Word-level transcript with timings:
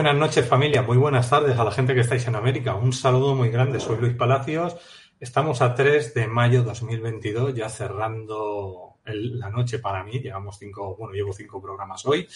Buenas 0.00 0.16
noches 0.16 0.48
familia, 0.48 0.80
muy 0.80 0.96
buenas 0.96 1.28
tardes 1.28 1.58
a 1.58 1.62
la 1.62 1.70
gente 1.70 1.94
que 1.94 2.00
estáis 2.00 2.26
en 2.26 2.34
América. 2.34 2.74
Un 2.74 2.94
saludo 2.94 3.34
muy 3.34 3.50
grande, 3.50 3.78
soy 3.80 3.98
Luis 3.98 4.14
Palacios. 4.14 4.74
Estamos 5.20 5.60
a 5.60 5.74
3 5.74 6.14
de 6.14 6.26
mayo 6.26 6.62
2022, 6.62 7.54
ya 7.54 7.68
cerrando 7.68 8.96
la 9.04 9.50
noche 9.50 9.78
para 9.78 10.02
mí. 10.02 10.12
Llevamos 10.12 10.56
cinco, 10.58 10.96
bueno, 10.96 11.12
llevo 11.12 11.34
cinco 11.34 11.60
programas 11.60 12.06
hoy. 12.06 12.26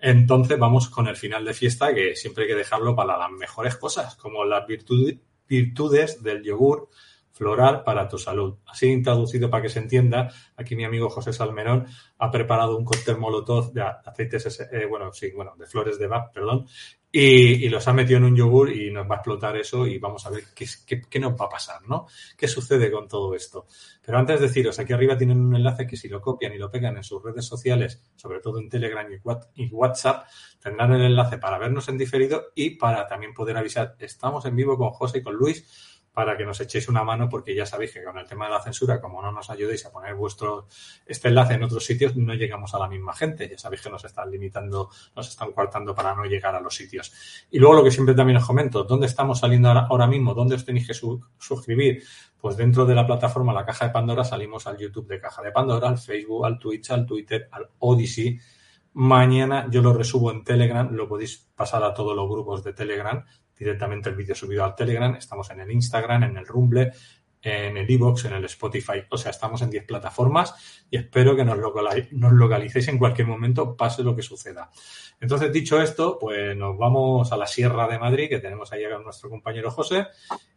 Entonces 0.00 0.58
vamos 0.58 0.88
con 0.88 1.06
el 1.06 1.14
final 1.14 1.44
de 1.44 1.54
fiesta 1.54 1.94
que 1.94 2.16
siempre 2.16 2.42
hay 2.42 2.50
que 2.50 2.56
dejarlo 2.56 2.96
para 2.96 3.16
las 3.16 3.30
mejores 3.30 3.76
cosas, 3.76 4.16
como 4.16 4.44
las 4.44 4.66
virtudes, 4.66 6.20
del 6.20 6.42
yogur 6.42 6.88
floral 7.30 7.84
para 7.84 8.08
tu 8.08 8.18
salud. 8.18 8.56
Así 8.66 8.88
introducido 8.88 9.48
para 9.50 9.62
que 9.62 9.68
se 9.68 9.78
entienda, 9.78 10.32
aquí 10.56 10.74
mi 10.74 10.84
amigo 10.84 11.08
José 11.10 11.32
Salmerón 11.32 11.86
ha 12.18 12.30
preparado 12.32 12.76
un 12.76 12.84
cóctel 12.84 13.18
molotov 13.18 13.72
de 13.72 13.82
aceites, 13.82 14.66
eh, 14.72 14.86
bueno, 14.86 15.12
sí, 15.12 15.30
bueno, 15.30 15.54
de 15.56 15.66
flores 15.66 15.98
de 15.98 16.06
Bach, 16.08 16.32
perdón, 16.32 16.66
y, 17.16 17.68
los 17.68 17.86
ha 17.86 17.92
metido 17.92 18.16
en 18.16 18.24
un 18.24 18.36
yogur 18.36 18.72
y 18.72 18.90
nos 18.90 19.08
va 19.08 19.14
a 19.14 19.18
explotar 19.18 19.56
eso 19.56 19.86
y 19.86 19.98
vamos 19.98 20.26
a 20.26 20.30
ver 20.30 20.46
qué, 20.52 20.66
qué, 21.08 21.20
nos 21.20 21.40
va 21.40 21.44
a 21.44 21.48
pasar, 21.48 21.80
¿no? 21.86 22.08
¿Qué 22.36 22.48
sucede 22.48 22.90
con 22.90 23.06
todo 23.06 23.36
esto? 23.36 23.66
Pero 24.04 24.18
antes 24.18 24.40
de 24.40 24.48
deciros, 24.48 24.80
aquí 24.80 24.92
arriba 24.92 25.16
tienen 25.16 25.40
un 25.40 25.54
enlace 25.54 25.86
que 25.86 25.96
si 25.96 26.08
lo 26.08 26.20
copian 26.20 26.52
y 26.54 26.58
lo 26.58 26.72
pegan 26.72 26.96
en 26.96 27.04
sus 27.04 27.22
redes 27.22 27.46
sociales, 27.46 28.02
sobre 28.16 28.40
todo 28.40 28.58
en 28.58 28.68
Telegram 28.68 29.06
y 29.54 29.68
WhatsApp, 29.68 30.26
tendrán 30.60 30.92
el 30.94 31.02
enlace 31.02 31.38
para 31.38 31.56
vernos 31.56 31.88
en 31.88 31.98
diferido 31.98 32.46
y 32.52 32.70
para 32.70 33.06
también 33.06 33.32
poder 33.32 33.58
avisar, 33.58 33.94
estamos 34.00 34.44
en 34.46 34.56
vivo 34.56 34.76
con 34.76 34.90
José 34.90 35.18
y 35.18 35.22
con 35.22 35.36
Luis 35.36 35.93
para 36.14 36.36
que 36.36 36.46
nos 36.46 36.60
echéis 36.60 36.88
una 36.88 37.02
mano, 37.02 37.28
porque 37.28 37.54
ya 37.56 37.66
sabéis 37.66 37.92
que 37.92 38.04
con 38.04 38.16
el 38.16 38.26
tema 38.26 38.46
de 38.46 38.52
la 38.52 38.62
censura, 38.62 39.00
como 39.00 39.20
no 39.20 39.32
nos 39.32 39.50
ayudéis 39.50 39.84
a 39.84 39.90
poner 39.90 40.14
vuestro 40.14 40.68
este 41.04 41.26
enlace 41.26 41.54
en 41.54 41.64
otros 41.64 41.84
sitios, 41.84 42.14
no 42.14 42.34
llegamos 42.34 42.72
a 42.72 42.78
la 42.78 42.88
misma 42.88 43.12
gente. 43.12 43.48
Ya 43.48 43.58
sabéis 43.58 43.82
que 43.82 43.90
nos 43.90 44.04
están 44.04 44.30
limitando, 44.30 44.90
nos 45.16 45.28
están 45.28 45.50
coartando 45.50 45.92
para 45.92 46.14
no 46.14 46.24
llegar 46.24 46.54
a 46.54 46.60
los 46.60 46.76
sitios. 46.76 47.12
Y 47.50 47.58
luego 47.58 47.74
lo 47.74 47.84
que 47.84 47.90
siempre 47.90 48.14
también 48.14 48.36
os 48.36 48.46
comento, 48.46 48.84
¿dónde 48.84 49.06
estamos 49.06 49.40
saliendo 49.40 49.70
ahora, 49.70 50.06
mismo? 50.06 50.34
¿Dónde 50.34 50.54
os 50.54 50.64
tenéis 50.64 50.86
que 50.86 50.94
suscribir? 50.94 52.04
Pues 52.40 52.56
dentro 52.56 52.86
de 52.86 52.94
la 52.94 53.04
plataforma 53.04 53.52
La 53.52 53.66
Caja 53.66 53.86
de 53.86 53.92
Pandora 53.92 54.22
salimos 54.22 54.68
al 54.68 54.78
YouTube 54.78 55.08
de 55.08 55.20
Caja 55.20 55.42
de 55.42 55.50
Pandora, 55.50 55.88
al 55.88 55.98
Facebook, 55.98 56.46
al 56.46 56.60
Twitch, 56.60 56.92
al 56.92 57.06
Twitter, 57.06 57.48
al 57.50 57.70
Odyssey. 57.80 58.38
Mañana 58.92 59.66
yo 59.68 59.82
lo 59.82 59.92
resubo 59.92 60.30
en 60.30 60.44
Telegram, 60.44 60.88
lo 60.92 61.08
podéis 61.08 61.50
pasar 61.56 61.82
a 61.82 61.92
todos 61.92 62.14
los 62.14 62.28
grupos 62.28 62.62
de 62.62 62.72
Telegram 62.72 63.24
directamente 63.58 64.10
el 64.10 64.16
vídeo 64.16 64.34
subido 64.34 64.64
al 64.64 64.74
Telegram, 64.74 65.14
estamos 65.14 65.50
en 65.50 65.60
el 65.60 65.70
Instagram, 65.70 66.24
en 66.24 66.36
el 66.36 66.46
Rumble, 66.46 66.92
en 67.44 67.76
el 67.76 67.90
Evox, 67.90 68.24
en 68.24 68.32
el 68.32 68.44
Spotify. 68.46 69.04
O 69.10 69.18
sea, 69.18 69.30
estamos 69.30 69.60
en 69.62 69.70
10 69.70 69.84
plataformas 69.84 70.86
y 70.90 70.96
espero 70.96 71.36
que 71.36 71.44
nos, 71.44 71.58
nos 72.12 72.32
localicéis 72.32 72.88
en 72.88 72.98
cualquier 72.98 73.28
momento, 73.28 73.76
pase 73.76 74.02
lo 74.02 74.16
que 74.16 74.22
suceda. 74.22 74.70
Entonces, 75.20 75.52
dicho 75.52 75.80
esto, 75.80 76.18
pues 76.18 76.56
nos 76.56 76.76
vamos 76.76 77.30
a 77.32 77.36
la 77.36 77.46
Sierra 77.46 77.86
de 77.86 77.98
Madrid, 77.98 78.28
que 78.28 78.38
tenemos 78.38 78.72
ahí 78.72 78.84
a 78.84 78.98
nuestro 78.98 79.28
compañero 79.28 79.70
José, 79.70 80.06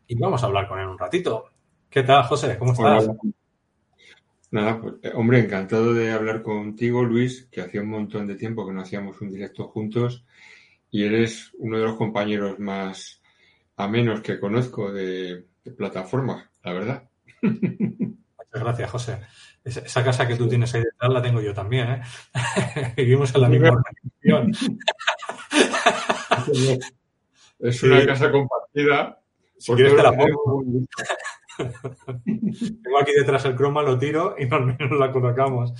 y 0.07 0.15
vamos 0.15 0.41
a 0.41 0.45
hablar 0.45 0.67
con 0.67 0.79
él 0.79 0.87
un 0.87 0.97
ratito. 0.97 1.49
¿Qué 1.89 2.03
tal, 2.03 2.23
José? 2.23 2.57
¿Cómo 2.57 2.71
estás? 2.71 3.09
Nada, 4.49 4.79
pues, 4.79 4.95
eh, 5.03 5.11
hombre, 5.13 5.39
encantado 5.39 5.93
de 5.93 6.11
hablar 6.11 6.41
contigo, 6.41 7.03
Luis, 7.03 7.49
que 7.51 7.61
hacía 7.61 7.81
un 7.81 7.89
montón 7.89 8.27
de 8.27 8.35
tiempo 8.35 8.65
que 8.65 8.73
no 8.73 8.81
hacíamos 8.81 9.19
un 9.19 9.29
directo 9.29 9.67
juntos 9.67 10.25
y 10.89 11.05
eres 11.05 11.51
uno 11.57 11.77
de 11.77 11.83
los 11.83 11.95
compañeros 11.95 12.57
más 12.59 13.21
amenos 13.75 14.21
que 14.21 14.39
conozco 14.39 14.91
de, 14.91 15.45
plataforma, 15.77 16.49
la 16.63 16.73
verdad. 16.73 17.09
Muchas 17.41 18.17
gracias, 18.53 18.89
José. 18.89 19.19
Esa 19.63 20.03
casa 20.03 20.27
que 20.27 20.35
tú 20.35 20.47
tienes 20.47 20.73
ahí 20.73 20.81
detrás 20.81 21.11
la 21.11 21.21
tengo 21.21 21.41
yo 21.41 21.53
también, 21.53 21.89
¿eh? 21.89 22.01
Vivimos 22.97 23.35
en 23.35 23.41
la 23.41 23.49
misma 23.49 23.69
organización. 23.69 24.51
Es 27.59 27.81
una 27.81 28.05
casa 28.05 28.31
compartida. 28.31 29.19
Si 29.57 29.73
quieres 29.73 29.95
te 29.95 30.03
la 30.03 30.11
pongo. 30.11 30.63
Tengo 32.23 32.99
aquí 33.01 33.13
detrás 33.17 33.45
el 33.45 33.55
croma, 33.55 33.81
lo 33.81 33.97
tiro 33.97 34.35
y 34.37 34.43
al 34.53 34.67
menos 34.67 34.99
la 34.99 35.11
colocamos. 35.11 35.73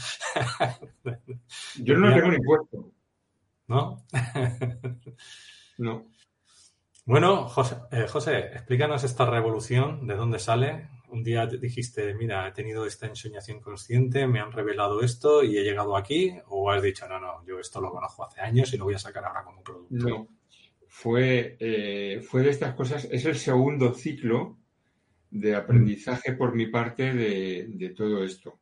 Yo 1.76 2.00
no 2.00 2.16
tengo 2.16 2.32
ni 2.32 2.40
puesto. 2.40 2.97
¿No? 3.68 4.04
no. 5.78 6.08
Bueno, 7.06 7.48
eh, 7.92 8.06
José, 8.08 8.38
explícanos 8.54 9.04
esta 9.04 9.26
revolución, 9.26 10.08
de 10.08 10.16
dónde 10.16 10.40
sale. 10.40 10.90
Un 11.10 11.24
día 11.24 11.46
dijiste, 11.46 12.14
mira, 12.16 12.46
he 12.48 12.52
tenido 12.52 12.86
esta 12.86 13.08
ensoñación 13.08 13.62
consciente, 13.62 14.28
me 14.28 14.42
han 14.42 14.52
revelado 14.52 15.02
esto 15.02 15.42
y 15.42 15.58
he 15.58 15.64
llegado 15.64 15.96
aquí, 15.96 16.34
o 16.48 16.70
has 16.70 16.84
dicho, 16.84 17.08
no, 17.08 17.18
no, 17.18 17.46
yo 17.46 17.60
esto 17.60 17.80
lo 17.80 17.92
conozco 17.92 18.26
hace 18.26 18.42
años 18.42 18.74
y 18.74 18.78
lo 18.78 18.86
voy 18.86 18.96
a 18.96 19.00
sacar 19.00 19.24
ahora 19.24 19.46
como 19.46 19.64
producto. 19.64 19.96
No, 19.96 20.28
fue, 20.90 21.56
eh, 21.62 22.22
fue 22.22 22.42
de 22.42 22.50
estas 22.50 22.76
cosas, 22.76 23.08
es 23.10 23.24
el 23.24 23.38
segundo 23.38 23.94
ciclo 23.94 24.58
de 25.30 25.56
aprendizaje 25.56 26.34
por 26.34 26.56
mi 26.56 26.68
parte 26.68 27.14
de 27.14 27.94
todo 27.96 28.24
esto 28.24 28.60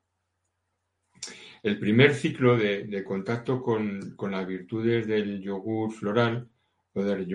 el 1.66 1.80
primer 1.80 2.14
ciclo 2.14 2.56
de, 2.56 3.04
contacto 3.04 3.60
con, 3.60 4.16
las 4.30 4.48
virtudes 4.48 5.08
del 5.08 5.42
yogur 5.42 5.92
floral 5.92 6.48
o 6.94 7.04
del, 7.04 7.26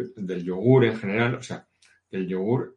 yogur 0.44 0.84
en 0.84 0.96
general, 0.96 1.34
o 1.34 1.42
sea, 1.42 1.66
del 2.08 2.28
yogur, 2.28 2.76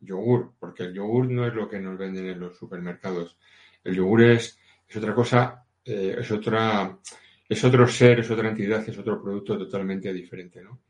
yogur, 0.00 0.54
porque 0.58 0.84
el 0.84 0.94
yogur 0.94 1.30
no 1.30 1.46
es 1.46 1.52
lo 1.52 1.68
que 1.68 1.78
nos 1.78 1.98
venden 1.98 2.26
en 2.26 2.40
los 2.40 2.56
supermercados. 2.56 3.36
El 3.84 3.96
yogur 3.96 4.22
es, 4.22 4.58
es 4.88 4.96
otra 4.96 5.14
cosa, 5.14 5.62
eh, 5.84 6.16
es 6.20 6.30
otra, 6.30 6.98
es 7.46 7.64
otro 7.64 7.86
ser, 7.86 8.20
es 8.20 8.30
otra 8.30 8.48
entidad, 8.48 8.82
es 8.88 8.96
otro 8.96 9.22
producto 9.22 9.58
totalmente 9.58 10.10
diferente, 10.10 10.62
¿no? 10.62 10.80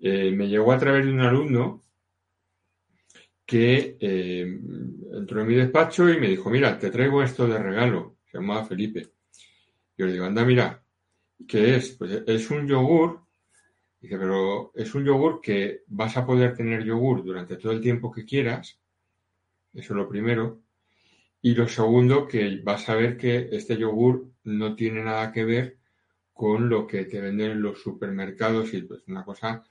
Eh, 0.00 0.32
me 0.32 0.48
llegó 0.48 0.72
a 0.72 0.78
través 0.78 1.06
de 1.06 1.12
un 1.12 1.20
alumno 1.20 1.84
que 3.46 3.96
eh, 4.00 4.60
entró 5.12 5.42
en 5.42 5.46
mi 5.46 5.54
despacho 5.54 6.12
y 6.12 6.18
me 6.18 6.26
dijo, 6.26 6.50
mira, 6.50 6.76
te 6.76 6.90
traigo 6.90 7.22
esto 7.22 7.46
de 7.46 7.62
regalo 7.62 8.15
llamaba 8.36 8.64
Felipe. 8.64 9.08
Yo 9.96 10.06
le 10.06 10.12
digo, 10.12 10.24
anda, 10.24 10.44
mira, 10.44 10.82
¿qué 11.46 11.76
es? 11.76 11.90
Pues 11.92 12.22
es 12.26 12.50
un 12.50 12.66
yogur. 12.66 13.20
Dice, 14.00 14.18
pero 14.18 14.72
es 14.74 14.94
un 14.94 15.04
yogur 15.04 15.40
que 15.40 15.82
vas 15.86 16.16
a 16.16 16.26
poder 16.26 16.54
tener 16.54 16.84
yogur 16.84 17.24
durante 17.24 17.56
todo 17.56 17.72
el 17.72 17.80
tiempo 17.80 18.12
que 18.12 18.24
quieras. 18.24 18.78
Eso 19.72 19.92
es 19.92 19.96
lo 19.96 20.08
primero. 20.08 20.62
Y 21.42 21.54
lo 21.54 21.68
segundo, 21.68 22.26
que 22.26 22.60
vas 22.62 22.88
a 22.88 22.94
ver 22.94 23.16
que 23.16 23.48
este 23.52 23.76
yogur 23.76 24.30
no 24.44 24.74
tiene 24.74 25.02
nada 25.02 25.32
que 25.32 25.44
ver 25.44 25.78
con 26.32 26.68
lo 26.68 26.86
que 26.86 27.04
te 27.04 27.20
venden 27.20 27.52
en 27.52 27.62
los 27.62 27.80
supermercados 27.80 28.74
y 28.74 28.82
pues 28.82 29.02
una 29.06 29.24
cosa 29.24 29.64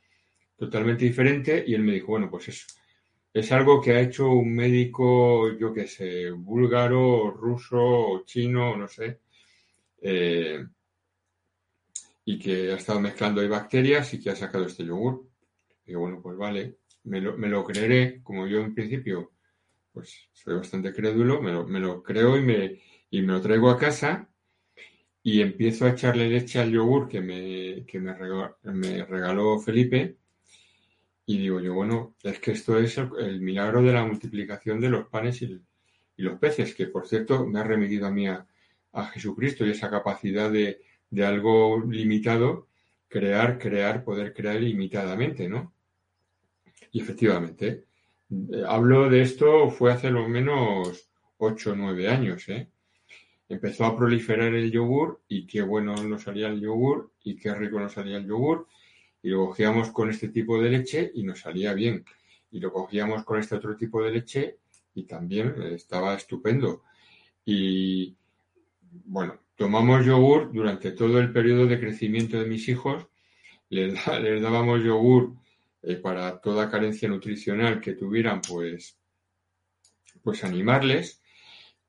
totalmente 0.55 1.05
diferente. 1.05 1.63
Y 1.67 1.75
él 1.75 1.83
me 1.83 1.93
dijo, 1.93 2.07
bueno, 2.07 2.29
pues 2.29 2.49
eso 2.49 2.65
es 3.35 3.51
algo 3.51 3.81
que 3.81 3.91
ha 3.91 3.99
hecho 3.99 4.29
un 4.29 4.55
médico, 4.55 5.51
yo 5.57 5.73
qué 5.73 5.87
sé, 5.87 6.31
búlgaro, 6.31 7.31
ruso 7.31 8.23
chino, 8.25 8.77
no 8.77 8.87
sé, 8.87 9.19
eh, 10.01 10.65
y 12.23 12.39
que 12.39 12.71
ha 12.71 12.75
estado 12.77 13.01
mezclando 13.01 13.41
ahí 13.41 13.49
bacterias 13.49 14.13
y 14.13 14.21
que 14.21 14.29
ha 14.29 14.37
sacado 14.37 14.65
este 14.65 14.85
yogur. 14.85 15.27
Y 15.85 15.95
bueno, 15.95 16.21
pues 16.21 16.37
vale, 16.37 16.77
me 17.03 17.19
lo, 17.19 17.65
creeré, 17.65 18.21
como 18.23 18.47
yo 18.47 18.61
en 18.61 18.73
principio, 18.73 19.33
pues 19.91 20.29
soy 20.31 20.55
bastante 20.55 20.93
crédulo, 20.93 21.41
me 21.41 21.79
lo, 21.81 22.01
creo 22.03 22.37
y 22.37 22.41
me, 22.41 22.81
y 23.09 23.21
me 23.21 23.33
lo 23.33 23.41
traigo 23.41 23.69
a 23.69 23.77
casa 23.77 24.29
y 25.21 25.41
empiezo 25.41 25.85
a 25.85 25.89
echarle 25.89 26.29
leche 26.29 26.59
al 26.59 26.71
yogur 26.71 27.09
que 27.09 27.19
me, 27.19 27.85
que 27.85 27.99
me 27.99 28.13
regaló 29.03 29.59
Felipe 29.59 30.19
y 31.25 31.39
digo 31.39 31.59
yo, 31.59 31.73
bueno, 31.73 32.15
es 32.21 32.39
que 32.39 32.51
esto 32.51 32.77
es 32.77 32.97
el, 32.97 33.41
milagro 33.41 33.81
de 33.81 33.93
la 33.93 34.05
multiplicación 34.05 34.79
de 34.79 34.89
los 34.89 35.07
panes 35.07 35.41
y, 35.41 35.59
los 36.17 36.39
peces, 36.39 36.73
que 36.73 36.87
por 36.87 37.07
cierto 37.07 37.45
me 37.45 37.59
ha 37.59 37.63
remitido 37.63 38.07
a 38.07 38.11
mí 38.11 38.27
a, 38.27 38.45
Jesucristo 39.13 39.65
y 39.65 39.71
esa 39.71 39.89
capacidad 39.89 40.49
de, 40.49 40.81
algo 41.21 41.81
limitado, 41.81 42.69
crear, 43.09 43.59
crear, 43.59 44.05
poder 44.05 44.33
crear 44.33 44.55
ilimitadamente, 44.55 45.49
¿no? 45.49 45.73
Y 46.91 47.01
efectivamente, 47.01 47.85
eh, 48.29 48.63
hablo 48.65 49.09
de 49.09 49.21
esto 49.21 49.69
fue 49.69 49.91
hace 49.91 50.09
lo 50.09 50.29
menos 50.29 51.09
8 51.37 51.71
o 51.71 51.75
9 51.75 52.07
años, 52.07 52.47
¿eh? 52.47 52.69
Empezó 53.49 53.85
a 53.85 53.97
proliferar 53.97 54.53
el 54.53 54.71
yogur 54.71 55.21
y 55.27 55.45
qué 55.45 55.61
bueno 55.61 55.95
nos 55.95 56.23
salía 56.23 56.47
el 56.47 56.61
yogur 56.61 57.11
y 57.21 57.35
qué 57.35 57.53
rico 57.53 57.79
nos 57.79 57.91
salía 57.91 58.17
el 58.17 58.27
yogur 58.27 58.67
y 59.25 59.29
lo 59.29 59.47
cogíamos 59.47 59.89
con 59.89 60.11
este 60.11 60.27
tipo 60.29 60.61
de 60.61 60.69
leche 60.69 61.11
y 61.15 61.23
nos 61.23 61.39
salía 61.39 61.73
bien. 61.73 62.05
Y 62.51 62.59
lo 62.59 62.71
cogíamos 62.71 63.23
con 63.23 63.39
este 63.39 63.55
otro 63.55 63.75
tipo 63.75 64.03
de 64.03 64.11
leche 64.11 64.59
y 64.93 65.05
también 65.05 65.55
estaba 65.63 66.13
estupendo. 66.13 66.83
Y 67.43 68.15
bueno, 69.03 69.39
tomamos 69.55 70.05
yogur 70.05 70.53
durante 70.53 70.91
todo 70.91 71.17
el 71.17 71.33
periodo 71.33 71.65
de 71.65 71.79
crecimiento 71.79 72.39
de 72.39 72.45
mis 72.45 72.69
hijos. 72.69 73.07
Les, 73.69 73.95
dábamos 74.05 74.83
yogur 74.83 75.33
eh, 75.81 75.95
para 75.95 76.39
toda 76.39 76.69
carencia 76.69 77.09
nutricional 77.09 77.81
que 77.81 77.93
tuvieran, 77.93 78.41
pues, 78.47 78.95
pues 80.21 80.43
animarles 80.43 81.19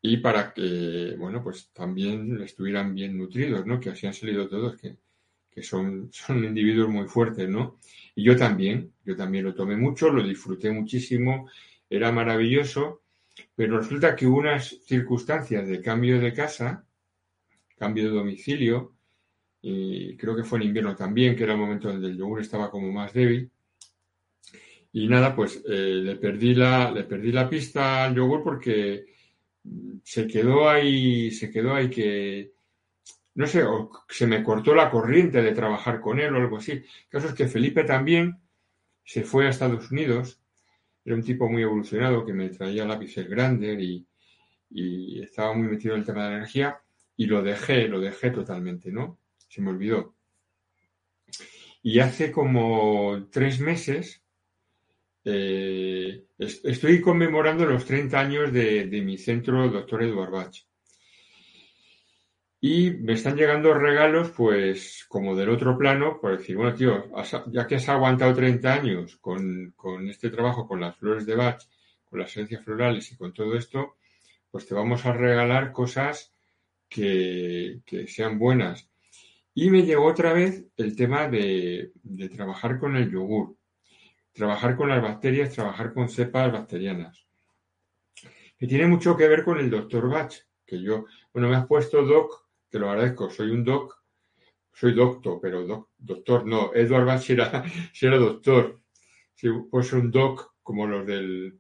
y 0.00 0.17
para 0.17 0.55
que, 0.55 1.15
bueno, 1.19 1.43
pues 1.43 1.71
también 1.75 2.41
estuvieran 2.41 2.94
bien 2.94 3.19
nutridos, 3.19 3.67
¿no? 3.67 3.79
Que 3.79 3.91
así 3.91 4.06
han 4.06 4.15
salido 4.15 4.49
todos, 4.49 4.79
que 5.56 5.62
son, 5.62 6.08
son 6.12 6.44
individuos 6.44 6.91
muy 6.91 7.08
fuertes, 7.08 7.49
¿no? 7.49 7.81
Y 8.14 8.23
yo 8.25 8.37
también, 8.37 8.93
yo 9.05 9.17
también 9.17 9.44
lo 9.44 9.55
tomé 9.55 9.76
mucho, 9.76 10.11
lo 10.11 10.23
disfruté 10.23 10.70
muchísimo, 10.70 11.49
era 11.88 12.12
maravilloso, 12.12 13.03
pero 13.55 13.79
resulta 13.79 14.14
que 14.14 14.26
hubo 14.26 14.38
unas 14.38 14.69
circunstancias 14.85 15.67
de 15.67 15.81
cambio 15.81 16.20
de 16.20 16.32
casa, 16.32 16.85
cambio 17.79 18.05
de 18.05 18.11
domicilio, 18.11 18.94
y 19.62 20.17
creo 20.17 20.37
que 20.37 20.44
fue 20.44 20.58
en 20.58 20.67
invierno 20.67 20.94
también, 20.94 21.35
que 21.35 21.44
era 21.44 21.55
el 21.55 21.59
momento 21.59 21.88
donde 21.88 22.09
el 22.09 22.17
yogur 22.17 22.41
estaba 22.41 22.70
como 22.70 22.93
más 22.93 23.12
débil. 23.12 23.50
Y 24.93 25.09
nada, 25.09 25.35
pues 25.35 25.62
eh, 25.69 26.00
le, 26.05 26.17
perdí 26.17 26.55
la, 26.55 26.91
le 26.91 27.05
perdí 27.05 27.32
la 27.32 27.49
pista 27.49 28.05
al 28.05 28.14
yogur 28.14 28.43
porque 28.43 29.06
se 30.05 30.26
quedó 30.26 30.69
ahí, 30.69 31.31
se 31.31 31.50
quedó 31.50 31.75
ahí 31.75 31.91
que, 31.91 32.56
no 33.37 33.47
sé, 33.47 33.62
se 34.09 34.27
me 34.27 34.43
cortó 34.43 34.75
la 34.75 34.91
corriente 34.91 35.43
de 35.43 35.53
trabajar 35.53 36.00
con 36.00 36.19
él 36.19 36.35
o 36.35 36.38
algo 36.38 36.56
así. 36.56 36.73
El 36.73 36.85
caso 37.09 37.29
es 37.29 37.35
que 37.35 37.49
Felipe 37.49 37.85
también 37.85 38.41
se 39.05 39.23
fue 39.23 39.47
a 39.47 39.50
Estados 39.50 39.91
Unidos, 39.91 40.41
era 41.05 41.15
un 41.15 41.23
tipo 41.23 41.49
muy 41.49 41.62
evolucionado 41.62 42.25
que 42.25 42.33
me 42.33 42.49
traía 42.49 42.85
lápices 42.85 43.29
grandes 43.29 43.79
y, 43.81 44.06
y 44.71 45.23
estaba 45.23 45.55
muy 45.55 45.69
metido 45.69 45.94
en 45.94 46.00
el 46.00 46.06
tema 46.06 46.25
de 46.25 46.31
la 46.31 46.37
energía 46.38 46.81
y 47.17 47.27
lo 47.27 47.43
dejé, 47.43 47.87
lo 47.88 48.00
dejé 48.00 48.31
totalmente, 48.31 48.91
¿no? 48.91 49.19
Se 49.49 49.61
me 49.61 49.71
olvidó. 49.71 50.15
Y 51.83 52.00
hace 52.00 52.33
como 52.33 53.29
tres 53.31 53.61
meses 53.61 54.23
eh, 55.25 56.25
estoy 56.38 57.00
conmemorando 57.03 57.67
los 57.67 57.85
30 57.85 58.19
años 58.19 58.53
de, 58.53 58.87
de 58.87 59.03
mi 59.03 59.19
centro, 59.19 59.69
doctor 59.69 60.03
Eduard 60.03 60.31
Bach. 60.31 60.56
Y 62.61 62.91
me 62.91 63.12
están 63.12 63.37
llegando 63.37 63.75
regalos, 63.75 64.31
pues, 64.31 65.05
como 65.08 65.37
del 65.37 65.50
otro 65.50 65.76
plano, 65.76 66.19
por 66.20 66.38
decir, 66.38 66.56
bueno, 66.56 66.75
tío, 66.75 67.05
ya 67.49 67.67
que 67.67 67.76
has 67.76 67.88
aguantado 67.88 68.35
30 68.35 68.73
años 68.73 69.17
con, 69.17 69.75
este 70.08 70.31
trabajo, 70.31 70.67
con 70.67 70.81
las 70.81 70.97
flores 70.97 71.26
de 71.26 71.35
Bach, 71.35 71.62
con 72.05 72.20
las 72.20 72.31
esencias 72.31 72.64
florales 72.64 73.12
y 73.12 73.17
con 73.17 73.35
todo 73.35 73.55
esto, 73.56 73.97
pues 74.50 74.67
te 74.67 74.75
vamos 74.75 75.05
a 75.05 75.12
regalar 75.12 75.73
cosas 75.73 76.32
que, 76.88 77.82
sean 78.08 78.38
buenas. 78.38 78.88
Y 79.55 79.70
me 79.70 79.82
llegó 79.82 80.06
otra 80.06 80.32
vez 80.32 80.64
el 80.76 80.97
tema 80.97 81.29
de, 81.29 81.93
de 82.02 82.29
trabajar 82.31 82.79
con 82.79 82.97
el 82.97 83.11
yogur, 83.11 83.56
trabajar 84.32 84.76
con 84.76 84.88
las 84.88 85.02
bacterias, 85.02 85.55
trabajar 85.55 85.93
con 85.93 86.09
cepas 86.09 86.50
bacterianas, 86.52 87.26
que 88.59 88.67
tiene 88.67 88.87
mucho 88.87 89.17
que 89.17 89.29
ver 89.29 89.44
con 89.44 89.59
el 89.59 89.69
doctor 89.69 90.09
Bach, 90.09 90.35
que 90.64 90.81
yo, 90.81 91.05
bueno, 91.32 91.49
me 91.49 91.56
has 91.56 91.67
puesto 91.67 92.02
doc 92.02 92.46
lo 92.78 92.90
agradezco, 92.90 93.31
soy 93.31 93.50
un 93.50 93.64
doc, 93.64 94.02
soy 94.76 94.93
doctor, 94.93 95.38
pero 95.40 95.88
doctor 95.96 96.46
no, 96.46 96.70
Edward 96.75 97.06
Bach 97.06 97.31
era, 97.31 97.64
era 98.00 98.19
doctor, 98.19 98.82
si 99.34 99.49
pues 99.70 99.93
un 99.94 100.11
doc 100.11 100.55
como 100.62 100.87
los 100.87 101.06
del, 101.06 101.58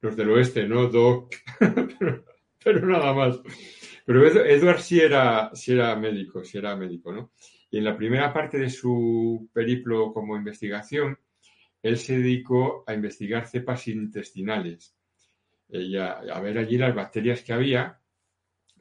los 0.00 0.16
del 0.16 0.30
oeste, 0.30 0.66
¿no? 0.68 0.88
Doc, 0.88 1.34
pero, 2.64 2.86
nada 2.86 3.14
más. 3.14 3.40
Pero 4.04 4.26
Edward 4.26 4.80
sí 4.80 5.00
era, 5.00 5.50
sí 5.54 5.72
era 5.72 5.94
médico, 5.96 6.44
sí 6.44 6.58
era 6.58 6.76
médico, 6.76 7.12
¿no? 7.12 7.32
Y 7.70 7.78
en 7.78 7.84
la 7.84 7.96
primera 7.96 8.32
parte 8.32 8.58
de 8.58 8.68
su 8.68 9.48
periplo 9.52 10.12
como 10.12 10.36
investigación, 10.36 11.18
él 11.82 11.96
se 11.96 12.18
dedicó 12.18 12.84
a 12.86 12.94
investigar 12.94 13.46
cepas 13.46 13.88
intestinales 13.88 14.94
y 15.68 15.96
a 15.96 16.40
ver 16.40 16.58
allí 16.58 16.76
las 16.76 16.94
bacterias 16.94 17.42
que 17.42 17.54
había, 17.54 17.98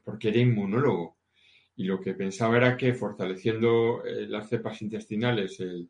porque 0.03 0.27
era 0.27 0.39
inmunólogo 0.39 1.20
y 1.81 1.85
lo 1.85 1.99
que 1.99 2.13
pensaba 2.13 2.57
era 2.57 2.77
que 2.77 2.93
fortaleciendo 2.93 4.05
eh, 4.05 4.27
las 4.27 4.47
cepas 4.47 4.79
intestinales, 4.83 5.59
el, 5.59 5.89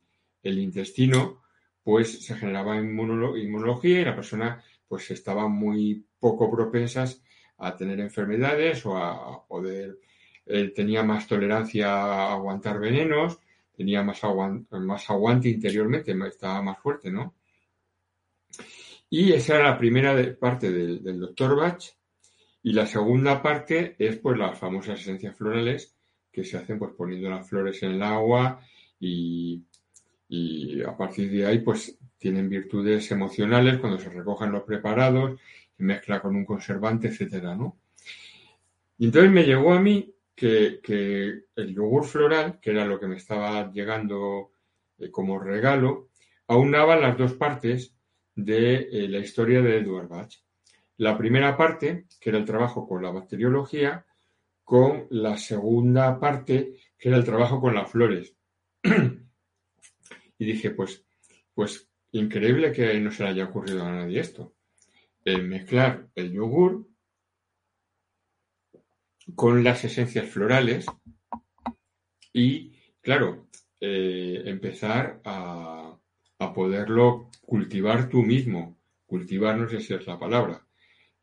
intestino, 0.57 1.41
pues 1.83 2.23
se 2.23 2.33
generaba 2.35 2.77
inmunología 2.77 3.99
y 3.99 4.05
la 4.05 4.15
persona 4.15 4.63
pues 4.87 5.11
estaba 5.11 5.49
muy 5.49 6.05
poco 6.17 6.49
propensas 6.49 7.21
a 7.57 7.75
tener 7.75 7.99
enfermedades 7.99 8.85
o 8.85 8.97
a, 8.97 9.45
poder, 9.45 9.99
tenía 10.73 11.03
más 11.03 11.27
tolerancia 11.27 11.91
a 11.91 12.31
aguantar 12.31 12.79
venenos, 12.79 13.39
tenía 13.75 14.01
más, 14.01 14.21
más 14.71 15.09
aguante 15.09 15.49
interiormente, 15.49 16.15
estaba 16.25 16.61
más 16.61 16.79
fuerte, 16.79 17.11
¿no? 17.11 17.35
Y 19.09 19.33
esa 19.33 19.55
era 19.55 19.71
la 19.71 19.77
primera 19.77 20.15
parte 20.39 20.71
del, 20.71 21.03
del 21.03 21.19
doctor 21.19 21.55
Bach, 21.57 21.83
y 22.63 22.73
la 22.73 22.85
segunda 22.85 23.41
parte 23.41 23.95
es 23.97 24.17
pues 24.17 24.37
las 24.37 24.57
famosas 24.57 24.99
esencias 24.99 25.35
florales 25.35 25.95
que 26.31 26.43
se 26.43 26.57
hacen 26.57 26.79
pues 26.79 26.93
poniendo 26.95 27.29
las 27.29 27.47
flores 27.47 27.81
en 27.83 27.91
el 27.91 28.03
agua 28.03 28.61
y, 28.99 29.63
a 30.85 30.95
partir 30.95 31.29
de 31.29 31.45
ahí 31.45 31.59
pues 31.59 31.97
tienen 32.17 32.47
virtudes 32.47 33.11
emocionales 33.11 33.79
cuando 33.79 33.99
se 33.99 34.09
recogen 34.09 34.51
los 34.51 34.63
preparados, 34.63 35.39
se 35.75 35.83
mezcla 35.83 36.21
con 36.21 36.35
un 36.35 36.45
conservante, 36.45 37.07
etcétera, 37.07 37.55
¿no? 37.55 37.77
Y 38.97 39.05
entonces 39.05 39.31
me 39.31 39.43
llegó 39.43 39.73
a 39.73 39.81
mí 39.81 40.13
que, 40.35 40.79
el 41.55 41.75
yogur 41.75 42.05
floral, 42.05 42.59
que 42.61 42.71
era 42.71 42.85
lo 42.85 42.99
que 42.99 43.07
me 43.07 43.17
estaba 43.17 43.71
llegando 43.71 44.51
eh, 44.99 45.09
como 45.09 45.39
regalo, 45.39 46.09
aunaba 46.47 46.95
las 46.95 47.17
dos 47.17 47.33
partes 47.33 47.95
de 48.35 48.75
eh, 48.75 49.07
la 49.09 49.19
historia 49.19 49.61
de 49.61 49.79
Edward 49.79 50.07
Bach. 50.07 50.31
La 51.01 51.17
primera 51.17 51.57
parte, 51.57 52.05
que 52.19 52.29
era 52.29 52.37
el 52.37 52.45
trabajo 52.45 52.87
con 52.87 53.01
la 53.01 53.09
bacteriología, 53.09 54.05
con 54.63 55.07
la 55.09 55.35
segunda 55.35 56.19
parte, 56.19 56.75
que 56.95 57.09
era 57.09 57.17
el 57.17 57.23
trabajo 57.23 57.59
con 57.59 57.73
las 57.73 57.89
flores. 57.89 58.35
y 60.37 60.45
dije, 60.45 60.69
pues, 60.69 61.03
pues 61.55 61.89
increíble 62.11 62.71
que 62.71 62.99
no 62.99 63.09
se 63.09 63.23
le 63.23 63.29
haya 63.29 63.45
ocurrido 63.45 63.83
a 63.83 63.91
nadie 63.91 64.19
esto. 64.19 64.53
mezclar 65.25 66.07
el 66.13 66.33
yogur 66.33 66.87
con 69.33 69.63
las 69.63 69.83
esencias 69.83 70.29
florales 70.29 70.85
y, 72.31 72.75
claro, 73.01 73.47
eh, 73.79 74.43
empezar 74.45 75.19
a, 75.25 75.97
a, 76.37 76.53
poderlo 76.53 77.31
cultivar 77.41 78.07
tú 78.07 78.21
mismo. 78.21 78.77
Cultivar, 79.07 79.57
no 79.57 79.67
sé 79.67 79.79
si 79.79 79.95
es 79.95 80.05
la 80.05 80.19
palabra. 80.19 80.67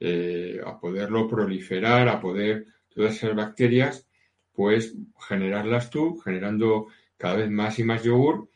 Eh, 0.01 0.61
a 0.65 0.79
poderlo 0.79 1.27
proliferar, 1.27 2.09
a 2.09 2.21
poder 2.21 2.67
todas 2.89 3.17
esas 3.17 3.35
bacterias, 3.35 4.07
pues 4.53 4.95
generarlas 5.29 5.91
tú, 5.91 6.19
generando 6.19 6.87
cada 7.17 7.37
vez 7.37 7.51
más 7.51 7.81
y 7.81 7.85
más 7.85 8.05
yogur 8.05 8.49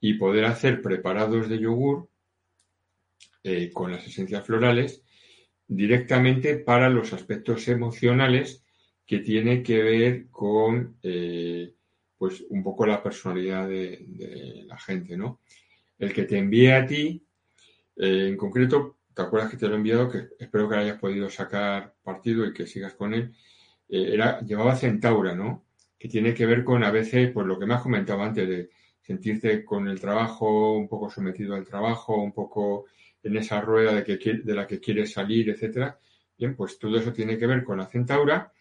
y 0.00 0.14
poder 0.14 0.44
hacer 0.46 0.82
preparados 0.82 1.48
de 1.48 1.60
yogur 1.60 2.08
eh, 3.44 3.70
con 3.72 3.92
las 3.92 4.04
esencias 4.08 4.44
florales 4.44 5.04
directamente 5.68 6.56
para 6.56 6.88
los 6.88 7.12
aspectos 7.12 7.68
emocionales 7.68 8.64
que 9.06 9.20
tiene 9.20 9.62
que 9.62 9.82
ver 9.82 10.28
con 10.30 10.96
eh, 11.04 11.74
pues 12.16 12.44
un 12.48 12.64
poco 12.64 12.86
la 12.86 13.00
personalidad 13.00 13.68
de, 13.68 14.64
la 14.66 14.78
gente, 14.78 15.16
¿no? 15.16 15.40
El 15.96 16.12
que 16.12 16.24
te 16.24 16.38
envíe 16.38 16.72
a 16.72 16.84
ti, 16.84 17.24
en 17.96 18.36
concreto, 18.36 18.97
¿Te 19.18 19.24
acuerdas 19.24 19.50
que 19.50 19.56
te 19.56 19.66
lo 19.66 19.74
he 19.74 19.78
enviado? 19.78 20.08
Que 20.08 20.28
espero 20.38 20.68
que 20.68 20.76
hayas 20.76 20.96
podido 20.96 21.28
sacar 21.28 21.92
partido 22.04 22.46
y 22.46 22.52
que 22.52 22.68
sigas 22.68 22.94
con 22.94 23.14
él. 23.14 23.34
Eh, 23.88 24.10
era, 24.12 24.40
llevaba 24.42 24.76
Centaura, 24.76 25.34
¿no? 25.34 25.64
Que 25.98 26.08
tiene 26.08 26.32
que 26.32 26.46
ver 26.46 26.62
con 26.62 26.84
a 26.84 26.92
veces, 26.92 27.32
pues 27.32 27.44
lo 27.44 27.58
que 27.58 27.66
me 27.66 27.74
has 27.74 27.82
comentado 27.82 28.22
antes, 28.22 28.48
de 28.48 28.70
sentirte 29.02 29.64
con 29.64 29.88
el 29.88 29.98
trabajo, 29.98 30.76
un 30.76 30.86
poco 30.86 31.10
sometido 31.10 31.56
al 31.56 31.66
trabajo, 31.66 32.14
un 32.14 32.30
poco 32.30 32.84
en 33.20 33.36
esa 33.36 33.60
rueda 33.60 33.92
de, 33.92 34.04
que, 34.04 34.34
de 34.34 34.54
la 34.54 34.68
que 34.68 34.78
quieres 34.78 35.14
salir, 35.14 35.50
etcétera. 35.50 35.98
Bien, 36.38 36.54
pues 36.54 36.78
todo 36.78 36.96
eso 36.96 37.12
tiene 37.12 37.36
que 37.36 37.48
ver 37.48 37.64
con 37.64 37.78
la 37.78 37.88
centaura. 37.88 38.52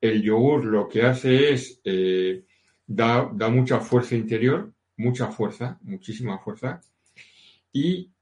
El 0.00 0.22
yogur 0.22 0.66
lo 0.66 0.88
que 0.88 1.02
hace 1.02 1.52
es 1.52 1.80
eh, 1.82 2.44
da, 2.86 3.28
da 3.34 3.48
mucha 3.48 3.80
fuerza 3.80 4.14
interior, 4.14 4.72
mucha 4.98 5.32
fuerza, 5.32 5.80
muchísima 5.82 6.38
fuerza. 6.38 6.80
Y 7.72 8.13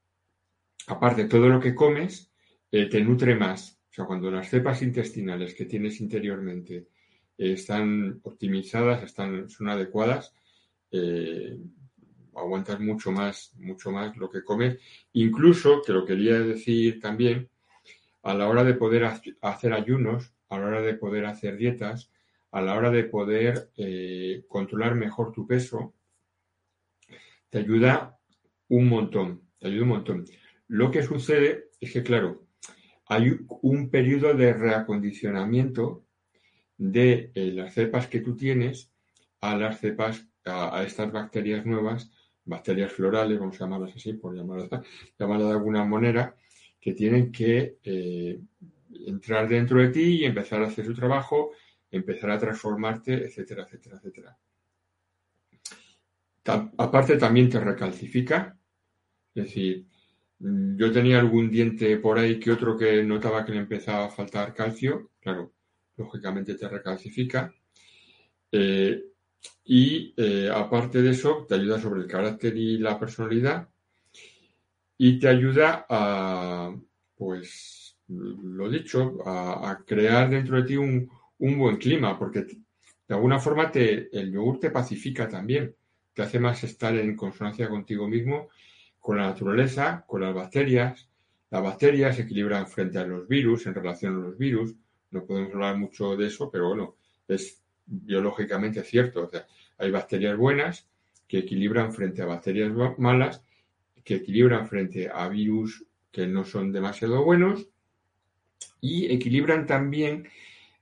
aparte, 0.87 1.25
todo 1.25 1.49
lo 1.49 1.61
que 1.61 1.75
comes 1.75 2.33
eh, 2.71 2.87
te 2.87 3.01
nutre 3.01 3.35
más. 3.35 3.81
O 3.91 3.95
sea, 3.95 4.05
cuando 4.07 4.31
las 4.31 4.49
cepas 4.49 4.83
intestinales 4.83 5.55
que 5.55 5.67
tienes 5.67 6.01
interiormente 6.01 6.89
eh, 7.37 7.53
están 7.53 8.21
optimizadas, 8.23 9.03
están, 9.03 9.49
son 9.51 9.69
adecuadas, 9.69 10.35
eh, 10.91 11.59
aguantas 12.35 12.81
mucho 12.81 13.13
más, 13.13 13.53
mucho 13.59 13.91
más 13.91 14.17
lo 14.17 14.31
que 14.31 14.43
comes. 14.43 14.79
Incluso, 15.13 15.83
te 15.83 15.93
lo 15.93 16.05
quería 16.07 16.41
decir 16.41 17.01
también, 17.01 17.49
a 18.23 18.35
la 18.35 18.49
hora 18.49 18.65
de 18.65 18.75
poder 18.75 19.05
hacer 19.41 19.73
ayunos, 19.73 20.33
a 20.49 20.59
la 20.59 20.67
hora 20.67 20.81
de 20.81 20.95
poder 20.95 21.27
hacer 21.27 21.57
dietas, 21.57 22.11
a 22.53 22.61
la 22.61 22.75
hora 22.75 22.91
de 22.91 23.05
poder 23.05 23.71
controlar 24.47 24.95
mejor 24.95 25.33
tu 25.33 25.47
peso, 25.47 25.95
te 27.51 27.59
ayuda 27.59 28.19
un 28.69 28.89
montón, 28.89 29.43
te 29.59 29.69
ayuda 29.69 29.83
un 29.83 29.89
montón. 29.89 30.25
Lo 30.73 30.91
que 30.91 31.03
sucede 31.03 31.69
es 31.79 31.93
que, 31.93 32.03
claro, 32.03 32.47
hay 33.07 33.37
un 33.61 33.91
periodo 33.91 34.33
de 34.33 34.55
reacondicionamiento 34.55 36.07
de 36.79 37.31
eh, 37.35 37.53
las 37.53 37.75
cepas 37.75 38.07
que 38.07 38.21
tú 38.21 38.35
tienes 38.35 38.91
a 39.43 39.55
las 39.55 39.81
cepas 39.81 40.27
a, 40.47 40.83
estas 40.83 41.13
bacterias 41.13 41.67
nuevas, 41.67 42.11
bacterias 42.47 42.91
florales, 42.91 43.39
vamos 43.39 43.57
a 43.57 43.65
llamarlas 43.65 43.97
así, 43.97 44.15
por 44.15 44.35
llamarlas, 44.35 44.71
llamarlas 45.19 45.49
de 45.49 45.53
alguna 45.53 45.85
manera, 45.85 46.37
que 46.81 46.95
tienen 46.95 47.31
que 47.31 47.77
eh, 47.85 48.41
entrar 49.07 49.47
dentro 49.51 49.79
de 49.79 49.91
ti 49.91 50.21
y 50.21 50.25
empezar 50.25 50.63
a 50.63 50.69
hacer 50.69 50.87
su 50.87 50.95
trabajo, 50.95 51.51
empezar 51.91 52.31
a 52.31 52.39
transformarte, 52.39 53.27
etcétera, 53.27 53.65
etcétera, 53.65 53.99
etcétera. 53.99 54.39
aparte 56.79 57.19
también 57.19 57.51
te 57.51 57.61
recalcifica, 57.61 58.59
es 59.35 59.45
decir, 59.45 59.92
yo 60.43 60.91
tenía 60.91 61.21
algún 61.21 61.51
diente 61.51 61.97
por 61.99 62.19
ahí 62.19 62.41
que 62.41 62.51
otro 62.51 62.77
que 62.77 63.03
notaba 63.05 63.45
que 63.45 63.53
le 63.53 63.59
empezaba 63.59 64.07
a 64.07 64.11
faltar 64.11 64.55
calcio, 64.55 65.11
claro, 65.21 65.53
lógicamente 65.97 66.55
te 66.55 66.69
recalcifica. 66.69 67.55
Eh, 68.51 69.03
y 69.65 70.13
eh, 70.17 70.51
aparte 70.53 71.01
de 71.01 71.11
eso, 71.11 71.47
te 71.49 71.55
ayuda 71.55 71.81
sobre 71.81 72.03
el 72.03 72.09
carácter 72.09 72.57
y 72.57 72.79
la 72.79 72.99
personalidad 72.99 73.69
y 74.99 75.19
te 75.19 75.29
ayuda 75.29 75.87
a, 75.89 76.75
pues, 77.17 77.97
lo 78.09 78.69
dicho, 78.69 79.19
a, 79.25 79.83
crear 79.87 80.31
dentro 80.31 80.57
de 80.57 80.63
ti 80.65 80.77
un, 80.77 81.11
buen 81.39 81.77
clima, 81.77 82.19
porque 82.19 82.43
de 82.43 83.15
alguna 83.15 83.39
forma 83.41 83.71
te, 83.71 84.17
el 84.17 84.33
yogur 84.33 84.61
te 84.61 84.71
pacifica 84.71 85.29
también, 85.29 85.75
te 86.15 86.23
hace 86.23 86.39
más 86.39 86.63
estar 86.63 86.95
en 86.97 87.17
consonancia 87.17 87.69
contigo 87.69 88.07
mismo, 88.07 88.49
con 89.03 89.19
la 89.19 89.27
naturaleza, 89.27 90.05
con 90.07 90.23
las 90.23 90.33
bacterias. 90.33 91.11
Las 91.51 91.63
bacterias 91.63 92.17
se 92.17 92.23
equilibran 92.23 92.67
frente 92.69 92.99
a 92.99 93.05
los 93.05 93.29
virus, 93.29 93.67
en 93.67 93.75
relación 93.75 94.15
a 94.15 94.27
los 94.29 94.39
virus. 94.39 94.75
No 95.11 95.27
podemos 95.27 95.53
hablar 95.53 95.77
mucho 95.77 96.17
de 96.17 96.29
eso, 96.29 96.49
pero 96.51 96.69
bueno, 96.69 96.97
es 97.29 97.61
biológicamente 97.85 98.83
cierto. 98.85 99.25
O 99.25 99.29
sea, 99.29 99.45
hay 99.77 99.91
bacterias 99.91 100.37
buenas 100.39 100.89
que 101.27 101.39
equilibran 101.39 101.93
frente 101.93 102.23
a 102.23 102.27
bacterias 102.27 102.73
malas, 102.97 103.45
que 104.05 104.15
equilibran 104.15 104.69
frente 104.69 105.11
a 105.13 105.29
virus 105.29 105.85
que 106.11 106.27
no 106.27 106.45
son 106.45 106.73
demasiado 106.73 107.25
buenos 107.25 107.67
y 108.81 109.13
equilibran 109.13 109.67
también 109.67 110.29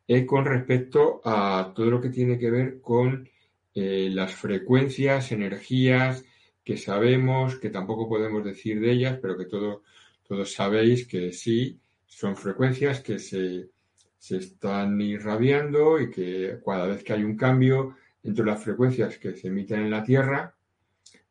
eh, 0.06 0.26
con 0.26 0.44
respecto 0.44 1.22
a 1.24 1.72
todo 1.74 1.90
lo 1.90 2.00
que 2.00 2.10
tiene 2.10 2.38
que 2.38 2.50
ver 2.50 2.80
con 2.80 3.28
eh, 3.74 4.08
las 4.12 4.34
frecuencias, 4.34 5.32
energías 5.32 6.24
que 6.70 6.76
sabemos, 6.76 7.56
que 7.56 7.68
tampoco 7.68 8.08
podemos 8.08 8.44
decir 8.44 8.78
de 8.78 8.92
ellas, 8.92 9.18
pero 9.20 9.36
que 9.36 9.46
todos 9.46 10.52
sabéis 10.52 11.04
que 11.08 11.32
sí, 11.32 11.80
son 12.06 12.36
frecuencias 12.36 13.00
que 13.00 13.18
se, 13.18 13.70
se 14.16 14.36
están 14.36 15.00
irradiando 15.00 15.98
y 15.98 16.12
que 16.12 16.60
cada 16.64 16.86
vez 16.86 17.02
que 17.02 17.12
hay 17.12 17.24
un 17.24 17.36
cambio 17.36 17.96
entre 18.22 18.46
las 18.46 18.62
frecuencias 18.62 19.18
que 19.18 19.34
se 19.34 19.48
emiten 19.48 19.80
en 19.80 19.90
la 19.90 20.04
Tierra, 20.04 20.54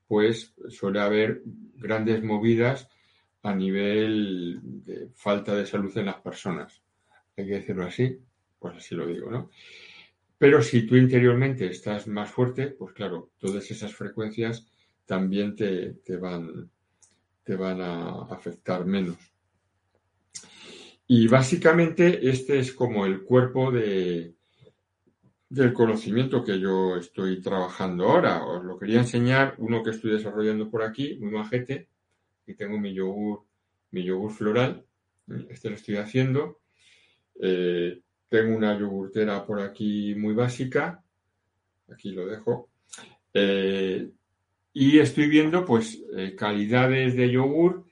pues 0.09 0.53
suele 0.67 0.99
haber 0.99 1.41
grandes 1.75 2.21
movidas 2.21 2.89
a 3.41 3.55
nivel 3.55 4.59
de 4.61 5.07
falta 5.15 5.55
de 5.55 5.65
salud 5.65 5.97
en 5.97 6.07
las 6.07 6.19
personas. 6.19 6.83
Hay 7.37 7.45
que 7.45 7.53
decirlo 7.53 7.85
así, 7.85 8.19
pues 8.59 8.75
así 8.75 8.93
lo 8.93 9.07
digo, 9.07 9.31
¿no? 9.31 9.49
Pero 10.37 10.61
si 10.61 10.85
tú 10.85 10.97
interiormente 10.97 11.67
estás 11.67 12.07
más 12.07 12.29
fuerte, 12.29 12.67
pues 12.67 12.91
claro, 12.91 13.31
todas 13.39 13.71
esas 13.71 13.95
frecuencias 13.95 14.69
también 15.09 15.55
te, 15.55 16.17
van, 16.17 16.69
te 17.43 17.55
van 17.55 17.81
a 17.81 18.25
afectar 18.29 18.85
menos. 18.85 19.17
Y 21.07 21.27
básicamente 21.27 22.29
este 22.29 22.59
es 22.59 22.71
como 22.73 23.07
el 23.07 23.23
cuerpo 23.23 23.71
de, 23.71 24.35
del 25.49 25.73
conocimiento 25.73 26.43
que 26.43 26.59
yo 26.59 26.95
estoy 26.95 27.41
trabajando 27.41 28.03
ahora. 28.03 28.45
Os 28.45 28.63
lo 28.63 28.77
quería 28.77 28.99
enseñar, 28.99 29.55
uno 29.57 29.81
que 29.81 29.89
estoy 29.89 30.11
desarrollando 30.11 30.69
por 30.69 30.83
aquí, 30.83 31.17
muy 31.19 31.31
majete. 31.31 31.87
Y 32.45 32.53
tengo 32.53 32.77
mi 32.77 32.93
yogur, 32.93 33.45
mi 33.89 34.03
yogur 34.03 34.31
floral. 34.31 34.85
Este 35.49 35.71
lo 35.71 35.75
estoy 35.75 35.95
haciendo. 35.95 36.59
Eh, 37.41 37.99
tengo 38.27 38.55
una 38.55 38.77
yogurtera 38.77 39.43
por 39.43 39.59
aquí 39.59 40.13
muy 40.13 40.35
básica. 40.35 41.03
Aquí 41.91 42.11
lo 42.11 42.27
dejo. 42.27 42.69
Eh, 43.33 44.11
y 44.73 44.99
estoy 44.99 45.27
viendo 45.27 45.65
pues 45.65 46.01
eh, 46.15 46.35
calidades 46.35 47.15
de 47.15 47.31
yogur 47.31 47.85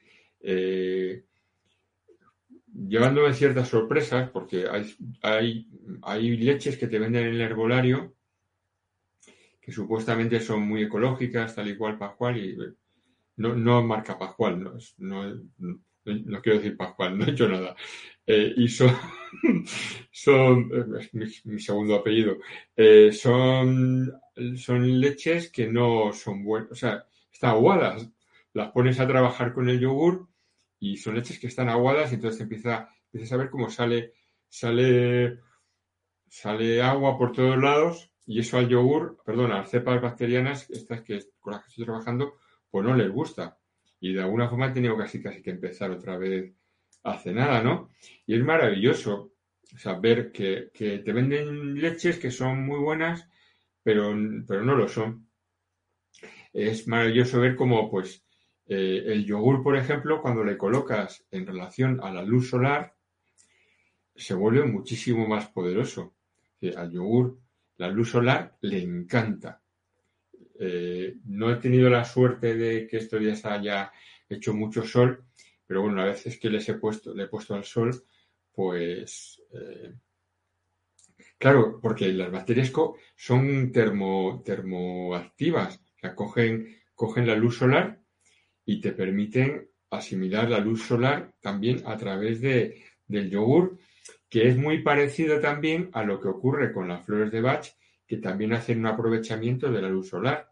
llevándome 2.78 3.34
ciertas 3.34 3.70
sorpresas, 3.70 4.30
porque 4.30 4.68
hay, 4.70 4.96
hay, 5.22 5.68
hay, 6.04 6.38
leches 6.38 6.78
que 6.78 6.88
te 6.88 7.00
venden 7.00 7.26
en 7.26 7.34
el 7.36 7.42
herbolario 7.42 8.14
que 9.60 9.72
supuestamente 9.72 10.40
son 10.40 10.62
muy 10.62 10.84
ecológicas, 10.84 11.56
tal 11.56 11.68
y 11.68 11.76
cual 11.76 11.98
Pascual, 11.98 12.38
y 12.38 12.58
no, 13.38 13.56
no 13.56 13.84
marca 13.84 14.18
Pascual, 14.18 14.64
no, 14.64 14.78
no, 14.98 15.42
no, 16.06 16.42
quiero 16.42 16.60
decir 16.60 16.78
Pascual, 16.78 17.18
no 17.18 17.26
he 17.26 17.32
hecho 17.32 17.50
nada. 17.50 17.76
Eh, 18.28 18.54
y 18.58 18.68
son, 18.68 18.94
son 20.12 20.70
mi, 21.14 21.60
segundo 21.60 21.96
apellido, 21.96 22.38
eh, 22.76 23.12
son, 23.14 24.12
son 24.58 25.00
leches 25.00 25.50
que 25.50 25.68
no 25.68 26.12
son 26.12 26.44
buenas, 26.44 26.72
o 26.72 26.76
sea, 26.76 27.06
están 27.32 27.52
aguadas, 27.52 28.10
las 28.54 28.72
pones 28.72 29.00
a 29.00 29.08
trabajar 29.08 29.54
con 29.54 29.70
el 29.70 29.80
yogur 29.80 30.28
y 30.78 30.98
son 30.98 31.16
leches 31.16 31.40
que 31.40 31.48
están 31.48 31.70
aguadas 31.70 32.12
y 32.12 32.16
entonces 32.16 32.42
empieza, 32.42 32.90
empiezas 33.06 33.32
a 33.32 33.38
ver 33.38 33.50
cómo 33.50 33.70
sale, 33.70 34.14
sale, 34.50 35.40
sale 36.28 36.82
agua 36.82 37.18
por 37.18 37.32
todos 37.32 37.58
lados 37.58 38.12
y 38.26 38.40
eso 38.42 38.58
al 38.58 38.68
yogur, 38.68 39.22
perdón, 39.26 39.54
a 39.54 39.60
las 39.60 39.72
cepas 39.72 40.02
bacterianas, 40.02 40.70
estas 40.70 41.02
que 41.02 41.22
con 41.40 41.54
las 41.54 41.64
que 41.64 41.70
estoy 41.70 41.86
trabajando, 41.86 42.34
pues 42.70 42.86
no 42.86 42.94
les 42.94 43.10
gusta. 43.10 43.58
Y 44.02 44.14
de 44.14 44.22
alguna 44.22 44.50
forma 44.50 44.68
he 44.68 44.72
tenido 44.72 44.98
casi 44.98 45.22
casi 45.24 45.42
que 45.42 45.52
empezar 45.52 45.92
otra 45.92 46.18
vez 46.18 46.54
hace 47.08 47.32
nada, 47.32 47.62
¿no? 47.62 47.90
Y 48.26 48.36
es 48.36 48.44
maravilloso 48.44 49.32
saber 49.78 50.32
que, 50.32 50.72
te 50.74 51.14
venden 51.14 51.80
leches 51.80 52.20
que 52.20 52.32
son 52.32 52.66
muy 52.66 52.80
buenas, 52.80 53.28
pero, 53.84 54.16
pero 54.48 54.64
no 54.64 54.76
lo 54.76 54.88
son. 54.88 55.28
Es 56.54 56.88
maravilloso 56.88 57.40
ver 57.40 57.56
cómo, 57.56 57.90
pues, 57.90 58.24
eh, 58.68 59.04
el 59.08 59.26
yogur, 59.26 59.64
por 59.64 59.78
ejemplo, 59.78 60.22
cuando 60.22 60.44
le 60.44 60.58
colocas 60.58 61.26
en 61.32 61.46
relación 61.46 62.00
a 62.02 62.12
la 62.12 62.24
luz 62.24 62.50
solar, 62.50 62.94
se 64.16 64.34
vuelve 64.34 64.66
muchísimo 64.66 65.28
más 65.28 65.48
poderoso. 65.48 66.16
al 66.76 66.92
yogur, 66.92 67.40
la 67.78 67.88
luz 67.88 68.10
solar 68.10 68.58
le 68.62 68.82
encanta. 68.82 69.62
Eh, 70.60 71.18
no 71.26 71.52
he 71.52 71.58
tenido 71.58 71.88
la 71.90 72.04
suerte 72.04 72.56
de 72.56 72.88
que 72.88 72.98
estos 72.98 73.20
días 73.20 73.46
haya 73.46 73.92
hecho 74.28 74.56
mucho 74.56 74.84
sol, 74.84 75.24
pero 75.68 75.82
bueno, 75.82 76.02
a 76.02 76.06
veces 76.06 76.40
que 76.40 76.50
les 76.50 76.68
he 76.70 76.76
puesto, 76.76 77.14
le 77.14 77.24
he 77.24 77.28
puesto 77.28 77.54
al 77.54 77.66
sol, 77.66 77.92
pues 78.54 79.44
eh, 79.54 79.94
claro, 81.38 81.80
porque 81.82 82.12
las 82.14 82.32
bacterias 82.32 82.72
son 83.16 83.72
termo, 83.72 84.42
termoactivas, 84.44 85.78
o 85.78 86.00
sea, 86.00 86.16
cogen, 86.16 86.78
cogen 86.96 87.28
la 87.28 87.36
luz 87.36 87.58
solar 87.58 88.00
y 88.66 88.82
te 88.82 88.94
permiten 88.94 89.70
asimilar 89.90 90.50
la 90.50 90.60
luz 90.60 90.84
solar 90.84 91.34
también 91.42 91.84
a 91.86 91.98
través 91.98 92.42
de, 92.42 92.84
del 93.06 93.30
yogur, 93.30 93.78
que 94.30 94.48
es 94.48 94.58
muy 94.58 94.82
parecido 94.82 95.40
también 95.40 95.90
a 95.94 96.04
lo 96.04 96.20
que 96.20 96.28
ocurre 96.28 96.74
con 96.74 96.88
las 96.88 97.06
flores 97.06 97.32
de 97.32 97.42
Bach, 97.42 97.68
que 98.06 98.18
también 98.18 98.54
hacen 98.54 98.80
un 98.80 98.88
aprovechamiento 98.88 99.72
de 99.72 99.82
la 99.82 99.90
luz 99.90 100.10
solar. 100.10 100.52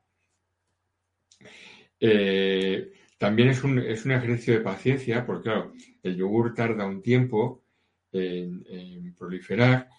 Eh, 1.99 2.91
también 3.17 3.49
es 3.49 3.63
un, 3.63 3.79
es 3.79 4.05
un, 4.05 4.11
ejercicio 4.11 4.53
de 4.53 4.61
paciencia, 4.61 5.25
porque 5.25 5.43
claro, 5.43 5.73
el 6.03 6.15
yogur 6.15 6.53
tarda 6.53 6.85
un 6.85 7.01
tiempo 7.01 7.63
en, 8.11 9.13
proliferar. 9.17 9.89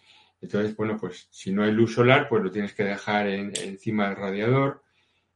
Entonces, 0.40 0.76
bueno, 0.76 0.96
pues 0.98 1.28
si 1.30 1.52
no 1.52 1.62
hay 1.62 1.72
luz 1.72 1.94
solar, 1.94 2.28
pues 2.28 2.42
lo 2.42 2.50
tienes 2.50 2.74
que 2.74 2.84
dejar 2.84 3.26
encima 3.26 4.08
del 4.08 4.16
radiador. 4.16 4.82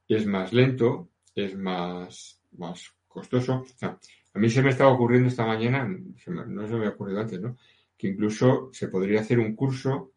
Es 0.09 0.27
más 0.27 0.53
lento, 0.53 1.09
es 1.35 1.57
más, 1.57 2.41
más 2.53 2.93
costoso. 3.09 3.65
a 3.81 4.39
mí 4.39 4.51
se 4.51 4.63
me 4.63 4.71
estaba 4.71 4.93
ocurriendo 4.93 5.29
esta 5.29 5.47
mañana, 5.47 5.85
no 5.87 6.69
se 6.69 6.75
me 6.75 6.87
ha 6.87 6.91
ocurrido 6.91 7.21
antes, 7.21 7.41
¿no? 7.41 7.57
Que 7.97 8.09
incluso 8.09 8.71
se 8.73 8.89
podría 8.89 9.21
hacer 9.21 9.39
un 9.39 9.55
curso 9.55 10.13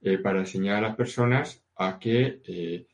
eh, 0.00 0.18
para 0.18 0.40
enseñar 0.40 0.78
a 0.78 0.88
las 0.88 0.96
personas 0.96 1.62
a 1.76 1.98
que, 1.98 2.40
eh, 2.44 2.86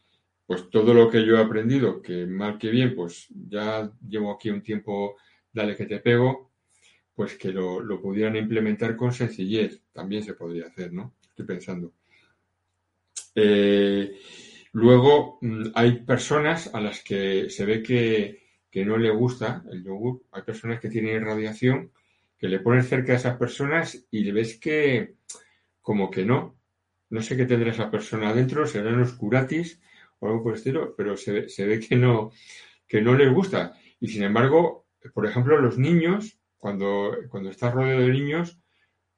pues 0.52 0.68
todo 0.68 0.92
lo 0.92 1.08
que 1.08 1.24
yo 1.24 1.38
he 1.38 1.40
aprendido, 1.40 2.02
que 2.02 2.26
mal 2.26 2.58
que 2.58 2.68
bien, 2.68 2.94
pues 2.94 3.26
ya 3.48 3.90
llevo 4.06 4.30
aquí 4.30 4.50
un 4.50 4.62
tiempo, 4.62 5.16
dale 5.50 5.74
que 5.74 5.86
te 5.86 5.98
pego, 5.98 6.52
pues 7.14 7.38
que 7.38 7.50
lo, 7.50 7.80
lo 7.80 8.02
pudieran 8.02 8.36
implementar 8.36 8.94
con 8.94 9.14
sencillez. 9.14 9.80
También 9.94 10.22
se 10.22 10.34
podría 10.34 10.66
hacer, 10.66 10.92
¿no? 10.92 11.14
Estoy 11.26 11.46
pensando. 11.46 11.94
Eh, 13.34 14.14
luego 14.72 15.38
mm, 15.40 15.68
hay 15.74 16.00
personas 16.00 16.68
a 16.74 16.82
las 16.82 17.02
que 17.02 17.48
se 17.48 17.64
ve 17.64 17.82
que 17.82 18.42
que 18.70 18.84
no 18.84 18.98
le 18.98 19.08
gusta 19.08 19.64
el 19.70 19.82
yogur. 19.82 20.22
Hay 20.32 20.42
personas 20.42 20.80
que 20.80 20.90
tienen 20.90 21.24
radiación, 21.24 21.92
que 22.36 22.48
le 22.48 22.60
pones 22.60 22.88
cerca 22.88 23.14
a 23.14 23.16
esas 23.16 23.38
personas 23.38 24.06
y 24.10 24.20
le 24.20 24.32
ves 24.32 24.58
que 24.58 25.14
como 25.80 26.10
que 26.10 26.26
no. 26.26 26.58
No 27.08 27.22
sé 27.22 27.38
qué 27.38 27.46
tendrá 27.46 27.70
esa 27.70 27.90
persona 27.90 28.28
adentro, 28.28 28.66
serán 28.66 28.98
los 28.98 29.14
curatis 29.14 29.80
o 30.22 30.28
algo 30.28 30.42
por 30.42 30.52
el 30.52 30.58
estilo, 30.58 30.94
pero 30.96 31.16
se, 31.16 31.48
se 31.48 31.66
ve 31.66 31.80
que 31.80 31.96
no, 31.96 32.30
que 32.86 33.02
no 33.02 33.14
les 33.14 33.32
gusta. 33.32 33.74
Y 33.98 34.08
sin 34.08 34.22
embargo, 34.22 34.86
por 35.12 35.26
ejemplo, 35.26 35.60
los 35.60 35.78
niños, 35.78 36.38
cuando, 36.56 37.16
cuando 37.28 37.50
estás 37.50 37.74
rodeado 37.74 38.02
de 38.02 38.12
niños, 38.12 38.58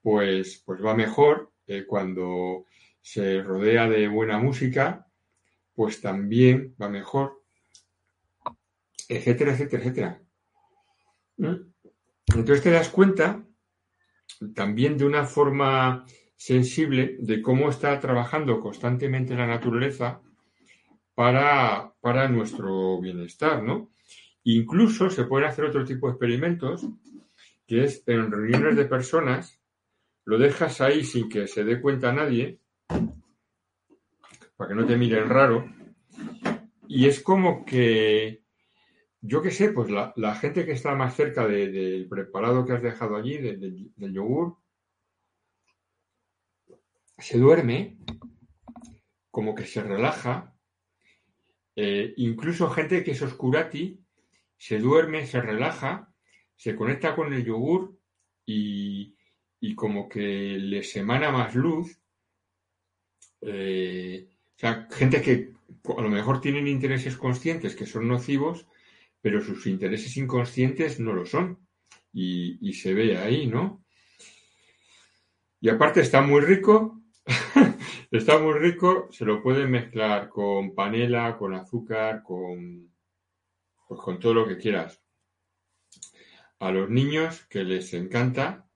pues, 0.01 0.63
pues 0.65 0.83
va 0.83 0.95
mejor. 0.95 1.53
Eh, 1.67 1.85
cuando 1.87 2.65
se 3.01 3.43
rodea 3.43 3.89
de 3.89 4.09
buena 4.09 4.39
música, 4.39 5.07
pues 5.75 6.01
también 6.01 6.75
va 6.81 6.89
mejor. 6.89 7.43
Etcétera, 9.09 9.53
etcétera, 9.53 9.83
etcétera. 9.83 10.23
¿Mm? 11.37 11.55
Entonces 12.35 12.63
te 12.63 12.71
das 12.71 12.89
cuenta 12.89 13.45
también 14.55 14.97
de 14.97 15.05
una 15.05 15.25
forma 15.25 16.07
sensible 16.35 17.17
de 17.21 17.43
cómo 17.43 17.69
está 17.69 18.01
trabajando 18.01 18.61
constantemente 18.61 19.35
la 19.35 19.47
naturaleza 19.47 20.23
para, 21.15 21.93
para 22.01 22.29
nuestro 22.29 23.01
bienestar, 23.01 23.63
¿no? 23.63 23.91
Incluso 24.45 25.09
se 25.11 25.25
pueden 25.25 25.49
hacer 25.49 25.65
otro 25.65 25.85
tipo 25.85 26.07
de 26.07 26.13
experimentos, 26.13 26.87
que 27.67 27.85
es 27.85 28.03
en 28.07 28.31
reuniones 28.31 28.77
de 28.77 28.85
personas, 28.85 29.61
lo 30.27 30.39
dejas 30.39 30.81
ahí 30.81 31.05
sin 31.05 31.29
que 31.29 31.47
se 31.47 31.65
dé 31.65 31.81
cuenta 31.81 32.13
nadie, 32.13 32.61
para 34.57 34.69
que 34.69 34.75
no 34.75 34.87
te 34.87 34.97
miren 34.97 35.29
raro, 35.29 35.69
y 36.89 37.07
es 37.07 37.21
como 37.21 37.65
que, 37.65 38.43
yo 39.21 39.41
qué 39.41 39.51
sé, 39.51 39.71
pues 39.71 39.91
la, 39.91 40.35
gente 40.35 40.67
que 40.67 40.73
está 40.73 40.95
más 40.95 41.15
cerca 41.17 41.47
de- 41.47 41.71
del 41.71 42.09
preparado 42.09 42.65
que 42.65 42.73
has 42.73 42.83
dejado 42.83 43.17
allí, 43.17 43.39
de- 43.39 43.57
de- 43.57 43.89
del 43.97 44.13
yogur, 44.13 44.57
se 47.19 47.39
duerme, 47.39 47.97
como 49.31 49.55
que 49.55 49.65
se 49.67 49.83
relaja, 49.83 50.54
eh, 51.77 52.15
incluso 52.17 52.71
gente 52.71 53.03
que 53.03 53.13
es 53.13 53.23
oscurati, 53.23 53.99
se 54.57 54.79
duerme, 54.79 55.27
se 55.27 55.41
relaja, 55.41 56.13
se 56.57 56.77
conecta 56.77 57.15
con 57.15 57.33
el 57.33 57.45
yogur 57.45 57.99
y, 58.47 59.17
y 59.61 59.75
como 59.75 60.09
que 60.09 60.57
les 60.59 60.95
emana 60.97 61.31
más 61.31 61.55
luz. 61.55 61.99
Eh, 63.41 64.29
o 64.31 64.59
sea, 64.59 64.89
gente 64.91 65.21
que 65.21 65.53
a 65.97 66.03
lo 66.03 66.09
mejor 66.09 66.41
tienen 66.41 66.67
intereses 66.69 67.17
conscientes 67.17 67.75
que 67.75 67.87
son 67.87 68.09
nocivos, 68.09 68.67
pero 69.21 69.43
sus 69.43 69.67
intereses 69.67 70.17
inconscientes 70.17 71.01
no 71.01 71.13
lo 71.13 71.27
son. 71.27 71.59
Y, 72.13 72.59
y 72.61 72.75
se 72.75 72.95
ve 72.95 73.19
ahí, 73.19 73.49
¿no? 73.49 73.85
Y 75.61 75.69
aparte 75.69 76.01
está 76.01 76.21
muy 76.21 76.41
rico, 76.43 77.03
está 78.19 78.39
muy 78.39 78.55
rico, 78.55 79.09
se 79.11 79.25
lo 79.25 79.43
pueden 79.43 79.71
mezclar 79.71 80.29
con 80.29 80.75
panela, 80.75 81.37
con 81.37 81.55
azúcar, 81.55 82.23
con, 82.23 82.91
pues 83.89 84.01
con 84.01 84.21
todo 84.21 84.35
lo 84.35 84.47
que 84.47 84.59
quieras. 84.59 85.03
A 86.61 86.71
los 86.71 86.89
niños 86.89 87.45
que 87.47 87.65
les 87.65 87.93
encanta 87.95 88.67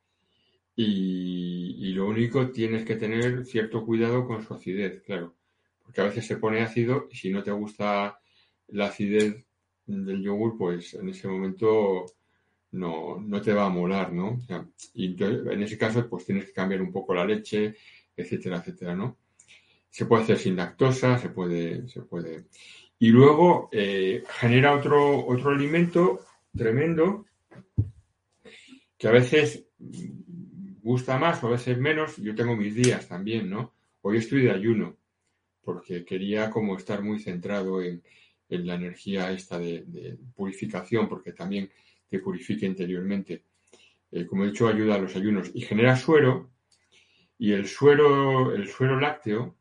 y, 0.75 1.77
y 1.79 1.93
lo 1.93 2.09
único 2.09 2.51
tienes 2.51 2.85
que 2.85 2.97
tener 2.97 3.45
cierto 3.47 3.85
cuidado 3.85 4.27
con 4.27 4.43
su 4.43 4.55
acidez, 4.55 5.03
claro, 5.03 5.37
porque 5.83 6.01
a 6.01 6.05
veces 6.05 6.27
se 6.27 6.37
pone 6.37 6.61
ácido 6.61 7.09
y 7.11 7.17
si 7.17 7.31
no 7.31 7.43
te 7.43 7.51
gusta 7.51 8.19
la 8.69 8.87
acidez 8.87 9.45
del 9.87 10.23
yogur, 10.23 10.59
pues 10.59 10.95
en 10.95 11.09
ese 11.09 11.29
momento 11.29 12.07
no, 12.73 13.19
no 13.21 13.41
te 13.41 13.53
va 13.53 13.67
a 13.67 13.71
molar, 13.71 14.13
¿no? 14.13 14.39
Y 14.95 15.07
entonces, 15.07 15.47
en 15.53 15.63
ese 15.63 15.79
caso, 15.79 16.09
pues 16.09 16.27
tienes 16.27 16.47
que 16.47 16.53
cambiar 16.53 16.83
un 16.83 16.93
poco 16.93 17.15
la 17.15 17.25
leche, 17.25 17.77
etcétera, 18.17 18.59
etcétera, 18.59 18.95
¿no? 18.95 19.17
Se 19.91 20.07
puede 20.07 20.25
hacer 20.25 20.39
sin 20.39 20.57
lactosa, 20.57 21.19
se 21.19 21.31
puede, 21.31 21.89
se 21.89 22.03
puede. 22.03 22.47
Y 22.99 23.09
luego 23.09 23.69
eh, 23.73 24.25
genera 24.41 24.75
otro, 24.75 25.27
otro 25.27 25.51
alimento 25.51 26.21
tremendo 26.57 27.27
que 28.97 29.09
a 29.09 29.13
veces 29.13 29.67
gusta 30.83 31.19
más 31.19 31.43
o 31.45 31.49
a 31.49 31.51
veces 31.51 31.79
menos. 31.79 32.17
Yo 32.17 32.35
tengo 32.35 32.57
mis 32.57 32.75
días 32.75 33.07
también, 33.07 33.49
¿no? 33.49 33.75
Hoy 34.03 34.19
estoy 34.19 34.43
de 34.43 34.51
ayuno 34.51 34.97
porque 35.63 36.05
quería 36.05 36.51
como 36.51 36.77
estar 36.77 37.03
muy 37.03 37.21
centrado 37.21 37.83
en, 37.83 38.03
en 38.49 38.67
la 38.67 38.75
energía 38.75 39.31
esta 39.31 39.59
de, 39.59 40.17
purificación, 40.35 41.09
porque 41.09 41.33
también 41.33 41.71
te 42.09 42.19
purifica 42.21 42.65
interiormente. 42.65 43.45
Eh, 44.11 44.25
como 44.25 44.45
he 44.45 44.49
dicho, 44.49 44.67
ayuda 44.67 44.95
a 44.95 44.99
los 44.99 45.15
ayunos 45.15 45.51
y 45.53 45.61
genera 45.61 45.97
suero. 45.97 46.51
Y 47.39 47.53
el 47.53 47.69
suero, 47.69 48.55
el 48.55 48.67
suero 48.69 48.99
lácteo 48.99 49.58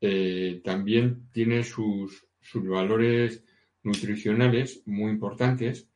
eh, 0.00 0.60
también 0.64 1.28
tiene 1.32 1.64
sus, 1.64 2.26
sus 2.40 2.66
valores 2.68 3.44
nutricionales 3.82 4.82
muy 4.86 5.10
importantes, 5.12 5.88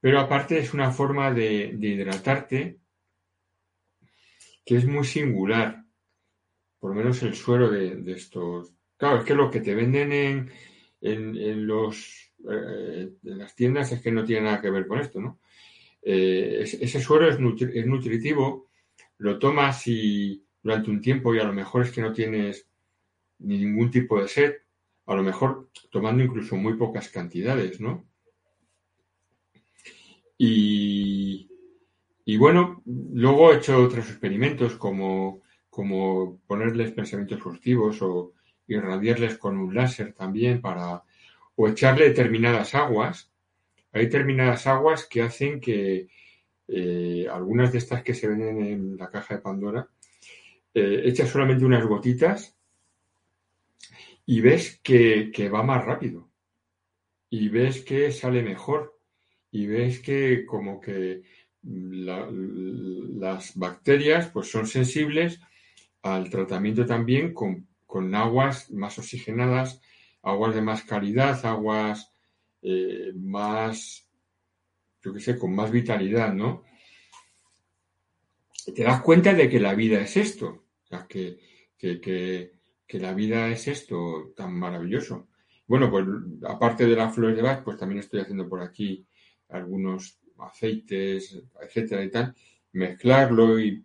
pero 0.00 0.20
aparte 0.20 0.58
es 0.58 0.74
una 0.74 0.92
forma 0.92 1.32
de, 1.32 1.76
hidratarte 1.80 2.78
que 4.64 4.76
es 4.76 4.84
muy 4.86 5.04
singular, 5.04 5.84
por 6.78 6.90
lo 6.90 6.96
menos 6.96 7.22
el 7.22 7.34
suero 7.34 7.70
de, 7.70 8.12
estos. 8.12 8.74
Claro, 8.96 9.20
es 9.20 9.24
que 9.24 9.34
lo 9.34 9.50
que 9.50 9.60
te 9.60 9.74
venden 9.74 10.12
en, 10.12 10.50
en, 11.00 11.36
en 11.36 11.66
los, 11.66 12.32
eh, 12.50 13.10
en 13.24 13.38
las 13.38 13.54
tiendas 13.54 13.92
es 13.92 14.02
que 14.02 14.12
no 14.12 14.24
tiene 14.24 14.42
nada 14.42 14.60
que 14.60 14.70
ver 14.70 14.86
con 14.86 15.00
esto, 15.00 15.20
¿no? 15.20 15.40
Eh, 16.02 16.60
es- 16.62 16.74
ese 16.74 17.00
suero 17.00 17.28
es, 17.28 17.38
nutri- 17.40 17.72
es 17.74 17.86
nutritivo, 17.86 18.70
lo 19.18 19.38
tomas 19.40 19.86
y 19.88 20.44
durante 20.62 20.90
un 20.90 21.02
tiempo 21.02 21.34
y 21.34 21.40
a 21.40 21.44
lo 21.44 21.54
mejor 21.54 21.82
es 21.84 21.92
que 21.92 22.02
no 22.02 22.12
tienes 22.14 22.69
ni 23.40 23.58
ningún 23.58 23.90
tipo 23.90 24.20
de 24.20 24.28
sed, 24.28 24.54
a 25.06 25.14
lo 25.14 25.22
mejor 25.22 25.70
tomando 25.90 26.22
incluso 26.22 26.56
muy 26.56 26.74
pocas 26.74 27.08
cantidades, 27.08 27.80
¿no? 27.80 28.06
Y, 30.42 31.48
bueno, 32.38 32.82
luego 32.86 33.52
he 33.52 33.56
hecho 33.56 33.76
otros 33.82 34.08
experimentos 34.08 34.76
como, 34.76 35.42
como 35.68 36.40
ponerles 36.46 36.92
pensamientos 36.92 37.42
positivos 37.42 38.00
o 38.00 38.32
irradiarles 38.66 39.36
con 39.36 39.58
un 39.58 39.74
láser 39.74 40.14
también 40.14 40.62
para, 40.62 41.02
o 41.56 41.68
echarle 41.68 42.08
determinadas 42.08 42.74
aguas. 42.74 43.30
Hay 43.92 44.04
determinadas 44.06 44.66
aguas 44.66 45.06
que 45.06 45.20
hacen 45.20 45.60
que 45.60 46.08
eh, 46.68 47.26
algunas 47.30 47.72
de 47.72 47.78
estas 47.78 48.02
que 48.02 48.14
se 48.14 48.28
venden 48.28 48.64
en 48.64 48.96
la 48.96 49.10
caja 49.10 49.34
de 49.34 49.42
Pandora, 49.42 49.88
eh, 50.72 51.12
solamente 51.26 51.64
unas 51.66 51.84
gotitas 51.84 52.56
y 54.26 54.40
ves 54.40 54.80
que, 54.82 55.30
que 55.32 55.48
va 55.48 55.62
más 55.62 55.84
rápido 55.84 56.30
y 57.28 57.48
ves 57.48 57.84
que 57.84 58.10
sale 58.12 58.42
mejor 58.42 58.98
y 59.50 59.66
ves 59.66 60.00
que 60.00 60.44
como 60.46 60.80
que 60.80 61.22
la- 61.62 62.28
las 62.30 63.56
bacterias 63.56 64.28
pues 64.28 64.50
son 64.50 64.66
sensibles 64.66 65.40
al 66.02 66.30
tratamiento 66.30 66.86
también 66.86 67.34
con, 67.34 67.68
con 67.86 68.14
aguas 68.14 68.70
más 68.72 68.98
oxigenadas, 68.98 69.80
aguas 70.22 70.54
de 70.54 70.62
más 70.62 70.82
calidad, 70.84 71.44
aguas 71.46 72.12
eh, 72.62 73.12
más, 73.16 74.08
yo 75.02 75.12
qué 75.14 75.20
sé, 75.20 75.38
con 75.38 75.54
más 75.54 75.70
vitalidad, 75.70 76.32
¿no? 76.34 76.64
Te 78.74 78.82
das 78.84 79.02
cuenta 79.02 79.34
de 79.34 79.48
que 79.50 79.60
la 79.60 79.74
vida 79.74 80.00
es 80.00 80.16
esto, 80.16 80.46
o 80.48 80.86
sea, 80.86 81.06
que, 81.08 81.38
que, 81.78 82.00
que 82.90 82.98
la 82.98 83.14
vida 83.14 83.48
es 83.48 83.68
esto 83.68 84.32
tan 84.34 84.52
maravilloso. 84.52 85.28
Bueno, 85.68 85.88
pues 85.88 86.04
aparte 86.42 86.86
de 86.86 86.96
las 86.96 87.14
flores 87.14 87.36
de 87.36 87.42
Bach, 87.42 87.62
pues 87.62 87.76
también 87.76 88.00
estoy 88.00 88.18
haciendo 88.18 88.48
por 88.48 88.60
aquí 88.60 89.06
algunos 89.48 90.18
aceites, 90.38 91.40
etcétera 91.62 92.02
y 92.02 92.10
tal, 92.10 92.34
mezclarlo 92.72 93.60
y, 93.60 93.84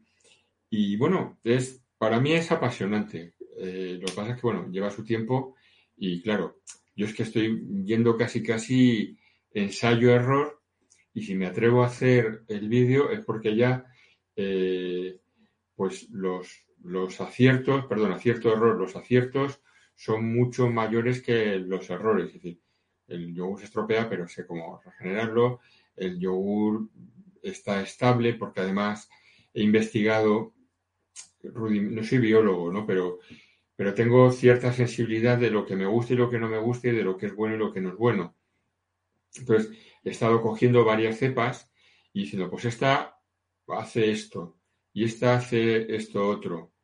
y 0.72 0.98
bueno, 0.98 1.38
es, 1.44 1.84
para 2.00 2.20
mí 2.20 2.34
es 2.34 2.52
apasionante. 2.52 3.36
Eh, 3.60 4.00
lo 4.02 4.08
que 4.08 4.14
pasa 4.14 4.32
es 4.32 4.38
que, 4.38 4.48
bueno, 4.48 4.72
lleva 4.72 4.90
su 4.90 5.04
tiempo 5.04 5.56
y 5.96 6.24
claro, 6.24 6.62
yo 6.96 7.06
es 7.06 7.14
que 7.14 7.24
estoy 7.24 7.64
yendo 7.86 8.18
casi 8.18 8.42
casi 8.42 9.20
ensayo-error 9.52 10.64
y 11.14 11.22
si 11.22 11.36
me 11.36 11.46
atrevo 11.46 11.84
a 11.84 11.88
hacer 11.88 12.44
el 12.48 12.68
vídeo 12.70 13.12
es 13.12 13.24
porque 13.24 13.56
ya, 13.56 13.86
eh, 14.36 15.20
pues 15.76 16.10
los, 16.10 16.65
los 16.86 17.20
aciertos, 17.20 17.86
perdón, 17.86 18.12
acierto-error, 18.12 18.78
los 18.78 18.96
aciertos 18.96 19.62
son 19.96 20.34
mucho 20.34 20.70
mayores 20.70 21.22
que 21.22 21.58
los 21.58 21.90
errores. 21.90 22.28
Es 22.28 22.34
decir, 22.34 22.62
el 23.08 23.34
yogur 23.34 23.60
se 23.60 23.66
estropea, 23.66 24.10
pero 24.10 24.28
sé 24.28 24.46
cómo 24.46 24.82
regenerarlo. 24.84 25.62
El 25.96 26.20
yogur 26.20 26.90
está 27.42 27.82
estable 27.82 28.36
porque 28.36 28.62
además 28.62 29.10
he 29.54 29.64
investigado, 29.64 30.54
no 31.44 32.04
soy 32.04 32.18
biólogo, 32.20 32.72
¿no? 32.72 32.86
Pero, 32.86 33.20
pero 33.76 33.94
tengo 33.94 34.32
cierta 34.32 34.72
sensibilidad 34.72 35.38
de 35.38 35.50
lo 35.50 35.66
que 35.66 35.76
me 35.76 35.86
gusta 35.86 36.14
y 36.14 36.18
lo 36.18 36.30
que 36.30 36.40
no 36.40 36.50
me 36.50 36.60
gusta 36.60 36.90
y 36.90 36.92
de 36.92 37.04
lo 37.04 37.18
que 37.18 37.28
es 37.28 37.36
bueno 37.36 37.56
y 37.56 37.60
lo 37.60 37.72
que 37.72 37.82
no 37.82 37.90
es 37.90 37.96
bueno. 37.96 38.36
Entonces, 39.36 39.72
he 40.04 40.12
estado 40.12 40.42
cogiendo 40.42 40.86
varias 40.86 41.18
cepas 41.18 41.72
y 42.14 42.22
diciendo, 42.22 42.50
pues 42.50 42.66
esta 42.66 43.20
hace 43.68 44.12
esto 44.12 44.58
y 44.94 45.04
esta 45.04 45.36
hace 45.36 45.96
esto 45.96 46.28
otro. 46.28 46.75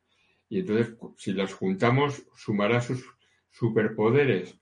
Y 0.52 0.58
entonces, 0.58 0.94
si 1.16 1.32
las 1.32 1.54
juntamos, 1.54 2.26
sumará 2.36 2.82
sus, 2.82 3.02
superpoderes, 3.50 4.54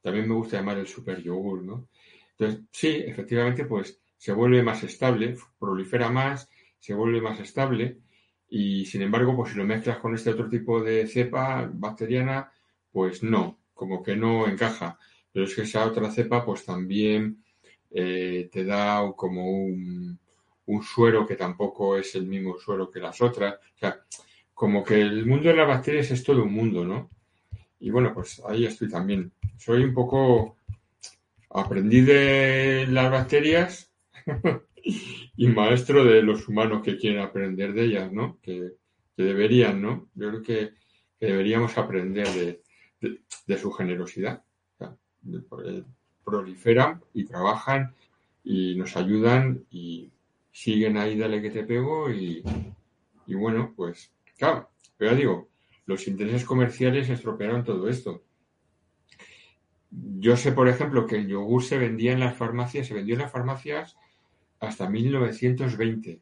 también 0.00 0.26
me 0.26 0.34
gusta 0.34 0.56
llamar 0.56 0.78
el 0.78 0.86
super 0.86 1.22
yogur, 1.22 1.62
¿no? 1.62 1.86
Entonces, 2.30 2.62
sí, 2.72 2.88
efectivamente, 3.06 3.66
pues 3.66 4.00
se 4.16 4.32
vuelve 4.32 4.62
más 4.62 4.82
estable, 4.84 5.36
prolifera 5.58 6.08
más, 6.08 6.48
se 6.78 6.94
vuelve 6.94 7.20
más 7.20 7.40
estable 7.40 7.98
y 8.48 8.86
sin 8.86 9.02
embargo, 9.02 9.36
pues 9.36 9.52
si 9.52 9.58
lo 9.58 9.66
mezclas 9.66 9.98
con 9.98 10.14
este 10.14 10.30
otro 10.30 10.48
tipo 10.48 10.82
de 10.82 11.06
cepa 11.06 11.70
bacteriana, 11.70 12.50
pues 12.90 13.22
no, 13.22 13.58
como 13.74 14.02
que 14.02 14.16
no 14.16 14.48
encaja. 14.48 14.98
Pero 15.30 15.44
es 15.44 15.54
que 15.54 15.62
esa 15.62 15.84
otra 15.84 16.10
cepa, 16.10 16.42
pues 16.42 16.64
también 16.64 17.44
eh, 17.90 18.48
te 18.50 18.64
da 18.64 19.12
como 19.14 19.46
un, 19.50 20.18
un 20.64 20.82
suero 20.82 21.26
que 21.26 21.36
tampoco 21.36 21.98
es 21.98 22.14
el 22.14 22.24
mismo 22.24 22.56
suero 22.58 22.90
que 22.90 23.00
las 23.00 23.20
otras. 23.20 23.56
O 23.56 23.78
sea, 23.78 24.00
como 24.54 24.84
que 24.84 25.00
el 25.00 25.26
mundo 25.26 25.48
de 25.48 25.56
las 25.56 25.68
bacterias 25.68 26.10
es 26.10 26.22
todo 26.22 26.44
un 26.44 26.52
mundo, 26.52 26.84
¿no? 26.84 27.10
Y 27.80 27.90
bueno, 27.90 28.14
pues 28.14 28.40
ahí 28.48 28.64
estoy 28.64 28.88
también. 28.88 29.32
Soy 29.58 29.82
un 29.82 29.92
poco 29.92 30.56
aprendí 31.50 32.00
de 32.00 32.86
las 32.88 33.10
bacterias 33.10 33.92
y 35.36 35.48
maestro 35.48 36.04
de 36.04 36.22
los 36.22 36.48
humanos 36.48 36.82
que 36.82 36.96
quieren 36.96 37.20
aprender 37.20 37.72
de 37.72 37.84
ellas, 37.84 38.12
¿no? 38.12 38.38
Que, 38.40 38.72
deberían, 39.16 39.80
¿no? 39.80 40.08
Yo 40.16 40.28
creo 40.28 40.42
que, 40.42 40.72
deberíamos 41.20 41.78
aprender 41.78 42.26
de, 43.46 43.56
su 43.56 43.70
generosidad. 43.70 44.42
proliferan 46.24 47.00
y 47.14 47.24
trabajan 47.24 47.94
y 48.42 48.74
nos 48.74 48.96
ayudan 48.96 49.64
y 49.70 50.10
siguen 50.50 50.96
ahí, 50.96 51.16
dale 51.16 51.40
que 51.40 51.50
te 51.50 51.62
pego 51.62 52.10
y, 52.10 52.42
y 53.26 53.34
bueno, 53.34 53.72
pues 53.76 54.10
claro, 54.36 54.70
pero 54.96 55.14
digo, 55.14 55.48
los 55.86 56.06
intereses 56.08 56.44
comerciales 56.44 57.08
estropearon 57.08 57.64
todo 57.64 57.88
esto. 57.88 58.24
Yo 59.90 60.36
sé, 60.36 60.52
por 60.52 60.68
ejemplo, 60.68 61.06
que 61.06 61.16
el 61.16 61.28
yogur 61.28 61.62
se 61.62 61.78
vendía 61.78 62.12
en 62.12 62.20
las 62.20 62.36
farmacias, 62.36 62.86
se 62.86 62.94
vendió 62.94 63.14
en 63.14 63.22
las 63.22 63.32
farmacias 63.32 63.96
hasta 64.60 64.88
1920. 64.88 66.20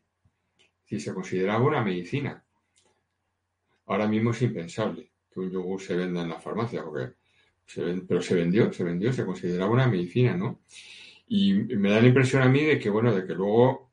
Si 0.85 1.01
se 1.01 1.15
consideraba 1.15 1.65
una 1.65 1.83
medicina. 1.83 2.45
Ahora 3.87 4.07
mismo 4.07 4.33
es 4.33 4.43
impensable 4.43 5.11
que 5.33 5.41
un 5.41 5.51
yogur 5.51 5.81
se 5.81 5.97
venda 5.97 6.23
en 6.23 6.29
la 6.29 6.41
farmacia, 6.41 6.85
porque 6.85 7.15
pero 8.07 8.21
se 8.21 8.35
vendió, 8.35 8.73
se 8.73 8.85
vendió, 8.85 9.13
se 9.13 9.25
consideraba 9.25 9.71
una 9.71 9.89
medicina, 9.89 10.37
¿no? 10.37 10.61
Y 11.29 11.55
me 11.55 11.91
da 11.91 12.01
la 12.01 12.09
impresión 12.09 12.43
a 12.43 12.49
mí 12.49 12.63
de 12.63 12.79
que, 12.79 12.91
bueno, 12.91 13.15
de 13.15 13.27
que 13.27 13.35
luego, 13.35 13.92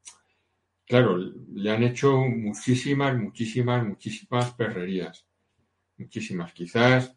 claro, 0.90 1.18
le 1.54 1.72
han 1.72 1.84
hecho 1.84 2.18
muchísimas, 2.18 3.16
muchísimas, 3.16 3.86
muchísimas 3.86 4.54
perrerías. 4.56 5.24
Muchísimas. 5.98 6.52
Quizás 6.52 7.16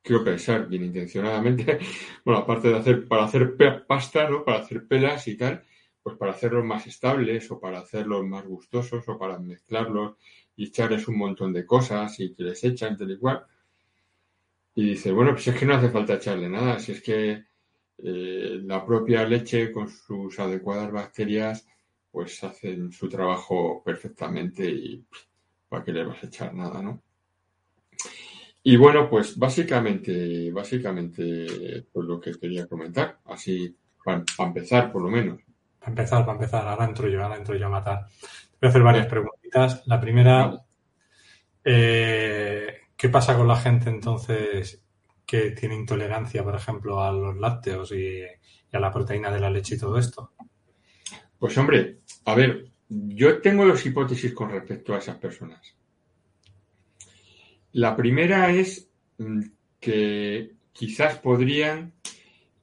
quiero 0.00 0.22
pensar 0.22 0.68
bien 0.68 0.84
intencionadamente, 0.84 1.80
bueno, 2.24 2.40
aparte 2.40 2.68
de 2.68 2.76
hacer, 2.76 3.08
para 3.08 3.24
hacer 3.24 3.56
pasta, 3.88 4.30
¿no? 4.30 4.44
Para 4.44 4.60
hacer 4.60 4.86
pelas 4.86 5.26
y 5.26 5.36
tal, 5.36 5.64
pues 6.00 6.16
para 6.16 6.30
hacerlos 6.30 6.64
más 6.64 6.86
estables 6.86 7.50
o 7.50 7.58
para 7.58 7.80
hacerlos 7.80 8.24
más 8.24 8.46
gustosos 8.46 9.08
o 9.08 9.18
para 9.18 9.38
mezclarlos 9.40 10.16
y 10.54 10.66
echarles 10.66 11.08
un 11.08 11.18
montón 11.18 11.52
de 11.52 11.66
cosas 11.66 12.20
y 12.20 12.34
que 12.34 12.44
les 12.44 12.62
echan 12.62 12.96
tal 12.96 13.10
igual. 13.10 13.44
Y 14.76 14.90
dice, 14.90 15.10
bueno, 15.10 15.32
pues 15.32 15.48
es 15.48 15.56
que 15.56 15.66
no 15.66 15.74
hace 15.74 15.90
falta 15.90 16.14
echarle 16.14 16.48
nada, 16.48 16.78
si 16.78 16.92
es 16.92 17.02
que 17.02 17.46
eh, 17.98 18.60
la 18.62 18.86
propia 18.86 19.26
leche 19.26 19.72
con 19.72 19.88
sus 19.88 20.38
adecuadas 20.38 20.92
bacterias 20.92 21.66
pues 22.14 22.44
hacen 22.44 22.92
su 22.92 23.08
trabajo 23.08 23.82
perfectamente 23.84 24.64
y 24.64 25.04
para 25.68 25.82
qué 25.82 25.92
le 25.92 26.04
vas 26.04 26.22
a 26.22 26.26
echar 26.28 26.54
nada, 26.54 26.80
¿no? 26.80 27.02
Y 28.62 28.76
bueno, 28.76 29.10
pues 29.10 29.36
básicamente, 29.36 30.52
básicamente, 30.52 31.88
pues 31.92 32.06
lo 32.06 32.20
que 32.20 32.38
quería 32.38 32.68
comentar, 32.68 33.18
así 33.24 33.76
para, 34.04 34.22
empezar 34.38 34.92
por 34.92 35.02
lo 35.02 35.10
menos. 35.10 35.40
Para 35.80 35.90
empezar, 35.90 36.24
para 36.24 36.38
empezar, 36.38 36.68
ahora 36.68 36.84
entro 36.84 37.08
yo, 37.08 37.20
ahora 37.20 37.36
entro 37.36 37.56
yo 37.56 37.66
a 37.66 37.70
matar. 37.70 38.06
Voy 38.60 38.68
a 38.68 38.68
hacer 38.68 38.82
varias 38.84 39.06
preguntitas. 39.08 39.82
La 39.86 40.00
primera, 40.00 40.64
eh, 41.64 42.76
¿qué 42.96 43.08
pasa 43.08 43.36
con 43.36 43.48
la 43.48 43.56
gente 43.56 43.90
entonces 43.90 44.84
que 45.26 45.50
tiene 45.50 45.74
intolerancia, 45.74 46.44
por 46.44 46.54
ejemplo, 46.54 47.02
a 47.02 47.10
los 47.10 47.36
lácteos 47.36 47.90
y, 47.90 48.20
y 48.22 48.76
a 48.76 48.78
la 48.78 48.92
proteína 48.92 49.32
de 49.32 49.40
la 49.40 49.50
leche 49.50 49.74
y 49.74 49.78
todo 49.78 49.98
esto? 49.98 50.30
Pues 51.44 51.58
hombre, 51.58 51.98
a 52.24 52.34
ver, 52.34 52.70
yo 52.88 53.42
tengo 53.42 53.66
dos 53.66 53.84
hipótesis 53.84 54.32
con 54.32 54.48
respecto 54.48 54.94
a 54.94 54.98
esas 54.98 55.18
personas. 55.18 55.76
La 57.72 57.94
primera 57.94 58.50
es 58.50 58.88
mm, 59.18 59.42
que 59.78 60.52
quizás 60.72 61.18
podrían 61.18 61.92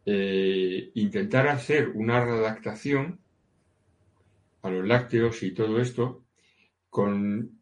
eh, 0.04 0.90
intentar 0.96 1.48
hacer 1.48 1.90
una 1.90 2.26
redactación 2.26 3.20
a 4.64 4.72
los 4.72 4.88
lácteos 4.88 5.44
y 5.44 5.52
todo 5.52 5.80
esto 5.80 6.26
con 6.90 7.62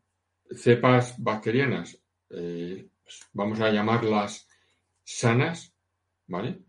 cepas 0.49 1.21
bacterianas, 1.21 2.01
eh, 2.29 2.87
vamos 3.33 3.59
a 3.59 3.71
llamarlas 3.71 4.47
sanas, 5.03 5.73
¿vale? 6.27 6.61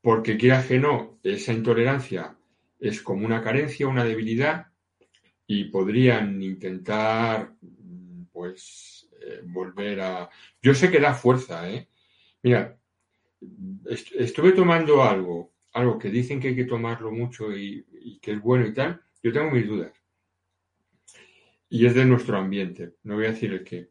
Porque 0.00 0.36
quiera 0.36 0.66
que 0.66 0.80
no, 0.80 1.20
esa 1.22 1.52
intolerancia 1.52 2.35
es 2.88 3.02
como 3.02 3.26
una 3.26 3.42
carencia, 3.42 3.88
una 3.88 4.04
debilidad, 4.04 4.66
y 5.46 5.64
podrían 5.64 6.42
intentar, 6.42 7.54
pues, 8.32 9.08
eh, 9.20 9.40
volver 9.44 10.00
a... 10.00 10.30
Yo 10.60 10.74
sé 10.74 10.90
que 10.90 11.00
da 11.00 11.14
fuerza, 11.14 11.70
¿eh? 11.70 11.88
Mira, 12.42 12.78
estuve 14.18 14.52
tomando 14.52 15.02
algo, 15.02 15.54
algo 15.72 15.98
que 15.98 16.10
dicen 16.10 16.40
que 16.40 16.48
hay 16.48 16.56
que 16.56 16.64
tomarlo 16.64 17.10
mucho 17.10 17.56
y, 17.56 18.18
que 18.20 18.32
es 18.32 18.40
bueno 18.40 18.66
y 18.66 18.72
tal. 18.72 19.00
Yo 19.22 19.32
tengo 19.32 19.50
mis 19.50 19.66
dudas. 19.66 19.92
Y 21.68 21.86
es 21.86 21.94
de 21.94 22.04
nuestro 22.04 22.38
ambiente, 22.38 22.94
no 23.02 23.16
voy 23.16 23.26
a 23.26 23.32
decir 23.32 23.52
el 23.52 23.64
qué. 23.64 23.90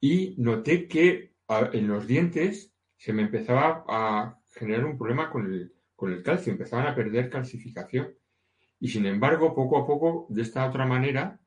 Y 0.00 0.34
noté 0.38 0.88
que 0.88 1.34
en 1.72 1.88
los 1.88 2.06
dientes 2.06 2.72
se 2.96 3.12
me 3.12 3.22
empezaba 3.22 3.84
a 3.88 4.40
generar 4.52 4.84
un 4.84 4.98
problema 4.98 5.30
con 5.30 5.52
el, 5.52 5.72
con 6.00 6.14
el 6.14 6.22
calcio, 6.22 6.50
empezaban 6.50 6.86
a 6.86 6.94
perder 6.94 7.28
calcificación. 7.28 8.14
Y 8.80 8.88
sin 8.88 9.04
embargo, 9.04 9.54
poco 9.54 9.76
a 9.76 9.86
poco, 9.86 10.26
de 10.30 10.40
esta 10.40 10.66
otra 10.66 10.86
manera, 10.86 11.38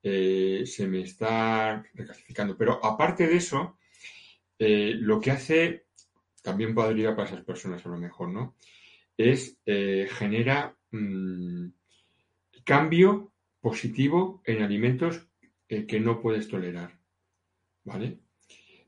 eh, 0.00 0.62
se 0.64 0.86
me 0.86 1.00
está 1.00 1.84
recalcificando. 1.92 2.56
Pero 2.56 2.78
aparte 2.84 3.26
de 3.26 3.34
eso, 3.34 3.78
eh, 4.60 4.92
lo 4.94 5.20
que 5.20 5.32
hace, 5.32 5.86
también 6.40 6.72
podría 6.72 7.16
para 7.16 7.28
esas 7.28 7.44
personas 7.44 7.84
a 7.84 7.88
lo 7.88 7.96
mejor, 7.96 8.28
¿no? 8.28 8.54
Es 9.16 9.58
eh, 9.66 10.08
genera 10.08 10.76
mm, 10.92 11.66
cambio 12.62 13.32
positivo 13.60 14.40
en 14.44 14.62
alimentos 14.62 15.26
que 15.66 15.98
no 15.98 16.20
puedes 16.22 16.46
tolerar. 16.46 16.96
¿Vale? 17.82 18.20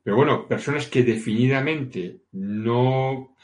Pero 0.04 0.14
bueno, 0.14 0.46
personas 0.46 0.86
que 0.86 1.02
definidamente 1.02 2.20
no, 2.30 3.34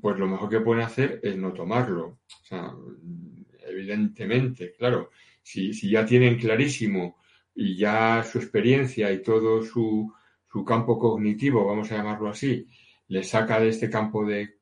pues 0.00 0.18
lo 0.18 0.26
mejor 0.26 0.48
que 0.48 0.60
pueden 0.60 0.82
hacer 0.82 1.20
es 1.22 1.36
no 1.36 1.52
tomarlo. 1.52 2.20
O 2.42 2.44
sea, 2.44 2.74
evidentemente, 3.66 4.74
claro, 4.78 5.10
si, 5.42 5.72
ya 5.90 6.04
tienen 6.06 6.38
clarísimo 6.38 7.18
y 7.54 7.76
ya 7.76 8.22
su 8.24 8.38
experiencia 8.38 9.12
y 9.12 9.22
todo 9.22 9.62
su, 9.62 10.12
campo 10.66 10.98
cognitivo, 10.98 11.66
vamos 11.66 11.90
a 11.90 11.96
llamarlo 11.96 12.30
así, 12.30 12.66
le 13.08 13.24
saca 13.24 13.60
de 13.60 13.68
este 13.68 13.90
campo 13.90 14.24
de, 14.24 14.56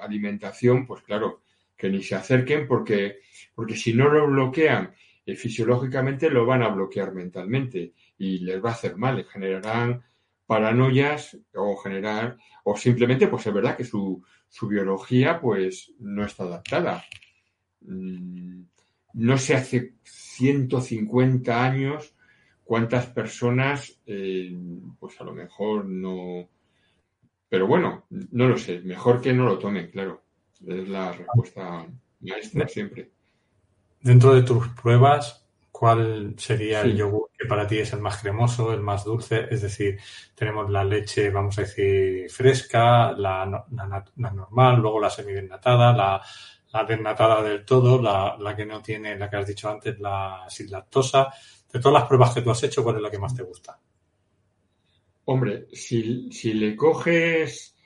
alimentación, 0.00 0.86
pues 0.86 1.02
claro, 1.02 1.42
que 1.76 1.88
ni 1.88 2.02
se 2.02 2.14
acerquen 2.14 2.68
porque, 2.68 3.20
porque 3.54 3.74
si 3.74 3.94
no 3.94 4.10
lo 4.10 4.26
bloquean 4.26 4.94
eh, 5.24 5.34
fisiológicamente, 5.34 6.30
lo 6.30 6.44
van 6.44 6.62
a 6.62 6.68
bloquear 6.68 7.14
mentalmente 7.14 7.94
y 8.18 8.40
les 8.40 8.62
va 8.62 8.70
a 8.70 8.74
hacer 8.74 8.96
mal, 8.96 9.16
les 9.16 9.28
generarán 9.28 10.02
paranoias 10.46 11.36
o 11.54 11.76
generar, 11.76 12.36
o 12.64 12.76
simplemente, 12.76 13.28
pues 13.28 13.46
es 13.46 13.54
verdad 13.54 13.76
que 13.76 13.84
su, 13.84 14.22
su 14.48 14.68
biología 14.68 15.40
pues 15.40 15.92
no 15.98 16.24
está 16.24 16.44
adaptada. 16.44 17.04
Mm, 17.80 18.62
no 19.14 19.38
sé 19.38 19.54
hace 19.54 19.94
150 20.04 21.64
años 21.64 22.14
cuántas 22.64 23.06
personas, 23.06 24.00
eh, 24.06 24.54
pues 24.98 25.20
a 25.20 25.24
lo 25.24 25.32
mejor 25.32 25.86
no. 25.86 26.48
Pero 27.48 27.66
bueno, 27.66 28.04
no 28.10 28.48
lo 28.48 28.58
sé. 28.58 28.80
Mejor 28.80 29.20
que 29.20 29.32
no 29.32 29.44
lo 29.44 29.58
tomen, 29.58 29.90
claro. 29.90 30.22
Es 30.66 30.88
la 30.88 31.12
respuesta 31.12 31.86
maestra 32.20 32.68
siempre. 32.68 33.10
Dentro 34.02 34.34
de 34.34 34.42
tus 34.42 34.68
pruebas, 34.68 35.45
¿cuál 35.78 36.34
sería 36.38 36.80
el 36.80 36.96
yogur 36.96 37.28
que 37.36 37.46
para 37.46 37.66
ti 37.66 37.78
es 37.78 37.92
el 37.92 38.00
más 38.00 38.22
cremoso, 38.22 38.72
el 38.72 38.80
más 38.80 39.04
dulce? 39.04 39.46
Es 39.50 39.60
decir, 39.60 39.98
tenemos 40.34 40.70
la 40.70 40.82
leche, 40.82 41.28
vamos 41.28 41.58
a 41.58 41.62
decir, 41.62 42.30
fresca, 42.30 43.12
la, 43.12 43.44
la 43.70 44.30
normal, 44.30 44.80
luego 44.80 44.98
la 44.98 45.10
semidesnatada, 45.10 45.92
la, 45.92 46.22
la 46.72 46.84
desnatada 46.84 47.42
del 47.42 47.64
todo, 47.66 48.00
la, 48.00 48.56
que 48.56 48.64
no 48.64 48.80
tiene, 48.80 49.18
la 49.18 49.28
que 49.28 49.36
has 49.36 49.46
dicho 49.46 49.68
antes, 49.68 49.98
la 50.00 50.46
sin 50.48 50.70
lactosa. 50.70 51.28
De 51.70 51.78
todas 51.78 52.00
las 52.00 52.08
pruebas 52.08 52.32
que 52.34 52.40
tú 52.40 52.50
has 52.50 52.62
hecho, 52.62 52.82
¿cuál 52.82 52.96
es 52.96 53.02
la 53.02 53.10
que 53.10 53.18
más 53.18 53.34
te 53.34 53.42
gusta? 53.42 53.78
Hombre, 55.26 55.66
si, 55.72 56.32
si 56.32 56.54
le 56.54 56.74
coges 56.74 57.76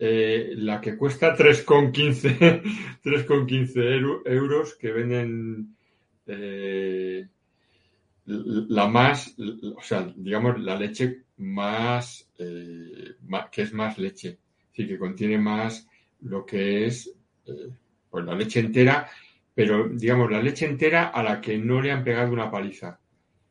eh, 0.00 0.50
la 0.56 0.80
que 0.80 0.96
cuesta 0.96 1.36
3,15 1.36 2.62
3,15 3.04 4.22
euros 4.26 4.74
que 4.74 4.90
venden 4.90 5.76
eh, 6.30 7.28
la 8.26 8.86
más, 8.86 9.34
o 9.76 9.82
sea, 9.82 10.12
digamos, 10.16 10.60
la 10.60 10.76
leche 10.76 11.24
más, 11.38 12.30
eh, 12.38 13.16
que 13.50 13.62
es 13.62 13.72
más 13.72 13.98
leche, 13.98 14.38
decir, 14.68 14.88
que 14.88 14.98
contiene 14.98 15.38
más 15.38 15.88
lo 16.20 16.44
que 16.44 16.86
es 16.86 17.12
pues 18.08 18.24
la 18.24 18.34
leche 18.34 18.60
entera, 18.60 19.08
pero 19.54 19.88
digamos, 19.88 20.30
la 20.30 20.42
leche 20.42 20.66
entera 20.66 21.08
a 21.08 21.22
la 21.22 21.40
que 21.40 21.58
no 21.58 21.80
le 21.80 21.90
han 21.90 22.04
pegado 22.04 22.32
una 22.32 22.50
paliza 22.50 23.00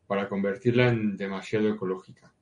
para 0.07 0.29
convertirla 0.29 0.87
en 0.87 1.17
demasiado 1.17 1.67
ecológica. 1.69 2.33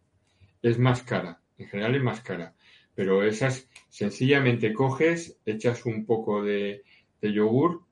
Es 0.62 0.78
más 0.78 1.02
cara, 1.04 1.41
en 1.58 1.67
general 1.67 1.95
es 1.95 2.04
más 2.04 2.21
cara 2.21 2.54
pero 2.97 3.21
esas 3.21 3.69
sencillamente 3.89 4.73
coges, 4.73 5.38
echas 5.45 5.86
un 5.86 6.04
poco 6.04 6.41
de, 6.41 6.84
yogur, 7.21 7.84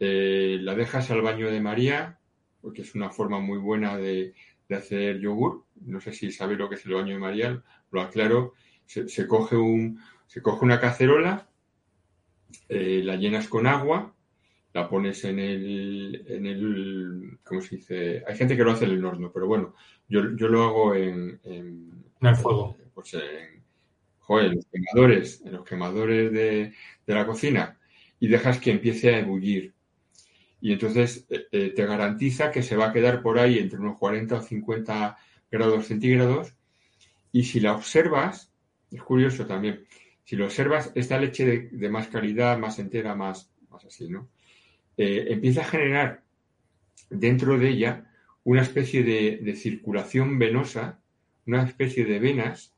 eh, 0.00 0.58
la 0.60 0.74
dejas 0.74 1.10
al 1.10 1.22
baño 1.22 1.50
de 1.50 1.60
María, 1.60 2.18
porque 2.60 2.82
es 2.82 2.94
una 2.94 3.10
forma 3.10 3.38
muy 3.38 3.58
buena 3.58 3.96
de, 3.96 4.34
hacer 4.70 5.18
yogur. 5.18 5.64
No 5.84 6.00
sé 6.00 6.12
si 6.12 6.30
sabéis 6.30 6.58
lo 6.58 6.68
que 6.68 6.76
es 6.76 6.86
el 6.86 6.94
baño 6.94 7.14
de 7.14 7.20
María, 7.20 7.62
lo 7.90 8.00
aclaro. 8.00 8.54
Se, 8.86 9.26
coge, 9.26 9.56
un, 9.56 10.00
se 10.26 10.42
coge 10.42 10.64
una 10.64 10.80
cacerola, 10.80 11.48
eh, 12.68 13.02
la 13.04 13.16
llenas 13.16 13.46
con 13.46 13.66
agua, 13.66 14.14
la 14.72 14.88
pones 14.88 15.24
en 15.24 15.38
el, 15.38 16.24
en 16.26 16.46
el, 16.46 17.38
¿cómo 17.44 17.60
se 17.60 17.76
dice? 17.76 18.24
Hay 18.26 18.36
gente 18.36 18.56
que 18.56 18.64
lo 18.64 18.72
hace 18.72 18.86
en 18.86 18.92
el 18.92 19.04
horno, 19.04 19.30
pero 19.32 19.46
bueno, 19.46 19.74
yo, 20.08 20.22
lo 20.22 20.64
hago 20.64 20.94
en, 20.94 21.40
en, 21.44 22.04
el 22.20 22.36
fuego. 22.36 22.76
Pues 22.94 23.14
en, 23.14 23.60
en 24.38 24.54
los 24.54 24.66
quemadores, 24.66 25.42
en 25.44 25.52
los 25.52 25.64
quemadores 25.64 26.32
de, 26.32 26.72
la 27.06 27.26
cocina 27.26 27.78
y 28.20 28.28
dejas 28.28 28.60
que 28.60 28.70
empiece 28.70 29.14
a 29.14 29.18
ebullir. 29.18 29.74
Y 30.60 30.72
entonces 30.72 31.26
eh, 31.30 31.46
eh, 31.52 31.72
te 31.74 31.86
garantiza 31.86 32.50
que 32.50 32.62
se 32.62 32.76
va 32.76 32.88
a 32.88 32.92
quedar 32.92 33.22
por 33.22 33.38
ahí 33.38 33.58
entre 33.58 33.78
unos 33.78 33.98
40 33.98 34.36
o 34.36 34.42
50 34.42 35.16
grados 35.50 35.86
centígrados. 35.86 36.54
Y 37.32 37.44
si 37.44 37.60
la 37.60 37.74
observas, 37.74 38.52
es 38.90 39.02
curioso 39.02 39.46
también, 39.46 39.84
si 40.24 40.36
lo 40.36 40.44
observas, 40.44 40.92
esta 40.94 41.18
leche 41.18 41.68
de, 41.70 41.88
más 41.88 42.08
calidad, 42.08 42.58
más 42.58 42.78
entera, 42.78 43.14
más, 43.14 43.50
más 43.68 43.84
así, 43.84 44.08
¿no? 44.08 44.28
Eh, 44.96 45.26
empieza 45.30 45.62
a 45.62 45.64
generar 45.64 46.22
dentro 47.08 47.58
de 47.58 47.70
ella 47.70 48.10
una 48.44 48.62
especie 48.62 49.02
de 49.02 49.54
circulación 49.56 50.38
venosa, 50.38 51.00
una 51.46 51.62
especie 51.62 52.04
de 52.04 52.18
venas 52.18 52.74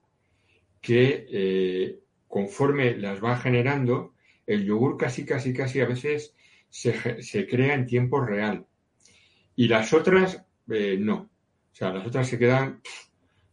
que 0.80 2.00
conforme 2.28 2.96
las 2.96 3.22
va 3.22 3.36
generando, 3.36 4.14
el 4.46 4.64
yogur 4.64 4.96
casi, 4.96 5.24
casi, 5.24 5.52
casi 5.52 5.80
a 5.80 5.86
veces 5.86 6.34
se, 6.72 7.46
crea 7.46 7.74
en 7.74 7.87
tiempo 7.87 8.20
real. 8.20 8.66
Y 9.56 9.68
las 9.68 9.92
otras, 9.92 10.44
eh, 10.70 10.96
no. 10.98 11.30
O 11.72 11.74
sea, 11.74 11.92
las 11.92 12.06
otras 12.06 12.28
se 12.28 12.38
quedan 12.38 12.80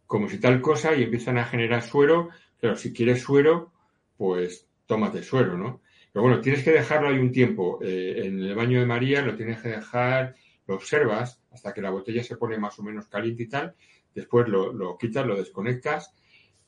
como 0.06 0.28
si 0.28 0.38
tal 0.38 0.60
cosa 0.60 0.94
y 0.94 1.04
empiezan 1.04 1.38
a 1.38 1.44
generar 1.44 1.82
suero. 1.82 2.30
Pero 2.60 2.76
si 2.76 2.92
quieres 2.92 3.22
suero, 3.22 3.72
pues 4.16 4.66
tómate 4.86 5.22
suero, 5.22 5.56
¿no? 5.56 5.82
Pero 6.12 6.22
bueno, 6.24 6.40
tienes 6.40 6.64
que 6.64 6.72
dejarlo 6.72 7.08
ahí 7.08 7.18
un 7.18 7.32
tiempo. 7.32 7.78
Eh, 7.82 8.22
en 8.24 8.40
el 8.40 8.54
baño 8.54 8.80
de 8.80 8.86
María 8.86 9.22
lo 9.22 9.36
tienes 9.36 9.60
que 9.62 9.68
dejar, 9.68 10.34
lo 10.66 10.74
observas 10.74 11.40
hasta 11.52 11.72
que 11.72 11.80
la 11.80 11.90
botella 11.90 12.24
se 12.24 12.36
pone 12.36 12.58
más 12.58 12.78
o 12.78 12.82
menos 12.82 13.08
caliente 13.08 13.44
y 13.44 13.48
tal. 13.48 13.74
Después 14.14 14.48
lo, 14.48 14.72
lo 14.72 14.98
quitas, 14.98 15.24
lo 15.26 15.36
desconectas 15.36 16.12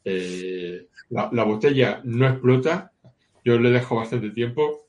eh, 0.04 0.88
la, 1.10 1.44
botella 1.44 2.00
no 2.04 2.28
explota, 2.28 2.92
yo 3.44 3.58
le 3.58 3.70
dejo 3.70 3.96
bastante 3.96 4.30
tiempo, 4.30 4.88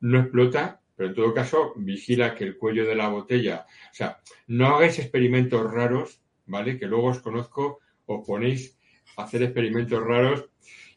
no 0.00 0.20
explota, 0.20 0.80
pero 0.96 1.10
en 1.10 1.14
todo 1.14 1.34
caso 1.34 1.72
vigila 1.76 2.34
que 2.34 2.44
el 2.44 2.56
cuello 2.56 2.86
de 2.86 2.94
la 2.94 3.08
botella, 3.08 3.66
o 3.90 3.94
sea, 3.94 4.20
no 4.48 4.66
hagáis 4.66 4.98
experimentos 4.98 5.70
raros, 5.70 6.20
¿vale? 6.46 6.78
Que 6.78 6.86
luego 6.86 7.08
os 7.08 7.20
conozco, 7.20 7.80
os 8.06 8.26
ponéis 8.26 8.76
a 9.16 9.24
hacer 9.24 9.42
experimentos 9.42 10.02
raros 10.02 10.46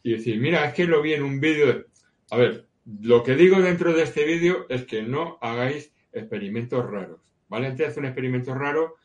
y 0.04 0.14
decir, 0.14 0.40
mira, 0.40 0.66
es 0.66 0.74
que 0.74 0.86
lo 0.86 1.02
vi 1.02 1.14
en 1.14 1.24
un 1.24 1.40
vídeo. 1.40 1.86
A 2.32 2.38
ver, 2.38 2.68
lo 3.02 3.24
que 3.24 3.36
digo 3.36 3.62
dentro 3.62 3.94
de 3.94 4.04
este 4.04 4.26
vídeo 4.26 4.66
es 4.70 4.86
que 4.86 5.04
no 5.04 5.38
hagáis 5.42 5.94
experimentos 6.12 6.90
raros, 6.90 7.22
¿vale? 7.48 7.68
Antes 7.68 7.80
de 7.80 7.86
hacer 7.86 8.00
un 8.00 8.06
experimento 8.08 8.56
raro, 8.56 8.98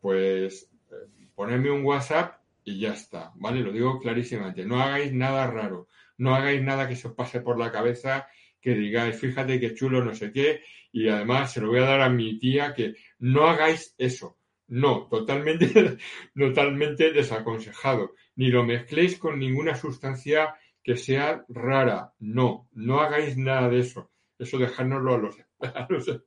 pues 0.00 0.70
eh, 0.90 1.28
ponedme 1.34 1.70
un 1.70 1.84
WhatsApp 1.84 2.40
y 2.64 2.78
ya 2.78 2.92
está, 2.92 3.32
¿vale? 3.36 3.60
Lo 3.60 3.72
digo 3.72 3.98
clarísimamente, 3.98 4.64
no 4.64 4.80
hagáis 4.80 5.12
nada 5.12 5.46
raro, 5.46 5.88
no 6.16 6.34
hagáis 6.34 6.62
nada 6.62 6.88
que 6.88 6.96
se 6.96 7.08
os 7.08 7.14
pase 7.14 7.40
por 7.40 7.58
la 7.58 7.72
cabeza, 7.72 8.28
que 8.60 8.74
digáis, 8.74 9.16
fíjate 9.16 9.60
qué 9.60 9.74
chulo, 9.74 10.04
no 10.04 10.14
sé 10.14 10.32
qué, 10.32 10.62
y 10.92 11.08
además 11.08 11.52
se 11.52 11.60
lo 11.60 11.68
voy 11.68 11.80
a 11.80 11.84
dar 11.84 12.00
a 12.00 12.08
mi 12.08 12.38
tía, 12.38 12.74
que 12.74 12.94
no 13.18 13.46
hagáis 13.46 13.94
eso. 13.98 14.36
No, 14.68 15.08
totalmente, 15.08 15.96
totalmente 16.34 17.12
desaconsejado. 17.12 18.14
Ni 18.36 18.48
lo 18.48 18.64
mezcléis 18.64 19.18
con 19.18 19.38
ninguna 19.38 19.74
sustancia 19.74 20.54
que 20.82 20.96
sea 20.96 21.44
rara. 21.48 22.12
No, 22.18 22.68
no 22.72 23.00
hagáis 23.00 23.36
nada 23.36 23.68
de 23.68 23.80
eso. 23.80 24.10
Eso 24.38 24.58
dejárnoslo 24.58 25.14
a 25.14 25.18
los, 25.18 25.36
a 25.60 25.86
los 25.88 26.22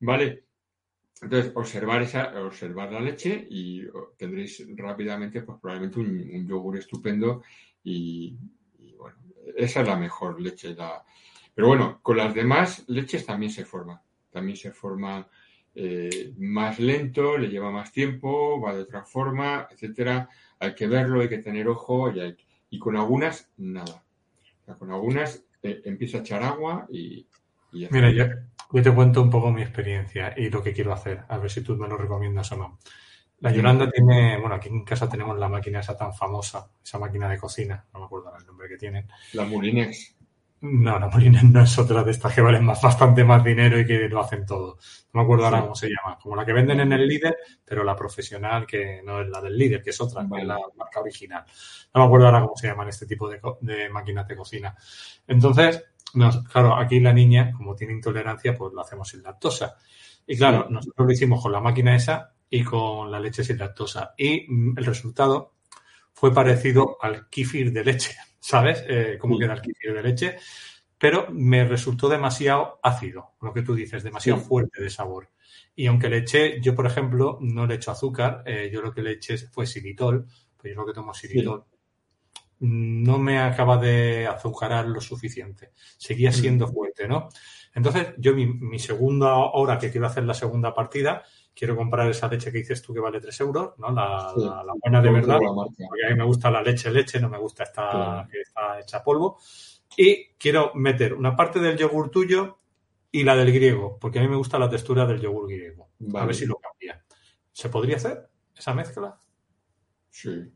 ¿Vale? 0.00 0.44
Entonces, 1.22 1.52
observar, 1.54 2.02
esa, 2.02 2.42
observar 2.42 2.92
la 2.92 3.00
leche 3.00 3.46
y 3.50 3.82
tendréis 4.16 4.66
rápidamente, 4.74 5.42
pues 5.42 5.58
probablemente 5.60 6.00
un, 6.00 6.48
yogur 6.48 6.78
estupendo 6.78 7.42
y, 7.84 8.38
esa 9.64 9.80
es 9.80 9.86
la 9.86 9.96
mejor 9.96 10.40
leche. 10.40 10.74
La... 10.74 11.04
Pero 11.54 11.68
bueno, 11.68 12.00
con 12.02 12.16
las 12.16 12.34
demás 12.34 12.84
leches 12.88 13.26
también 13.26 13.52
se 13.52 13.64
forma. 13.64 14.02
También 14.30 14.56
se 14.56 14.72
forma 14.72 15.28
eh, 15.74 16.32
más 16.38 16.78
lento, 16.78 17.38
le 17.38 17.48
lleva 17.48 17.70
más 17.70 17.92
tiempo, 17.92 18.60
va 18.60 18.74
de 18.74 18.82
otra 18.82 19.04
forma, 19.04 19.68
etcétera. 19.70 20.28
Hay 20.58 20.74
que 20.74 20.86
verlo, 20.86 21.20
hay 21.20 21.28
que 21.28 21.38
tener 21.38 21.68
ojo 21.68 22.10
y, 22.10 22.36
y 22.70 22.78
con 22.78 22.96
algunas, 22.96 23.50
nada. 23.56 24.04
con 24.78 24.90
algunas 24.90 25.44
eh, 25.62 25.82
empieza 25.84 26.18
a 26.18 26.20
echar 26.20 26.42
agua 26.42 26.86
y, 26.90 27.26
y 27.72 27.88
Mira, 27.90 28.10
ya, 28.12 28.28
yo 28.72 28.82
te 28.82 28.94
cuento 28.94 29.22
un 29.22 29.30
poco 29.30 29.50
mi 29.50 29.62
experiencia 29.62 30.34
y 30.36 30.50
lo 30.50 30.62
que 30.62 30.72
quiero 30.72 30.92
hacer, 30.92 31.24
a 31.28 31.38
ver 31.38 31.50
si 31.50 31.62
tú 31.62 31.76
me 31.76 31.88
lo 31.88 31.96
recomiendas 31.96 32.52
o 32.52 32.56
no. 32.56 32.78
La 33.40 33.50
Yolanda 33.50 33.90
tiene, 33.90 34.38
bueno, 34.38 34.56
aquí 34.56 34.68
en 34.68 34.84
casa 34.84 35.08
tenemos 35.08 35.38
la 35.38 35.48
máquina 35.48 35.80
esa 35.80 35.96
tan 35.96 36.12
famosa, 36.12 36.70
esa 36.84 36.98
máquina 36.98 37.28
de 37.28 37.38
cocina, 37.38 37.86
no 37.92 38.00
me 38.00 38.06
acuerdo 38.06 38.32
el 38.38 38.46
nombre 38.46 38.68
que 38.68 38.76
tienen. 38.76 39.08
La 39.32 39.44
Moulinex. 39.44 40.16
No, 40.60 40.98
la 40.98 41.08
Moulinex 41.08 41.44
no 41.44 41.62
es 41.62 41.78
otra 41.78 42.04
de 42.04 42.10
estas 42.10 42.34
que 42.34 42.42
valen 42.42 42.62
más, 42.62 42.82
bastante 42.82 43.24
más 43.24 43.42
dinero 43.42 43.80
y 43.80 43.86
que 43.86 44.10
lo 44.10 44.20
hacen 44.20 44.44
todo. 44.44 44.76
No 45.14 45.20
me 45.20 45.22
acuerdo 45.22 45.46
ahora 45.46 45.62
cómo 45.62 45.74
se 45.74 45.88
llama. 45.88 46.18
Como 46.22 46.36
la 46.36 46.44
que 46.44 46.52
venden 46.52 46.80
en 46.80 46.92
el 46.92 47.08
líder, 47.08 47.34
pero 47.64 47.82
la 47.82 47.96
profesional 47.96 48.66
que 48.66 49.00
no 49.02 49.22
es 49.22 49.28
la 49.30 49.40
del 49.40 49.56
líder, 49.56 49.82
que 49.82 49.88
es 49.88 50.00
otra, 50.02 50.26
que 50.30 50.40
es 50.42 50.46
la 50.46 50.58
marca 50.76 51.00
original. 51.00 51.42
No 51.94 52.02
me 52.02 52.06
acuerdo 52.06 52.26
ahora 52.26 52.42
cómo 52.42 52.56
se 52.56 52.66
llaman 52.66 52.88
este 52.88 53.06
tipo 53.06 53.26
de, 53.30 53.40
de 53.62 53.88
máquinas 53.88 54.28
de 54.28 54.36
cocina. 54.36 54.76
Entonces, 55.26 55.82
claro, 56.52 56.76
aquí 56.76 57.00
la 57.00 57.14
niña, 57.14 57.52
como 57.56 57.74
tiene 57.74 57.94
intolerancia, 57.94 58.54
pues 58.54 58.74
lo 58.74 58.82
hacemos 58.82 59.08
sin 59.08 59.22
lactosa. 59.22 59.78
Y 60.26 60.36
claro, 60.36 60.66
nosotros 60.68 61.06
lo 61.06 61.12
hicimos 61.12 61.42
con 61.42 61.52
la 61.52 61.60
máquina 61.60 61.96
esa 61.96 62.34
y 62.50 62.64
con 62.64 63.10
la 63.10 63.20
leche 63.20 63.44
sin 63.44 63.58
lactosa. 63.58 64.14
Y 64.18 64.46
mm, 64.48 64.78
el 64.78 64.84
resultado 64.84 65.54
fue 66.12 66.34
parecido 66.34 66.98
al 67.00 67.28
kefir 67.30 67.72
de 67.72 67.84
leche, 67.84 68.16
¿sabes? 68.40 68.84
Eh, 68.88 69.16
como 69.18 69.38
que 69.38 69.44
era 69.44 69.54
el 69.54 69.62
kefir 69.62 69.94
de 69.94 70.02
leche. 70.02 70.36
Pero 70.98 71.28
me 71.30 71.64
resultó 71.64 72.10
demasiado 72.10 72.78
ácido, 72.82 73.36
lo 73.40 73.54
que 73.54 73.62
tú 73.62 73.74
dices, 73.74 74.02
demasiado 74.02 74.38
fuerte 74.38 74.82
de 74.82 74.90
sabor. 74.90 75.30
Y 75.74 75.86
aunque 75.86 76.10
le 76.10 76.18
eché, 76.18 76.60
yo 76.60 76.74
por 76.74 76.86
ejemplo, 76.86 77.38
no 77.40 77.66
le 77.66 77.76
echo 77.76 77.90
azúcar, 77.90 78.42
eh, 78.44 78.68
yo 78.70 78.82
lo 78.82 78.92
que 78.92 79.00
le 79.00 79.12
eché 79.12 79.38
fue 79.38 79.66
xilitol, 79.66 80.26
pues 80.58 80.74
yo 80.74 80.80
lo 80.80 80.86
que 80.86 80.92
tomo 80.92 81.14
xilitol 81.14 81.64
no 82.60 83.18
me 83.18 83.38
acaba 83.38 83.78
de 83.78 84.26
azucarar 84.26 84.86
lo 84.86 85.00
suficiente. 85.00 85.72
Seguía 85.96 86.30
siendo 86.30 86.66
mm. 86.66 86.72
fuerte, 86.72 87.08
¿no? 87.08 87.28
Entonces, 87.74 88.08
yo 88.18 88.34
mi, 88.34 88.78
segunda 88.78 89.36
hora 89.36 89.78
que 89.78 89.90
quiero 89.90 90.06
hacer 90.06 90.24
la 90.24 90.34
segunda 90.34 90.74
partida, 90.74 91.22
quiero 91.60 91.76
comprar 91.76 92.08
esa 92.08 92.26
leche 92.26 92.50
que 92.50 92.56
dices 92.56 92.80
tú 92.80 92.94
que 92.94 93.00
vale 93.00 93.20
3 93.20 93.38
euros, 93.42 93.78
¿no? 93.78 93.92
La, 93.92 94.32
buena 94.82 95.02
de 95.02 95.10
verdad. 95.10 95.38
Porque 95.38 96.06
a 96.06 96.08
mí 96.08 96.16
me 96.16 96.24
gusta 96.24 96.50
la 96.50 96.62
leche 96.62 96.90
leche, 96.90 97.20
no 97.20 97.28
me 97.28 97.36
gusta 97.36 97.64
esta 97.64 98.26
que 98.32 98.40
está 98.40 98.80
hecha 98.80 99.04
polvo. 99.04 99.38
Y 99.94 100.28
quiero 100.38 100.72
meter 100.74 101.12
una 101.12 101.36
parte 101.36 101.60
del 101.60 101.76
yogur 101.76 102.08
tuyo 102.10 102.60
y 103.12 103.24
la 103.24 103.36
del 103.36 103.52
griego, 103.52 103.98
porque 104.00 104.20
a 104.20 104.22
mí 104.22 104.28
me 104.28 104.36
gusta 104.36 104.58
la 104.58 104.70
textura 104.70 105.04
del 105.04 105.20
yogur 105.20 105.48
griego. 105.48 105.90
A 106.14 106.24
ver 106.24 106.34
si 106.34 106.46
lo 106.46 106.56
cambia. 106.56 107.04
¿Se 107.52 107.68
podría 107.68 107.96
hacer 107.96 108.30
esa 108.56 108.72
mezcla? 108.72 109.18
Sí 110.08 110.50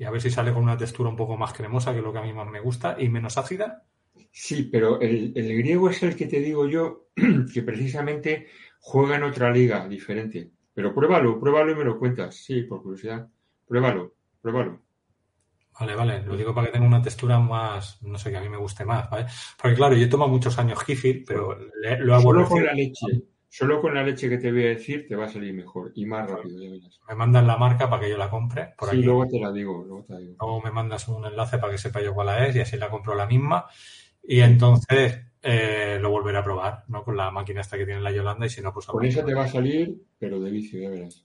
y 0.00 0.04
a 0.04 0.10
ver 0.10 0.22
si 0.22 0.30
sale 0.30 0.54
con 0.54 0.62
una 0.62 0.78
textura 0.78 1.10
un 1.10 1.16
poco 1.16 1.36
más 1.36 1.52
cremosa, 1.52 1.92
que 1.92 1.98
es 1.98 2.04
lo 2.04 2.10
que 2.10 2.20
a 2.20 2.22
mí 2.22 2.32
más 2.32 2.48
me 2.48 2.60
gusta, 2.60 2.96
y 2.98 3.10
menos 3.10 3.36
ácida. 3.36 3.84
Sí, 4.32 4.62
pero 4.62 4.98
el, 4.98 5.34
griego 5.34 5.90
es 5.90 6.02
el 6.02 6.16
que 6.16 6.24
te 6.24 6.40
digo 6.40 6.66
yo, 6.66 7.10
que 7.52 7.62
precisamente 7.62 8.46
juega 8.80 9.16
en 9.16 9.22
otra 9.22 9.50
liga 9.50 9.86
diferente. 9.86 10.50
Pero 10.74 10.94
pruébalo, 10.94 11.38
pruébalo 11.38 11.72
y 11.72 11.74
me 11.76 11.84
lo 11.84 11.98
cuentas, 11.98 12.34
sí, 12.36 12.62
por 12.62 12.82
curiosidad. 12.82 13.28
pruébalo, 13.66 14.14
pruébalo. 14.40 14.80
Vale, 15.78 15.94
vale, 15.94 16.22
lo 16.24 16.36
digo 16.36 16.54
para 16.54 16.66
que 16.66 16.72
tenga 16.74 16.86
una 16.86 17.00
textura 17.00 17.38
más, 17.38 18.02
no 18.02 18.18
sé, 18.18 18.30
que 18.30 18.36
a 18.36 18.40
mí 18.40 18.48
me 18.48 18.58
guste 18.58 18.84
más, 18.84 19.08
¿vale? 19.08 19.26
Porque 19.60 19.76
claro, 19.76 19.96
yo 19.96 20.08
tomo 20.10 20.28
muchos 20.28 20.58
años 20.58 20.82
Gifir, 20.84 21.24
pero 21.26 21.56
lo 22.00 22.14
hago 22.14 22.22
Solo 22.22 22.48
con 22.48 22.64
la 22.64 22.74
leche, 22.74 23.06
solo 23.48 23.80
con 23.80 23.94
la 23.94 24.02
leche 24.02 24.28
que 24.28 24.36
te 24.36 24.52
voy 24.52 24.64
a 24.64 24.68
decir 24.68 25.06
te 25.08 25.16
va 25.16 25.24
a 25.24 25.28
salir 25.28 25.54
mejor 25.54 25.92
y 25.94 26.04
más 26.04 26.28
rápido, 26.30 26.62
ya 26.62 26.70
verás. 26.70 27.00
Me 27.08 27.14
mandan 27.14 27.46
la 27.46 27.56
marca 27.56 27.88
para 27.88 28.02
que 28.02 28.10
yo 28.10 28.18
la 28.18 28.28
compre. 28.28 28.74
Por 28.76 28.90
sí, 28.90 29.02
luego 29.02 29.26
te 29.26 29.40
la 29.40 29.52
digo, 29.52 29.82
luego 29.86 30.04
te 30.04 30.12
la 30.12 30.18
digo. 30.18 30.34
Luego 30.38 30.60
me 30.60 30.70
mandas 30.70 31.08
un 31.08 31.24
enlace 31.24 31.56
para 31.56 31.72
que 31.72 31.78
sepa 31.78 32.02
yo 32.02 32.12
cuál 32.12 32.44
es 32.44 32.56
y 32.56 32.60
así 32.60 32.76
la 32.76 32.90
compro 32.90 33.14
la 33.14 33.26
misma. 33.26 33.66
Y 34.22 34.40
entonces 34.40 35.29
eh, 35.42 35.98
lo 36.00 36.10
volveré 36.10 36.38
a 36.38 36.44
probar, 36.44 36.84
¿no? 36.88 37.02
Con 37.02 37.16
la 37.16 37.30
máquina 37.30 37.62
esta 37.62 37.78
que 37.78 37.86
tiene 37.86 38.00
la 38.00 38.12
Yolanda 38.12 38.46
y 38.46 38.50
si 38.50 38.60
no, 38.60 38.72
pues... 38.72 38.86
Con 38.86 39.04
esa 39.04 39.24
te 39.24 39.34
va 39.34 39.44
a 39.44 39.48
salir, 39.48 39.96
pero 40.18 40.38
de 40.40 40.50
vicio, 40.50 40.80
ya 40.80 40.90
verás. 40.90 41.24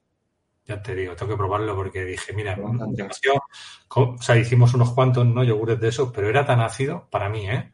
Ya 0.65 0.81
te 0.81 0.95
digo, 0.95 1.15
tengo 1.15 1.33
que 1.33 1.37
probarlo 1.37 1.75
porque 1.75 2.03
dije, 2.03 2.33
mira, 2.33 2.55
demasiado, 2.55 3.43
o 3.95 4.17
sea, 4.19 4.35
hicimos 4.35 4.73
unos 4.73 4.93
cuantos, 4.93 5.25
¿no? 5.25 5.43
Yogures 5.43 5.79
de 5.79 5.89
esos, 5.89 6.11
pero 6.11 6.27
era 6.27 6.43
tan 6.43 6.59
ácido 6.59 7.07
para 7.11 7.29
mí, 7.29 7.47
¿eh? 7.47 7.71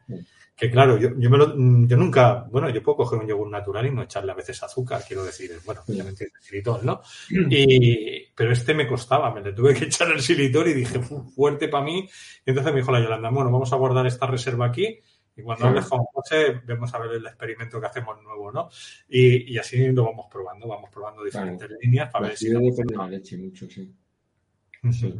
Que 0.54 0.70
claro, 0.70 0.98
yo, 0.98 1.08
yo, 1.16 1.30
me 1.30 1.38
lo, 1.38 1.56
yo 1.56 1.96
nunca, 1.96 2.46
bueno, 2.50 2.68
yo 2.68 2.82
puedo 2.82 2.98
coger 2.98 3.20
un 3.20 3.26
yogur 3.26 3.48
natural 3.48 3.86
y 3.86 3.90
no 3.90 4.02
echarle 4.02 4.32
a 4.32 4.34
veces 4.34 4.62
azúcar, 4.62 5.02
quiero 5.08 5.24
decir, 5.24 5.52
bueno, 5.64 5.80
me 5.88 5.94
entiendes, 5.94 6.32
xilitol, 6.42 6.84
¿no? 6.84 7.00
Y, 7.30 8.26
pero 8.34 8.52
este 8.52 8.74
me 8.74 8.86
costaba, 8.86 9.32
me 9.32 9.40
le 9.40 9.54
tuve 9.54 9.72
que 9.72 9.84
echar 9.86 10.12
el 10.12 10.20
xilitol 10.20 10.68
y 10.68 10.74
dije, 10.74 11.00
fuerte 11.34 11.68
para 11.68 11.84
mí. 11.84 12.06
Y 12.44 12.50
entonces 12.50 12.74
me 12.74 12.80
dijo 12.80 12.92
la 12.92 13.00
Yolanda, 13.00 13.30
bueno, 13.30 13.50
vamos 13.50 13.72
a 13.72 13.76
guardar 13.76 14.06
esta 14.06 14.26
reserva 14.26 14.66
aquí 14.66 15.00
y 15.36 15.42
cuando 15.42 15.66
hables 15.66 15.86
con 15.86 16.00
José, 16.04 16.60
vemos 16.64 16.92
a 16.92 16.98
ver 16.98 17.12
el 17.12 17.26
experimento 17.26 17.80
que 17.80 17.86
hacemos 17.86 18.22
nuevo, 18.22 18.52
¿no? 18.52 18.68
Y, 19.08 19.52
y 19.52 19.58
así 19.58 19.90
lo 19.90 20.04
vamos 20.04 20.26
probando, 20.30 20.68
vamos 20.68 20.90
probando 20.90 21.24
diferentes 21.24 21.70
líneas 21.80 22.10
para 22.10 22.28
ver 22.28 22.36
si. 22.36 22.50
depende 22.50 22.84
de 22.92 22.96
la 22.96 23.08
leche 23.08 23.38
mucho, 23.38 23.66
sí. 23.68 23.90
sí. 24.90 25.14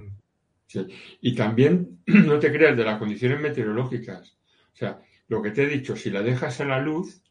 sí. 0.66 0.86
Y 1.22 1.34
también, 1.34 2.02
no 2.06 2.38
te 2.38 2.52
creas, 2.52 2.76
de 2.76 2.84
las 2.84 2.98
condiciones 2.98 3.40
meteorológicas. 3.40 4.36
O 4.72 4.76
sea, 4.76 5.00
lo 5.28 5.40
que 5.40 5.50
te 5.50 5.62
he 5.62 5.66
dicho, 5.66 5.96
si 5.96 6.10
la 6.10 6.22
dejas 6.22 6.60
a 6.60 6.66
la 6.66 6.78
luz, 6.78 7.22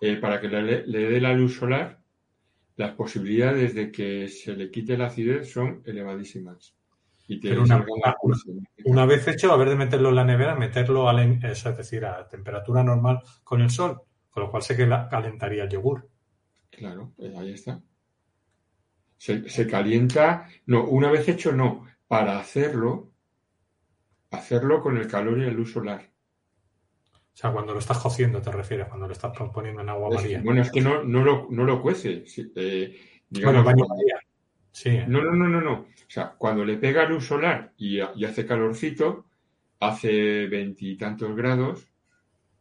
eh, 0.00 0.16
para 0.16 0.40
que 0.40 0.48
le, 0.48 0.86
le 0.86 1.10
dé 1.10 1.20
la 1.20 1.32
luz 1.32 1.56
solar, 1.56 2.00
las 2.76 2.92
posibilidades 2.92 3.74
de 3.74 3.90
que 3.90 4.28
se 4.28 4.54
le 4.54 4.70
quite 4.70 4.98
la 4.98 5.06
acidez 5.06 5.50
son 5.50 5.82
elevadísimas. 5.86 6.76
Pero 7.28 7.64
una, 8.84 9.04
vez 9.04 9.26
hecho, 9.26 9.52
a 9.52 9.56
ver 9.56 9.70
de 9.70 9.76
meterlo 9.76 10.10
en 10.10 10.14
la 10.14 10.24
nevera, 10.24 10.54
meterlo 10.54 11.08
a, 11.08 11.24
es 11.24 11.64
decir, 11.64 12.04
a 12.04 12.28
temperatura 12.28 12.84
normal 12.84 13.20
con 13.42 13.60
el 13.60 13.70
sol, 13.70 14.00
con 14.30 14.44
lo 14.44 14.50
cual 14.50 14.62
se 14.62 14.76
calentaría 14.76 15.64
el 15.64 15.70
yogur. 15.70 16.08
Claro, 16.70 17.12
pues 17.16 17.34
ahí 17.36 17.52
está. 17.52 17.82
Se, 19.16 19.66
calienta, 19.66 20.46
no, 20.66 20.84
una 20.84 21.10
vez 21.10 21.28
hecho 21.28 21.52
no, 21.52 21.86
para 22.06 22.38
hacerlo, 22.38 23.12
hacerlo 24.30 24.80
con 24.80 24.96
el 24.96 25.08
calor 25.08 25.38
y 25.38 25.46
la 25.46 25.50
luz 25.50 25.72
solar. 25.72 26.10
O 27.12 27.38
sea, 27.38 27.50
cuando 27.50 27.72
lo 27.72 27.80
estás 27.80 27.98
cociendo, 27.98 28.40
te 28.40 28.52
refieres, 28.52 28.88
cuando 28.88 29.06
lo 29.06 29.12
estás 29.12 29.32
poniendo 29.52 29.82
en 29.82 29.88
agua 29.88 30.10
maría. 30.10 30.40
Bueno, 30.44 30.62
es 30.62 30.70
que 30.70 30.80
no, 30.80 31.02
no, 31.02 31.22
lo, 31.22 31.48
no 31.50 31.64
lo 31.64 31.82
cuece. 31.82 32.24
Eh, 32.54 32.96
bueno, 33.30 33.64
baño 33.64 33.84
maría. 33.86 34.15
Sí. 34.76 34.90
No, 35.08 35.22
no, 35.22 35.34
no, 35.34 35.48
no, 35.48 35.62
no. 35.62 35.72
O 35.72 35.86
sea, 36.06 36.34
cuando 36.36 36.62
le 36.62 36.76
pega 36.76 37.06
luz 37.06 37.24
solar 37.24 37.72
y, 37.78 37.98
hace 37.98 38.44
calorcito, 38.44 39.24
hace 39.80 40.46
veintitantos 40.48 41.34
grados, 41.34 41.88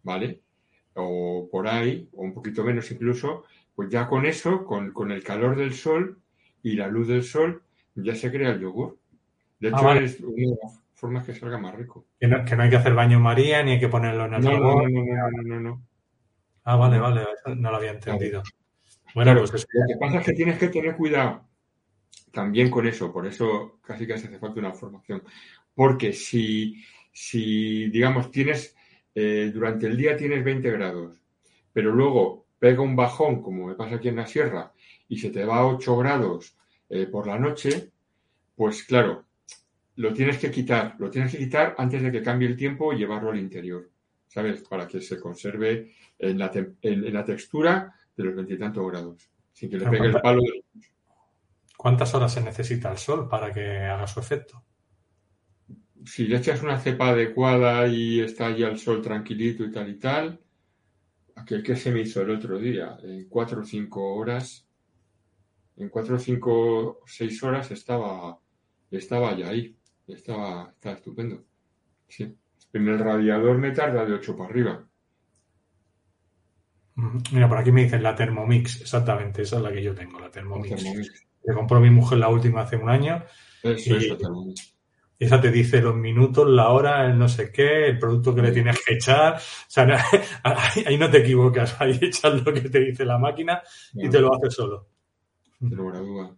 ¿vale? 0.01 0.39
O 0.93 1.49
por 1.51 1.67
ahí, 1.67 2.07
o 2.13 2.23
un 2.23 2.33
poquito 2.33 2.63
menos 2.63 2.89
incluso, 2.89 3.43
pues 3.75 3.89
ya 3.89 4.07
con 4.07 4.25
eso, 4.25 4.63
con, 4.63 5.11
el 5.11 5.23
calor 5.25 5.57
del 5.57 5.73
sol 5.73 6.17
y 6.63 6.75
la 6.75 6.87
luz 6.87 7.09
del 7.09 7.23
sol, 7.23 7.63
ya 7.95 8.15
se 8.15 8.31
crea 8.31 8.51
el 8.51 8.61
yogur. 8.61 8.97
De 9.59 9.71
ah, 9.73 9.77
hecho, 9.77 9.91
es 9.99 10.19
una 10.21 10.35
de 10.35 10.57
las 10.63 10.83
formas 10.93 11.25
que 11.25 11.35
salga 11.35 11.57
más 11.57 11.75
rico. 11.75 12.05
Que 12.17 12.29
no, 12.29 12.37
hay 12.37 12.69
que 12.69 12.77
hacer 12.77 12.93
baño 12.93 13.19
María 13.19 13.61
ni 13.61 13.71
hay 13.71 13.79
que 13.81 13.89
ponerlo 13.89 14.23
en 14.27 14.35
el 14.35 14.41
no, 14.41 14.51
no, 14.51 14.87
no, 14.87 14.87
no, 14.87 15.43
no, 15.43 15.59
no, 15.59 15.83
Ah, 16.63 16.77
vale, 16.77 16.97
vale, 16.97 17.25
no 17.57 17.71
lo 17.71 17.75
había 17.75 17.91
entendido. 17.91 18.41
Bueno, 19.13 19.35
pues 19.35 19.51
lo 19.51 19.85
que 19.85 19.99
pasa 19.99 20.19
es 20.19 20.25
que 20.25 20.33
tienes 20.33 20.57
que 20.57 20.69
tener 20.69 20.95
cuidado 20.95 21.45
también 22.31 22.69
con 22.69 22.85
eso, 22.85 23.11
por 23.11 23.25
eso 23.25 23.79
casi 23.81 24.05
casi 24.05 24.27
hace 24.27 24.39
falta 24.39 24.59
una 24.59 24.73
formación. 24.73 25.23
Porque 25.73 26.13
si, 26.13 26.83
si 27.11 27.89
digamos, 27.89 28.31
tienes, 28.31 28.75
eh, 29.13 29.51
durante 29.53 29.87
el 29.87 29.97
día 29.97 30.17
tienes 30.17 30.43
20 30.43 30.71
grados, 30.71 31.21
pero 31.73 31.91
luego 31.91 32.45
pega 32.59 32.81
un 32.81 32.95
bajón, 32.95 33.41
como 33.41 33.67
me 33.67 33.75
pasa 33.75 33.95
aquí 33.95 34.09
en 34.09 34.17
la 34.17 34.27
sierra, 34.27 34.73
y 35.07 35.17
se 35.17 35.29
te 35.29 35.45
va 35.45 35.57
a 35.57 35.67
8 35.67 35.97
grados 35.97 36.57
eh, 36.89 37.05
por 37.07 37.27
la 37.27 37.39
noche, 37.39 37.91
pues 38.55 38.83
claro, 38.83 39.25
lo 39.95 40.13
tienes 40.13 40.37
que 40.37 40.51
quitar, 40.51 40.95
lo 40.99 41.09
tienes 41.09 41.31
que 41.31 41.37
quitar 41.37 41.75
antes 41.77 42.01
de 42.01 42.11
que 42.11 42.21
cambie 42.21 42.47
el 42.47 42.57
tiempo 42.57 42.91
y 42.91 42.97
llevarlo 42.97 43.31
al 43.31 43.39
interior, 43.39 43.89
¿sabes? 44.27 44.61
Para 44.63 44.87
que 44.87 45.01
se 45.01 45.19
conserve 45.19 45.91
en 46.19 46.37
la, 46.37 46.51
en, 46.81 47.13
la 47.13 47.23
textura 47.23 47.93
de 48.15 48.23
los 48.23 48.35
veintitantos 48.35 48.85
grados, 48.91 49.29
sin 49.53 49.69
que 49.69 49.77
le 49.77 49.89
pegue 49.89 50.07
el 50.07 50.21
palo 50.21 50.41
del 50.41 50.63
¿Cuántas 51.85 52.15
horas 52.15 52.33
se 52.33 52.41
necesita 52.41 52.91
el 52.91 52.97
sol 52.97 53.29
para 53.29 53.53
que 53.53 53.77
haga 53.77 54.07
su 54.07 54.19
efecto? 54.19 54.65
Si 56.03 56.25
le 56.25 56.37
echas 56.37 56.63
una 56.63 56.79
cepa 56.79 57.09
adecuada 57.09 57.85
y 57.87 58.21
está 58.21 58.49
ya 58.57 58.69
el 58.69 58.79
sol 58.79 59.03
tranquilito 59.03 59.63
y 59.63 59.71
tal 59.71 59.89
y 59.91 59.99
tal, 59.99 60.41
aquel 61.35 61.61
que 61.61 61.75
se 61.75 61.91
me 61.91 62.01
hizo 62.01 62.23
el 62.23 62.31
otro 62.31 62.57
día, 62.57 62.97
en 63.03 63.29
cuatro 63.29 63.61
o 63.61 63.63
cinco 63.63 64.15
horas, 64.15 64.67
en 65.75 65.89
cuatro 65.89 66.15
o 66.15 66.17
cinco 66.17 66.53
o 66.87 67.03
seis 67.05 67.43
horas 67.43 67.69
estaba, 67.69 68.39
estaba 68.89 69.37
ya 69.37 69.49
ahí, 69.49 69.77
estaba, 70.07 70.71
estaba 70.71 70.95
estupendo. 70.95 71.45
Sí. 72.07 72.35
En 72.73 72.87
el 72.87 72.97
radiador 72.97 73.59
me 73.59 73.69
tarda 73.69 74.03
de 74.07 74.13
8 74.13 74.35
para 74.35 74.49
arriba. 74.49 74.89
Mira, 77.31 77.47
por 77.47 77.59
aquí 77.59 77.71
me 77.71 77.83
dicen 77.83 78.01
la 78.01 78.15
Thermomix, 78.15 78.81
exactamente, 78.81 79.43
esa 79.43 79.57
es 79.57 79.61
la 79.61 79.71
que 79.71 79.83
yo 79.83 79.93
tengo, 79.93 80.19
la 80.19 80.31
Thermomix. 80.31 81.27
Le 81.45 81.53
compró 81.53 81.79
mi 81.79 81.89
mujer 81.89 82.17
la 82.17 82.29
última 82.29 82.61
hace 82.61 82.77
un 82.77 82.89
año. 82.89 83.23
Eso, 83.63 83.95
y, 83.95 84.17
esa 85.17 85.39
te 85.39 85.49
dice 85.49 85.81
los 85.81 85.95
minutos, 85.95 86.47
la 86.49 86.69
hora, 86.69 87.05
el 87.05 87.17
no 87.17 87.29
sé 87.29 87.51
qué, 87.51 87.87
el 87.87 87.99
producto 87.99 88.35
que 88.35 88.41
le 88.41 88.51
tienes 88.51 88.83
que 88.83 88.95
echar. 88.95 89.35
O 89.35 89.39
sea, 89.67 90.03
ahí, 90.43 90.97
no 90.97 91.09
te 91.09 91.19
equivocas. 91.19 91.79
Ahí 91.79 91.97
echas 92.01 92.43
lo 92.43 92.53
que 92.53 92.69
te 92.69 92.79
dice 92.79 93.05
la 93.05 93.17
máquina 93.17 93.61
y 93.93 94.09
te 94.09 94.19
lo 94.19 94.35
hace 94.35 94.49
solo. 94.49 94.87
duda. 95.59 96.35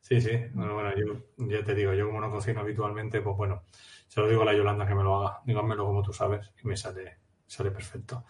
Sí, 0.00 0.20
sí. 0.20 0.32
Bueno, 0.52 0.74
bueno, 0.74 0.90
yo 0.96 1.46
ya 1.48 1.62
te 1.62 1.74
digo, 1.74 1.92
yo 1.94 2.06
como 2.06 2.20
no 2.20 2.30
cocino 2.30 2.60
habitualmente, 2.60 3.20
pues 3.20 3.36
bueno, 3.36 3.64
se 4.06 4.20
lo 4.20 4.28
digo 4.28 4.42
a 4.42 4.46
la 4.46 4.54
Yolanda 4.54 4.86
que 4.86 4.94
me 4.94 5.02
lo 5.02 5.16
haga. 5.16 5.40
Dígamelo 5.44 5.86
como 5.86 6.02
tú 6.02 6.12
sabes 6.12 6.52
y 6.62 6.66
me 6.66 6.76
sale, 6.76 7.18
sale 7.46 7.70
perfecto. 7.70 8.24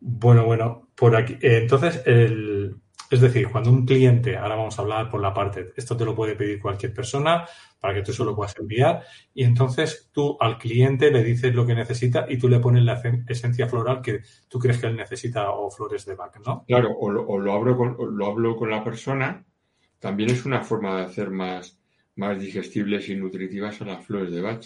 Bueno, 0.00 0.44
bueno, 0.44 0.88
por 0.94 1.14
aquí. 1.14 1.34
Eh, 1.34 1.58
entonces, 1.58 2.02
el, 2.06 2.76
es 3.10 3.20
decir, 3.20 3.48
cuando 3.48 3.70
un 3.70 3.84
cliente, 3.84 4.36
ahora 4.36 4.54
vamos 4.54 4.78
a 4.78 4.82
hablar 4.82 5.10
por 5.10 5.20
la 5.20 5.34
parte, 5.34 5.72
esto 5.76 5.96
te 5.96 6.04
lo 6.04 6.14
puede 6.14 6.36
pedir 6.36 6.60
cualquier 6.60 6.94
persona 6.94 7.44
para 7.80 7.92
que 7.92 8.02
tú 8.02 8.12
solo 8.12 8.36
puedas 8.36 8.56
enviar, 8.56 9.02
y 9.34 9.42
entonces 9.42 10.10
tú 10.12 10.36
al 10.38 10.58
cliente 10.58 11.10
le 11.10 11.24
dices 11.24 11.52
lo 11.52 11.66
que 11.66 11.74
necesita 11.74 12.26
y 12.28 12.38
tú 12.38 12.48
le 12.48 12.60
pones 12.60 12.84
la 12.84 13.02
esencia 13.26 13.66
floral 13.66 14.00
que 14.00 14.20
tú 14.48 14.60
crees 14.60 14.78
que 14.78 14.86
él 14.86 14.96
necesita 14.96 15.50
o 15.50 15.70
flores 15.70 16.06
de 16.06 16.14
Bach, 16.14 16.36
¿no? 16.46 16.64
Claro, 16.68 16.96
o 16.96 17.10
lo, 17.10 17.52
hablo, 17.52 17.76
con, 17.76 17.96
lo 18.16 18.26
hablo 18.26 18.56
con 18.56 18.70
la 18.70 18.84
persona, 18.84 19.44
también 19.98 20.30
es 20.30 20.46
una 20.46 20.62
forma 20.62 20.98
de 20.98 21.06
hacer 21.06 21.30
más, 21.30 21.80
más 22.14 22.38
digestibles 22.38 23.08
y 23.08 23.16
nutritivas 23.16 23.80
a 23.80 23.86
las 23.86 24.06
flores 24.06 24.32
de 24.32 24.40
Bach. 24.40 24.64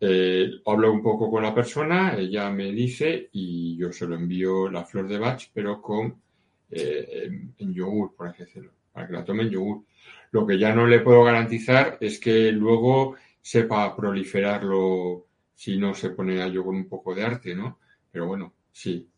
Eh, 0.00 0.48
hablo 0.64 0.92
un 0.92 1.02
poco 1.02 1.30
con 1.30 1.42
la 1.42 1.54
persona, 1.54 2.16
ella 2.16 2.48
me 2.50 2.72
dice 2.72 3.28
y 3.32 3.76
yo 3.76 3.92
se 3.92 4.06
lo 4.06 4.14
envío 4.14 4.70
la 4.70 4.84
flor 4.84 5.06
de 5.08 5.18
Bach, 5.18 5.42
pero 5.52 5.82
con 5.82 6.22
eh, 6.70 7.30
en, 7.58 7.72
yogur, 7.72 8.14
por 8.14 8.28
así 8.28 8.44
decirlo, 8.44 8.72
para 8.92 9.06
que 9.06 9.12
la 9.12 9.24
tome 9.24 9.44
en 9.44 9.50
yogur. 9.50 9.84
Lo 10.30 10.46
que 10.46 10.58
ya 10.58 10.74
no 10.74 10.86
le 10.86 11.00
puedo 11.00 11.24
garantizar 11.24 11.96
es 12.00 12.18
que 12.18 12.52
luego 12.52 13.16
sepa 13.40 13.96
proliferarlo 13.96 15.26
si 15.54 15.78
no 15.78 15.94
se 15.94 16.10
pone 16.10 16.42
a 16.42 16.48
yogur 16.48 16.74
un 16.74 16.88
poco 16.88 17.14
de 17.14 17.24
arte, 17.24 17.54
¿no? 17.54 17.78
Pero 18.10 18.26
bueno, 18.26 18.54
sí. 18.70 19.08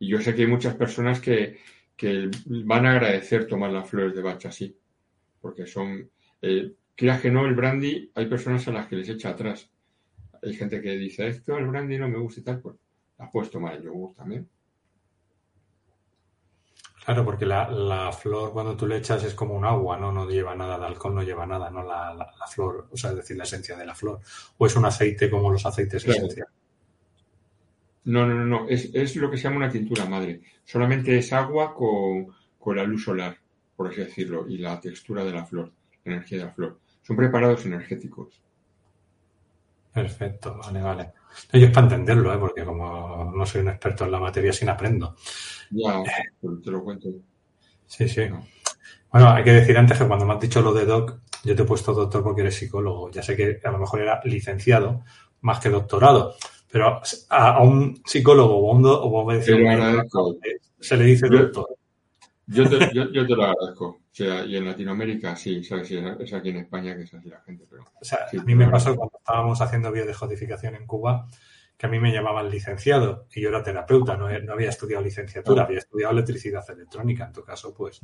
Y 0.00 0.08
yo 0.08 0.20
sé 0.20 0.34
que 0.34 0.42
hay 0.42 0.48
muchas 0.48 0.74
personas 0.74 1.20
que, 1.20 1.58
que 1.96 2.30
van 2.46 2.86
a 2.86 2.92
agradecer 2.92 3.46
tomar 3.46 3.70
las 3.70 3.88
flores 3.88 4.14
de 4.14 4.22
bacha 4.22 4.48
así, 4.48 4.76
porque 5.40 5.66
son, 5.66 6.10
eh, 6.42 6.72
que 6.94 7.30
no, 7.30 7.46
el 7.46 7.54
brandy, 7.54 8.10
hay 8.14 8.26
personas 8.26 8.66
a 8.68 8.72
las 8.72 8.86
que 8.86 8.96
les 8.96 9.08
echa 9.08 9.30
atrás. 9.30 9.70
Hay 10.42 10.54
gente 10.54 10.80
que 10.80 10.96
dice, 10.96 11.28
esto 11.28 11.56
el 11.58 11.66
brandy 11.66 11.98
no 11.98 12.08
me 12.08 12.18
gusta 12.18 12.40
y 12.40 12.44
tal, 12.44 12.60
pues 12.60 12.76
la 13.18 13.30
puedes 13.30 13.50
tomar 13.50 13.76
en 13.76 13.82
yogur 13.82 14.14
también. 14.14 14.48
Claro, 17.08 17.24
porque 17.24 17.46
la, 17.46 18.12
flor 18.12 18.52
cuando 18.52 18.76
tú 18.76 18.86
le 18.86 18.98
echas 18.98 19.24
es 19.24 19.32
como 19.32 19.54
un 19.54 19.64
agua, 19.64 19.96
¿no? 19.96 20.12
No 20.12 20.28
lleva 20.28 20.54
nada 20.54 20.78
de 20.78 20.84
alcohol, 20.84 21.14
no 21.14 21.22
lleva 21.22 21.46
nada, 21.46 21.70
¿no? 21.70 21.82
La, 21.82 22.34
flor, 22.50 22.86
o 22.92 22.96
sea, 22.98 23.08
es 23.12 23.16
decir, 23.16 23.34
la 23.34 23.44
esencia 23.44 23.78
de 23.78 23.86
la 23.86 23.94
flor. 23.94 24.20
O 24.58 24.66
es 24.66 24.76
un 24.76 24.84
aceite 24.84 25.30
como 25.30 25.50
los 25.50 25.64
aceites 25.64 26.04
esenciales. 26.04 26.52
No, 28.04 28.26
no, 28.26 28.34
no, 28.34 28.44
no. 28.44 28.68
Es, 28.68 29.16
lo 29.16 29.30
que 29.30 29.38
se 29.38 29.44
llama 29.44 29.56
una 29.56 29.70
tintura 29.70 30.04
madre. 30.04 30.42
Solamente 30.66 31.16
es 31.16 31.32
agua 31.32 31.74
con, 31.74 32.26
la 32.76 32.84
luz 32.84 33.04
solar, 33.04 33.38
por 33.74 33.88
así 33.88 34.02
decirlo, 34.02 34.46
y 34.46 34.58
la 34.58 34.78
textura 34.78 35.24
de 35.24 35.32
la 35.32 35.46
flor. 35.46 35.72
energía 36.04 36.36
de 36.36 36.44
la 36.44 36.52
flor. 36.52 36.78
Son 37.00 37.16
preparados 37.16 37.64
energéticos. 37.64 38.38
Perfecto, 39.94 40.58
vale, 40.58 40.82
vale. 40.82 41.12
Yo 41.52 41.66
es 41.66 41.70
para 41.70 41.86
entenderlo, 41.86 42.32
¿eh? 42.32 42.38
porque 42.38 42.64
como 42.64 43.32
no 43.34 43.46
soy 43.46 43.62
un 43.62 43.68
experto 43.68 44.04
en 44.04 44.12
la 44.12 44.20
materia, 44.20 44.52
sin 44.52 44.68
aprendo. 44.68 45.16
Ya, 45.70 46.02
pues 46.40 46.62
te 46.62 46.70
lo 46.70 46.82
cuento. 46.82 47.08
Sí, 47.86 48.08
sí. 48.08 48.22
Bueno, 49.10 49.30
hay 49.30 49.42
que 49.42 49.52
decir 49.52 49.76
antes 49.78 49.98
que 49.98 50.06
cuando 50.06 50.26
me 50.26 50.34
has 50.34 50.40
dicho 50.40 50.60
lo 50.60 50.72
de 50.72 50.84
doc, 50.84 51.20
yo 51.44 51.56
te 51.56 51.62
he 51.62 51.66
puesto 51.66 51.94
doctor 51.94 52.22
porque 52.22 52.42
eres 52.42 52.56
psicólogo. 52.56 53.10
Ya 53.10 53.22
sé 53.22 53.36
que 53.36 53.60
a 53.64 53.70
lo 53.70 53.78
mejor 53.78 54.00
era 54.00 54.20
licenciado 54.24 55.02
más 55.40 55.60
que 55.60 55.70
doctorado, 55.70 56.34
pero 56.70 57.00
a, 57.30 57.62
un 57.62 58.02
psicólogo 58.04 58.58
o 58.58 58.72
a 58.72 58.76
un, 58.76 58.84
o 58.84 59.30
a 59.30 59.42
se 60.80 60.96
le 60.96 61.04
dice 61.04 61.28
doctor. 61.28 61.77
Yo 62.50 62.68
te, 62.68 62.94
yo, 62.94 63.10
te, 63.10 63.36
lo 63.36 63.44
agradezco. 63.44 63.86
O 63.86 64.00
sea, 64.10 64.44
y 64.44 64.56
en 64.56 64.64
Latinoamérica 64.64 65.36
sí, 65.36 65.62
¿sabes? 65.62 65.90
es 65.90 66.32
aquí 66.32 66.48
en 66.48 66.56
España 66.56 66.96
que 66.96 67.02
es 67.02 67.12
así 67.12 67.28
la 67.28 67.40
gente. 67.42 67.66
Pero, 67.68 67.84
o 68.00 68.04
sea, 68.04 68.20
a 68.32 68.42
mí 68.42 68.54
me 68.54 68.68
pasó 68.68 68.96
cuando 68.96 69.18
estábamos 69.18 69.60
haciendo 69.60 69.92
biodescodificación 69.92 70.74
en 70.74 70.86
Cuba, 70.86 71.28
que 71.76 71.86
a 71.86 71.90
mí 71.90 72.00
me 72.00 72.10
llamaban 72.10 72.50
licenciado 72.50 73.26
y 73.34 73.42
yo 73.42 73.50
era 73.50 73.62
terapeuta, 73.62 74.16
no, 74.16 74.28
no 74.40 74.52
había 74.54 74.70
estudiado 74.70 75.04
licenciatura, 75.04 75.64
había 75.64 75.78
estudiado 75.78 76.12
electricidad 76.12 76.64
electrónica, 76.70 77.26
en 77.26 77.32
tu 77.32 77.44
caso, 77.44 77.74
pues. 77.74 78.00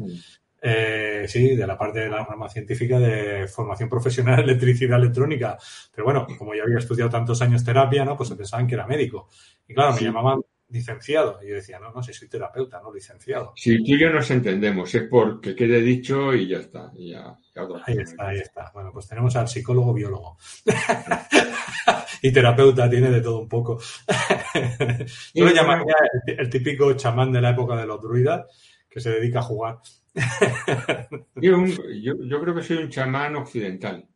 Eh, 0.66 1.26
sí, 1.28 1.57
de 1.57 1.66
la 1.66 1.76
parte 1.76 2.01
de 2.01 2.09
la 2.09 2.24
rama 2.24 2.49
científica 2.49 2.99
de 2.99 3.47
formación 3.49 3.88
profesional 3.88 4.40
electricidad 4.40 4.99
electrónica. 4.99 5.59
Pero 5.95 6.05
bueno, 6.05 6.26
como 6.38 6.55
ya 6.55 6.62
había 6.62 6.78
estudiado 6.78 7.11
tantos 7.11 7.40
años 7.42 7.64
terapia, 7.64 8.05
¿no? 8.05 8.16
Pues 8.16 8.28
se 8.28 8.36
pensaban 8.36 8.66
que 8.66 8.74
era 8.74 8.86
médico. 8.86 9.28
Y 9.68 9.74
claro, 9.74 9.95
me 9.95 10.01
llamaban 10.01 10.40
licenciado. 10.75 11.39
Y 11.43 11.49
yo 11.49 11.55
decía, 11.55 11.79
no, 11.79 11.93
no, 11.93 12.03
si 12.03 12.12
soy 12.12 12.29
terapeuta, 12.29 12.81
no 12.83 12.93
licenciado. 12.93 13.53
Si 13.57 13.79
tú 13.79 13.95
y 13.95 14.01
yo 14.01 14.11
nos 14.11 14.31
entendemos, 14.31 14.95
es 14.95 15.05
porque 15.09 15.55
quede 15.55 15.81
dicho 15.81 16.35
y 16.35 16.49
ya 16.49 16.59
está. 16.59 16.91
ahí 16.91 17.97
está, 17.99 18.29
ahí 18.29 18.39
está. 18.39 18.70
Bueno, 18.75 18.91
pues 18.93 19.09
tenemos 19.09 19.35
al 19.37 19.49
psicólogo 19.49 19.95
biólogo. 19.95 20.37
y 22.22 22.33
terapeuta, 22.33 22.91
tiene 22.91 23.11
de 23.11 23.20
todo 23.20 23.39
un 23.41 23.49
poco. 23.49 23.81
yo 25.35 25.45
lo 25.45 25.53
llamaría 25.53 25.95
el, 26.27 26.51
típico 26.51 26.93
chamán 26.95 27.33
de 27.33 27.41
la 27.41 27.51
época 27.51 27.77
de 27.77 27.87
los 27.87 28.03
druidas 28.03 28.47
que 28.91 29.01
se 29.01 29.11
dedica 29.11 29.39
a 29.39 29.43
jugar. 29.43 29.79
yo, 31.37 31.64
yo 31.66 32.41
creo 32.41 32.55
que 32.55 32.62
soy 32.62 32.79
un 32.79 32.91
chamán 32.91 33.37
occidental. 33.37 34.07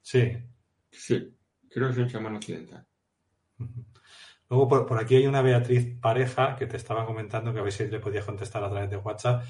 Sí. 0.00 0.32
Sí, 0.90 1.34
creo 1.70 1.88
que 1.88 1.94
soy 1.94 2.02
un 2.04 2.08
chamán 2.08 2.36
occidental. 2.36 2.86
Luego 4.54 4.86
por, 4.86 5.00
aquí 5.00 5.16
hay 5.16 5.26
una 5.26 5.42
Beatriz 5.42 5.84
pareja 6.00 6.54
que 6.54 6.66
te 6.66 6.76
estaba 6.76 7.04
comentando 7.04 7.52
que 7.52 7.58
a 7.58 7.62
ver 7.62 7.72
si 7.72 7.88
le 7.88 7.98
podías 7.98 8.24
contestar 8.24 8.62
a 8.62 8.70
través 8.70 8.88
de 8.88 8.96
WhatsApp, 8.96 9.44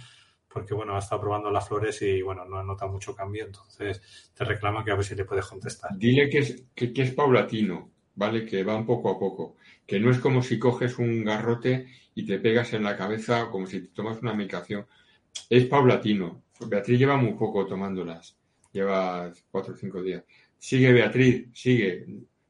porque 0.48 0.72
bueno, 0.72 0.96
ha 0.96 0.98
estado 0.98 1.20
probando 1.20 1.50
las 1.50 1.68
flores 1.68 2.00
y 2.00 2.22
bueno, 2.22 2.46
no 2.46 2.56
ha 2.56 2.62
notado 2.62 2.90
mucho 2.90 3.14
cambio, 3.14 3.44
entonces 3.44 4.32
te 4.32 4.44
reclama 4.44 4.82
que 4.82 4.92
a 4.92 4.94
ver 4.94 5.04
si 5.04 5.14
le 5.14 5.26
puedes 5.26 5.44
contestar. 5.44 5.90
Dile 5.98 6.30
que 6.30 6.38
es, 6.38 6.64
que, 6.74 6.90
es 6.96 7.12
paulatino, 7.12 7.90
¿vale? 8.14 8.46
Que 8.46 8.64
va 8.64 8.76
un 8.76 8.86
poco 8.86 9.10
a 9.10 9.18
poco, 9.18 9.56
que 9.86 10.00
no 10.00 10.10
es 10.10 10.18
como 10.20 10.42
si 10.42 10.58
coges 10.58 10.98
un 10.98 11.22
garrote 11.22 11.86
y 12.14 12.24
te 12.24 12.38
pegas 12.38 12.72
en 12.72 12.84
la 12.84 12.96
cabeza 12.96 13.50
como 13.50 13.66
si 13.66 13.80
te 13.80 13.88
tomas 13.88 14.22
una 14.22 14.32
medicación. 14.32 14.86
Es 15.50 15.66
paulatino. 15.66 16.44
Beatriz 16.66 16.98
lleva 16.98 17.18
muy 17.18 17.34
poco 17.34 17.66
tomándolas, 17.66 18.38
lleva 18.72 19.30
cuatro 19.50 19.74
o 19.74 19.76
cinco 19.76 20.00
días. 20.00 20.24
Sigue 20.56 20.94
Beatriz, 20.94 21.50
sigue, 21.52 22.06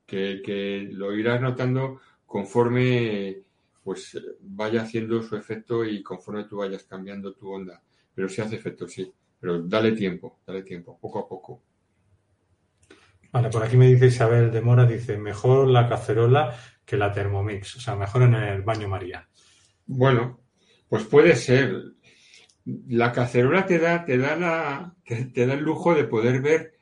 que, 0.06 0.40
que 0.40 0.86
lo 0.92 1.12
irás 1.16 1.40
notando 1.40 1.98
conforme 2.34 3.42
pues 3.84 4.20
vaya 4.40 4.82
haciendo 4.82 5.22
su 5.22 5.36
efecto 5.36 5.84
y 5.84 6.02
conforme 6.02 6.42
tú 6.42 6.56
vayas 6.56 6.82
cambiando 6.82 7.32
tu 7.32 7.48
onda. 7.48 7.80
Pero 8.12 8.28
sí 8.28 8.40
hace 8.40 8.56
efecto, 8.56 8.88
sí. 8.88 9.08
Pero 9.38 9.62
dale 9.62 9.92
tiempo, 9.92 10.40
dale 10.44 10.64
tiempo, 10.64 10.98
poco 11.00 11.20
a 11.20 11.28
poco. 11.28 11.62
Vale, 13.30 13.50
por 13.50 13.62
aquí 13.62 13.76
me 13.76 13.86
dice 13.86 14.06
Isabel 14.06 14.50
de 14.50 14.60
Mora, 14.60 14.84
dice, 14.84 15.16
mejor 15.16 15.68
la 15.68 15.88
cacerola 15.88 16.58
que 16.84 16.96
la 16.96 17.12
Thermomix, 17.12 17.76
o 17.76 17.80
sea, 17.80 17.94
mejor 17.94 18.22
en 18.22 18.34
el 18.34 18.62
baño 18.62 18.88
María. 18.88 19.28
Bueno, 19.86 20.40
pues 20.88 21.04
puede 21.04 21.36
ser. 21.36 21.84
La 22.64 23.12
cacerola 23.12 23.64
te 23.64 23.78
da, 23.78 24.04
te 24.04 24.18
da 24.18 24.34
la, 24.34 24.96
te 25.04 25.46
da 25.46 25.54
el 25.54 25.62
lujo 25.62 25.94
de 25.94 26.02
poder 26.02 26.42
ver 26.42 26.78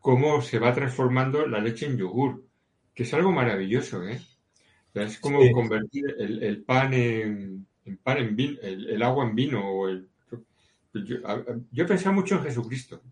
cómo 0.00 0.42
se 0.42 0.58
va 0.58 0.74
transformando 0.74 1.46
la 1.46 1.60
leche 1.60 1.86
en 1.86 1.96
yogur, 1.96 2.44
que 2.92 3.04
es 3.04 3.14
algo 3.14 3.30
maravilloso, 3.30 4.02
¿eh? 4.02 4.20
Es 5.02 5.18
como 5.18 5.50
convertir 5.52 6.14
el, 6.18 6.62
pan 6.62 6.94
en, 6.94 7.66
pan 8.02 8.18
en 8.18 8.36
vino, 8.36 8.58
el, 8.62 9.02
agua 9.02 9.26
en 9.26 9.34
vino. 9.34 9.88
yo, 10.92 11.16
he 11.74 11.84
pensado 11.84 12.14
mucho 12.14 12.36
en 12.36 12.42
Jesucristo, 12.42 13.02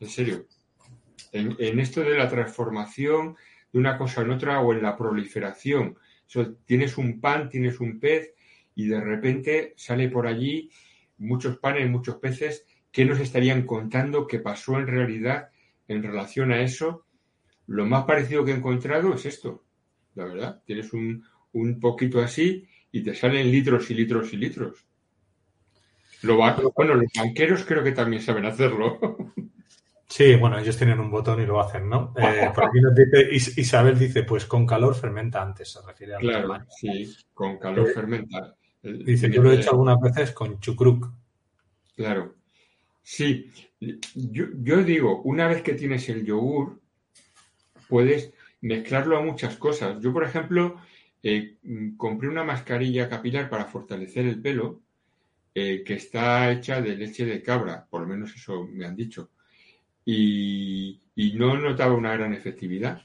en 0.00 0.08
serio. 0.08 0.46
En, 1.32 1.78
esto 1.80 2.00
de 2.00 2.16
la 2.16 2.28
transformación 2.28 3.36
de 3.72 3.78
una 3.78 3.98
cosa 3.98 4.22
en 4.22 4.30
otra 4.30 4.60
o 4.60 4.72
en 4.72 4.82
la 4.82 4.96
proliferación. 4.96 5.98
tienes 6.64 6.96
un 6.96 7.20
pan, 7.20 7.48
tienes 7.48 7.80
un 7.80 8.00
pez 8.00 8.32
y 8.74 8.86
de 8.86 9.00
repente 9.00 9.74
sale 9.76 10.08
por 10.08 10.26
allí 10.26 10.70
muchos 11.18 11.58
panes, 11.58 11.88
muchos 11.90 12.16
peces. 12.16 12.66
¿Qué 12.90 13.04
nos 13.04 13.20
estarían 13.20 13.66
contando 13.66 14.26
que 14.26 14.38
pasó 14.38 14.78
en 14.78 14.86
realidad 14.86 15.50
en 15.86 16.02
relación 16.02 16.50
a 16.52 16.62
eso? 16.62 17.04
Lo 17.66 17.84
más 17.84 18.04
parecido 18.04 18.44
que 18.44 18.52
he 18.52 18.54
encontrado 18.54 19.12
es 19.12 19.26
esto 19.26 19.65
la 20.16 20.24
verdad. 20.24 20.62
Tienes 20.66 20.92
un, 20.92 21.24
poquito 21.80 22.20
así 22.20 22.66
y 22.90 23.02
te 23.02 23.14
salen 23.14 23.50
litros 23.50 23.90
y 23.90 23.94
litros 23.94 24.32
y 24.32 24.36
litros. 24.36 24.84
Lo 26.22 26.36
bueno, 26.36 26.94
los 26.94 27.12
banqueros 27.16 27.64
creo 27.64 27.84
que 27.84 27.92
también 27.92 28.22
saben 28.22 28.46
hacerlo. 28.46 28.98
Sí, 30.08 30.36
bueno, 30.36 30.56
ellos 30.56 30.76
tienen 30.76 31.00
un 31.00 31.10
botón 31.10 31.42
y 31.42 31.46
lo 31.46 31.60
hacen, 31.60 31.88
¿no? 31.88 32.14
Eh, 32.16 32.48
por 32.54 32.66
aquí 32.66 32.80
nos 32.80 32.94
dice, 32.94 33.60
Isabel 33.60 33.98
dice, 33.98 34.22
pues 34.22 34.46
con 34.46 34.64
calor 34.64 34.94
fermenta 34.94 35.42
antes, 35.42 35.72
se 35.72 35.80
refiere 35.82 36.14
a 36.14 36.18
Claro, 36.18 36.56
sí, 36.68 37.12
con 37.34 37.58
calor 37.58 37.92
fermenta. 37.92 38.54
Dice, 38.82 39.28
yo 39.28 39.42
lo 39.42 39.50
he 39.50 39.56
hecho 39.56 39.70
algunas 39.70 40.00
veces 40.00 40.30
con 40.30 40.60
chucruc. 40.60 41.10
Claro. 41.96 42.36
Sí, 43.02 43.50
yo, 43.80 44.44
yo 44.62 44.84
digo, 44.84 45.22
una 45.22 45.48
vez 45.48 45.62
que 45.62 45.74
tienes 45.74 46.08
el 46.08 46.24
yogur, 46.24 46.80
puedes 47.88 48.32
mezclarlo 48.66 49.16
a 49.16 49.22
muchas 49.22 49.56
cosas. 49.56 50.00
Yo, 50.00 50.12
por 50.12 50.24
ejemplo, 50.24 50.80
eh, 51.22 51.56
compré 51.96 52.28
una 52.28 52.44
mascarilla 52.44 53.08
capilar 53.08 53.48
para 53.48 53.66
fortalecer 53.66 54.26
el 54.26 54.40
pelo 54.40 54.82
eh, 55.54 55.82
que 55.84 55.94
está 55.94 56.50
hecha 56.50 56.80
de 56.80 56.96
leche 56.96 57.24
de 57.24 57.42
cabra, 57.42 57.86
por 57.88 58.02
lo 58.02 58.08
menos 58.08 58.34
eso 58.34 58.64
me 58.64 58.84
han 58.84 58.96
dicho. 58.96 59.30
Y, 60.04 61.00
no 61.34 61.56
notaba 61.56 61.94
una 61.94 62.12
gran 62.12 62.32
efectividad. 62.34 63.02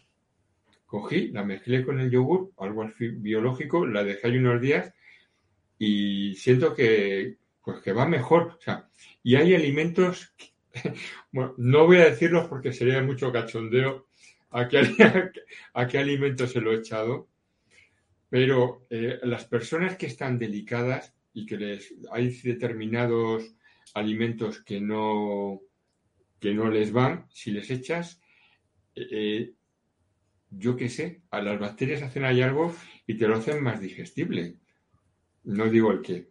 Cogí, 0.86 1.30
la 1.30 1.44
mezclé 1.44 1.86
con 1.86 2.00
el 2.00 2.12
yogur, 2.12 2.52
algo 2.58 2.90
biológico, 3.00 3.86
la 3.86 4.04
dejé 4.04 4.28
ahí 4.28 4.38
unos 4.38 4.60
días 4.62 4.94
y 5.80 6.36
siento 6.36 6.76
que, 6.76 7.38
pues 7.64 7.82
que 7.82 7.94
va 7.94 8.06
mejor. 8.06 8.58
O 8.58 8.62
sea, 8.62 8.90
y 9.24 9.36
hay 9.36 9.56
alimentos, 9.56 10.34
bueno, 11.32 11.54
no 11.58 11.86
voy 11.86 11.98
a 11.98 12.10
decirlos 12.10 12.48
porque 12.48 12.74
sería 12.74 13.02
mucho 13.02 13.32
cachondeo, 13.32 14.08
a 14.52 14.68
qué, 14.68 14.82
a 15.74 15.88
qué 15.88 15.98
alimento 15.98 16.48
se 16.48 16.62
lo 16.62 16.72
he 16.72 16.78
echado, 16.78 17.30
pero 18.30 18.86
eh, 18.90 19.20
las 19.24 19.46
personas 19.46 19.98
que 19.98 20.06
están 20.06 20.38
delicadas 20.38 21.14
y 21.34 21.46
que 21.46 21.58
les 21.58 21.94
hay 22.12 22.30
determinados 22.30 23.56
alimentos 23.94 24.62
que 24.64 24.80
no 24.80 25.62
que 26.40 26.54
no 26.54 26.70
les 26.70 26.92
van, 26.92 27.28
si 27.30 27.52
les 27.52 27.70
echas, 27.70 28.20
eh, 28.96 29.08
eh, 29.12 29.54
yo 30.50 30.76
qué 30.76 30.90
sé, 30.90 31.22
a 31.30 31.42
las 31.42 31.60
bacterias 31.60 32.02
hacen 32.02 32.26
ahí 32.26 32.42
algo 32.42 32.74
y 33.06 33.16
te 33.16 33.28
lo 33.28 33.36
hacen 33.36 33.62
más 33.64 33.80
digestible. 33.80 34.58
No 35.44 35.70
digo 35.70 35.92
el 35.92 36.02
qué, 36.02 36.30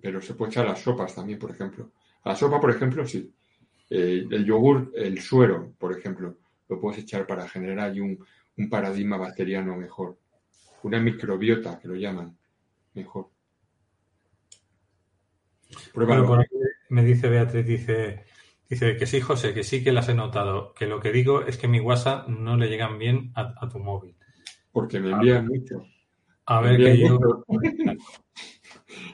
pero 0.00 0.22
se 0.22 0.34
puede 0.34 0.50
echar 0.50 0.66
las 0.66 0.80
sopas 0.80 1.14
también, 1.14 1.38
por 1.38 1.50
ejemplo. 1.50 1.92
A 2.22 2.30
la 2.30 2.36
sopa, 2.36 2.58
por 2.58 2.70
ejemplo, 2.70 3.06
sí. 3.06 3.34
el 3.90 4.44
yogur, 4.46 4.92
el 4.94 5.20
suero, 5.20 5.74
por 5.78 5.96
ejemplo 5.96 6.38
lo 6.68 6.80
puedes 6.80 7.00
echar 7.00 7.26
para 7.26 7.48
generar 7.48 7.90
ahí 7.90 8.00
un, 8.00 8.18
paradigma 8.70 9.16
bacteriano 9.16 9.76
mejor. 9.76 10.18
Una 10.82 11.00
microbiota, 11.00 11.78
que 11.78 11.88
lo 11.88 11.94
llaman, 11.94 12.36
mejor. 12.94 13.30
me 16.90 17.04
dice 17.04 17.28
Beatriz, 17.28 17.66
dice, 17.66 18.24
dice 18.68 18.96
que 18.96 19.06
sí, 19.06 19.20
José, 19.20 19.54
que 19.54 19.64
sí 19.64 19.82
que 19.82 19.92
las 19.92 20.08
he 20.08 20.14
notado, 20.14 20.74
que 20.74 20.86
lo 20.86 21.00
que 21.00 21.10
digo 21.10 21.42
es 21.42 21.56
que 21.56 21.68
mi 21.68 21.80
WhatsApp 21.80 22.28
no 22.28 22.56
le 22.56 22.68
llegan 22.68 22.98
bien 22.98 23.32
a, 23.34 23.68
tu 23.68 23.78
móvil. 23.78 24.16
Porque 24.72 25.00
me 25.00 25.10
envían 25.10 25.46
mucho. 25.46 25.84
A 26.46 26.60
ver, 26.60 26.76
que 26.76 26.98
yo... 26.98 27.18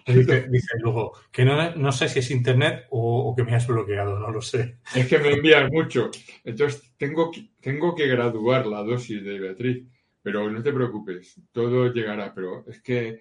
Dice, 0.07 0.49
luego 0.81 1.13
que 1.31 1.45
no, 1.45 1.93
sé 1.93 2.09
si 2.09 2.19
es 2.19 2.31
internet 2.31 2.87
o, 2.91 3.35
que 3.37 3.45
me 3.45 3.55
has 3.55 3.67
bloqueado, 3.67 4.19
no 4.19 4.31
lo 4.31 4.43
sé. 4.43 4.79
Es 4.95 5.07
que 5.07 5.19
me 5.19 5.33
envían 5.33 5.71
mucho. 5.71 6.11
Entonces 6.45 6.93
tengo, 6.97 7.31
tengo 7.61 7.95
que 7.95 8.07
graduar 8.09 8.67
la 8.67 8.83
dosis 8.83 9.23
de 9.25 9.39
Beatriz. 9.39 9.87
Pero 10.23 10.51
no 10.51 10.63
te 10.63 10.73
preocupes, 10.73 11.41
todo 11.51 11.93
llegará. 11.93 12.35
Pero 12.35 12.65
es 12.69 12.83
que 12.83 13.21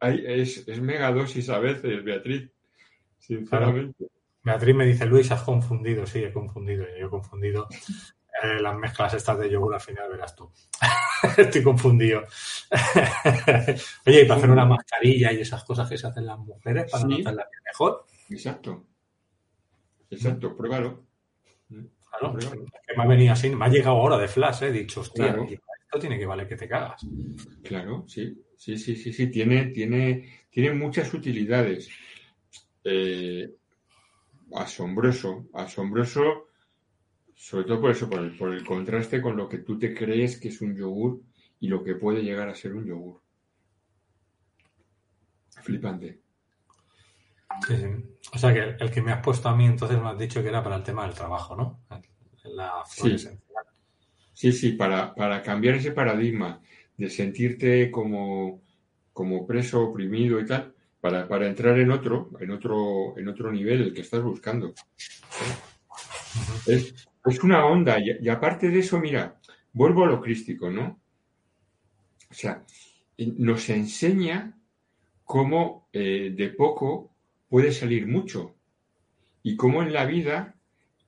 hay, 0.00 0.22
es, 0.26 0.68
es 0.68 0.80
mega 0.80 1.10
dosis 1.10 1.48
a 1.48 1.58
veces, 1.58 2.04
Beatriz. 2.04 2.50
Sinceramente. 3.18 4.06
Beatriz 4.42 4.76
me 4.76 4.86
dice, 4.86 5.06
Luis, 5.06 5.30
has 5.32 5.42
confundido. 5.42 6.06
Sí, 6.06 6.20
he 6.20 6.32
confundido. 6.32 6.84
Yo 6.98 7.06
he 7.06 7.10
confundido 7.10 7.66
eh, 8.42 8.60
las 8.60 8.76
mezclas 8.76 9.14
estas 9.14 9.38
de 9.38 9.50
yogur 9.50 9.74
al 9.74 9.80
final, 9.80 10.10
verás 10.10 10.34
tú. 10.34 10.50
Estoy 11.36 11.62
confundido. 11.62 12.22
Oye, 14.06 14.22
y 14.22 14.24
para 14.26 14.38
hacer 14.38 14.50
una 14.50 14.64
mascarilla 14.64 15.32
y 15.32 15.40
esas 15.40 15.64
cosas 15.64 15.88
que 15.88 15.96
se 15.96 16.06
hacen 16.06 16.26
las 16.26 16.38
mujeres 16.38 16.90
para 16.90 17.04
notar 17.04 17.34
la 17.34 17.48
piel 17.48 17.62
mejor. 17.64 18.06
Exacto. 18.28 18.84
Exacto, 20.10 20.56
pruébalo. 20.56 21.04
Claro, 22.18 22.36
que 22.38 22.96
me 22.96 23.02
ha 23.02 23.06
venido 23.06 23.32
así, 23.32 23.50
me 23.50 23.64
ha 23.64 23.68
llegado 23.68 23.96
ahora 23.96 24.16
de 24.16 24.28
flash, 24.28 24.62
he 24.62 24.70
dicho, 24.70 25.00
hostia, 25.00 25.36
esto 25.36 25.98
tiene 25.98 26.18
que 26.18 26.26
valer 26.26 26.48
que 26.48 26.56
te 26.56 26.68
cagas. 26.68 27.04
Claro, 27.62 28.04
sí, 28.06 28.42
sí, 28.56 28.78
sí, 28.78 28.96
sí, 28.96 29.12
sí, 29.12 29.26
tiene, 29.30 29.66
tiene, 29.66 30.46
tiene 30.50 30.72
muchas 30.72 31.12
utilidades. 31.12 31.88
Eh, 32.84 33.52
asombroso, 34.54 35.48
asombroso, 35.54 36.45
sobre 37.36 37.66
todo 37.66 37.82
por 37.82 37.90
eso, 37.90 38.08
por 38.08 38.20
el, 38.20 38.36
por 38.36 38.52
el 38.52 38.64
contraste 38.64 39.20
con 39.20 39.36
lo 39.36 39.48
que 39.48 39.58
tú 39.58 39.78
te 39.78 39.94
crees 39.94 40.40
que 40.40 40.48
es 40.48 40.60
un 40.62 40.74
yogur 40.74 41.20
y 41.60 41.68
lo 41.68 41.84
que 41.84 41.94
puede 41.94 42.22
llegar 42.22 42.48
a 42.48 42.54
ser 42.54 42.74
un 42.74 42.86
yogur. 42.86 43.20
Flipante. 45.62 46.20
Sí, 47.66 47.76
sí. 47.76 47.86
O 48.32 48.38
sea 48.38 48.52
que 48.52 48.76
el, 48.82 48.90
que 48.90 49.02
me 49.02 49.12
has 49.12 49.22
puesto 49.22 49.48
a 49.48 49.56
mí 49.56 49.66
entonces 49.66 50.00
me 50.00 50.08
has 50.08 50.18
dicho 50.18 50.42
que 50.42 50.48
era 50.48 50.62
para 50.62 50.76
el 50.76 50.82
tema 50.82 51.04
del 51.04 51.14
trabajo, 51.14 51.54
¿no? 51.54 51.80
La 52.44 52.82
sí. 52.86 53.16
sí, 54.32 54.52
sí, 54.52 54.72
para, 54.72 55.14
para 55.14 55.42
cambiar 55.42 55.74
ese 55.76 55.92
paradigma 55.92 56.60
de 56.96 57.10
sentirte 57.10 57.90
como, 57.90 58.62
como 59.12 59.46
preso, 59.46 59.82
oprimido 59.82 60.40
y 60.40 60.46
tal, 60.46 60.74
para, 61.00 61.28
para, 61.28 61.46
entrar 61.46 61.78
en 61.78 61.90
otro, 61.90 62.30
en 62.40 62.50
otro, 62.50 63.18
en 63.18 63.28
otro 63.28 63.52
nivel, 63.52 63.82
el 63.82 63.94
que 63.94 64.02
estás 64.02 64.22
buscando. 64.22 64.74
Es, 66.66 67.08
es 67.26 67.42
una 67.42 67.66
onda, 67.66 67.98
y, 68.00 68.28
aparte 68.28 68.68
de 68.70 68.78
eso, 68.78 69.00
mira, 69.00 69.40
vuelvo 69.72 70.04
a 70.04 70.08
lo 70.08 70.20
crístico, 70.20 70.70
¿no? 70.70 71.00
O 72.30 72.34
sea, 72.34 72.64
nos 73.18 73.68
enseña 73.68 74.56
cómo 75.24 75.88
eh, 75.92 76.32
de 76.36 76.48
poco 76.50 77.12
puede 77.48 77.72
salir 77.72 78.06
mucho. 78.06 78.54
Y 79.42 79.56
cómo 79.56 79.82
en 79.82 79.92
la 79.92 80.04
vida, 80.06 80.56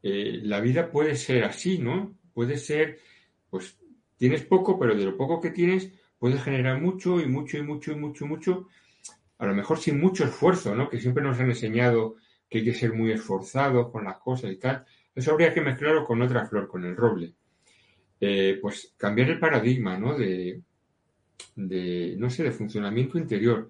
eh, 0.02 0.40
la 0.42 0.60
vida 0.60 0.90
puede 0.90 1.16
ser 1.16 1.44
así, 1.44 1.78
¿no? 1.78 2.16
Puede 2.34 2.56
ser, 2.56 3.00
pues 3.50 3.78
tienes 4.16 4.44
poco, 4.44 4.78
pero 4.78 4.94
de 4.94 5.04
lo 5.04 5.16
poco 5.16 5.40
que 5.40 5.50
tienes 5.50 5.92
puedes 6.18 6.42
generar 6.42 6.80
mucho 6.80 7.20
y 7.20 7.26
mucho 7.26 7.58
y 7.58 7.62
mucho 7.62 7.92
y 7.92 7.96
mucho 7.96 8.24
y 8.24 8.28
mucho, 8.28 8.68
a 9.38 9.46
lo 9.46 9.54
mejor 9.54 9.78
sin 9.78 10.00
mucho 10.00 10.24
esfuerzo, 10.24 10.74
¿no? 10.74 10.88
Que 10.88 11.00
siempre 11.00 11.22
nos 11.22 11.38
han 11.38 11.50
enseñado 11.50 12.16
que 12.48 12.58
hay 12.58 12.64
que 12.64 12.74
ser 12.74 12.92
muy 12.92 13.12
esforzados 13.12 13.90
con 13.90 14.04
las 14.04 14.18
cosas 14.18 14.50
y 14.50 14.56
tal. 14.56 14.84
Eso 15.18 15.32
habría 15.32 15.52
que 15.52 15.60
mezclarlo 15.60 16.04
con 16.04 16.22
otra 16.22 16.46
flor, 16.46 16.68
con 16.68 16.84
el 16.84 16.94
roble. 16.94 17.34
Eh, 18.20 18.56
pues 18.62 18.94
cambiar 18.96 19.30
el 19.30 19.40
paradigma, 19.40 19.98
¿no? 19.98 20.16
De, 20.16 20.62
de, 21.56 22.14
no 22.16 22.30
sé, 22.30 22.44
de 22.44 22.52
funcionamiento 22.52 23.18
interior. 23.18 23.68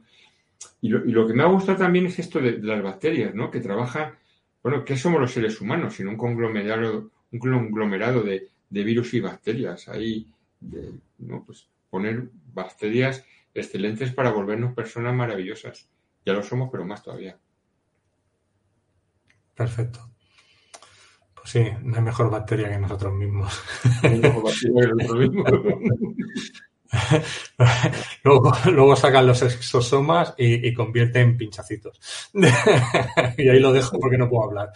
Y 0.82 0.90
lo, 0.90 1.26
que 1.26 1.32
me 1.32 1.42
ha 1.42 1.46
gustado 1.46 1.78
también 1.78 2.04
es 2.04 2.18
esto 2.18 2.38
de, 2.38 2.58
las 2.58 2.82
bacterias, 2.82 3.34
¿no? 3.34 3.50
Que 3.50 3.60
trabajan, 3.60 4.14
bueno, 4.62 4.84
¿qué 4.84 4.94
somos 4.98 5.22
los 5.22 5.32
seres 5.32 5.58
humanos? 5.58 5.94
Sino 5.94 6.10
un 6.10 6.18
conglomerado, 6.18 7.10
un 7.32 7.38
conglomerado 7.38 8.22
de, 8.22 8.50
virus 8.68 9.14
y 9.14 9.20
bacterias. 9.20 9.88
Ahí, 9.88 10.30
¿no? 11.16 11.44
Pues 11.46 11.66
poner 11.88 12.28
bacterias 12.52 13.24
excelentes 13.54 14.12
para 14.12 14.32
volvernos 14.32 14.74
personas 14.74 15.14
maravillosas. 15.14 15.88
Ya 16.26 16.34
lo 16.34 16.42
somos, 16.42 16.68
pero 16.70 16.84
más 16.84 17.02
todavía. 17.02 17.38
Perfecto. 19.54 20.17
Sí, 21.48 21.64
no 21.82 21.96
hay 21.96 22.02
mejor 22.02 22.30
bacteria 22.30 22.68
que 22.68 22.78
nosotros 22.78 23.14
mismos. 23.14 23.58
No 24.02 24.08
hay 24.10 24.18
mejor 24.20 24.44
bacteria 24.44 24.80
que 24.82 24.94
nosotros 24.94 25.18
mismos. 25.18 25.44
luego, 28.74 28.96
sacan 28.96 29.26
los 29.26 29.40
exosomas 29.40 30.34
y, 30.36 30.74
convierte 30.74 31.20
en 31.20 31.38
pinchacitos. 31.38 31.98
y 33.38 33.48
ahí 33.48 33.60
lo 33.60 33.72
dejo 33.72 33.98
porque 33.98 34.18
no 34.18 34.28
puedo 34.28 34.44
hablar. 34.44 34.72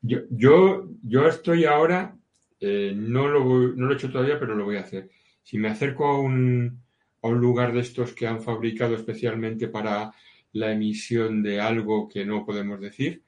yo, 0.00 0.20
yo, 0.30 0.88
yo 1.02 1.26
estoy 1.26 1.64
ahora, 1.64 2.16
eh, 2.60 2.92
no, 2.94 3.26
lo, 3.26 3.44
no 3.74 3.86
lo 3.86 3.92
he 3.92 3.96
hecho 3.96 4.12
todavía, 4.12 4.38
pero 4.38 4.54
lo 4.54 4.64
voy 4.64 4.76
a 4.76 4.82
hacer. 4.82 5.10
Si 5.42 5.58
me 5.58 5.70
acerco 5.70 6.06
a 6.06 6.20
un, 6.20 6.84
a 7.20 7.26
un 7.26 7.40
lugar 7.40 7.72
de 7.72 7.80
estos 7.80 8.12
que 8.12 8.28
han 8.28 8.40
fabricado 8.40 8.94
especialmente 8.94 9.66
para 9.66 10.12
la 10.52 10.70
emisión 10.70 11.42
de 11.42 11.60
algo 11.60 12.08
que 12.08 12.24
no 12.24 12.46
podemos 12.46 12.80
decir, 12.80 13.25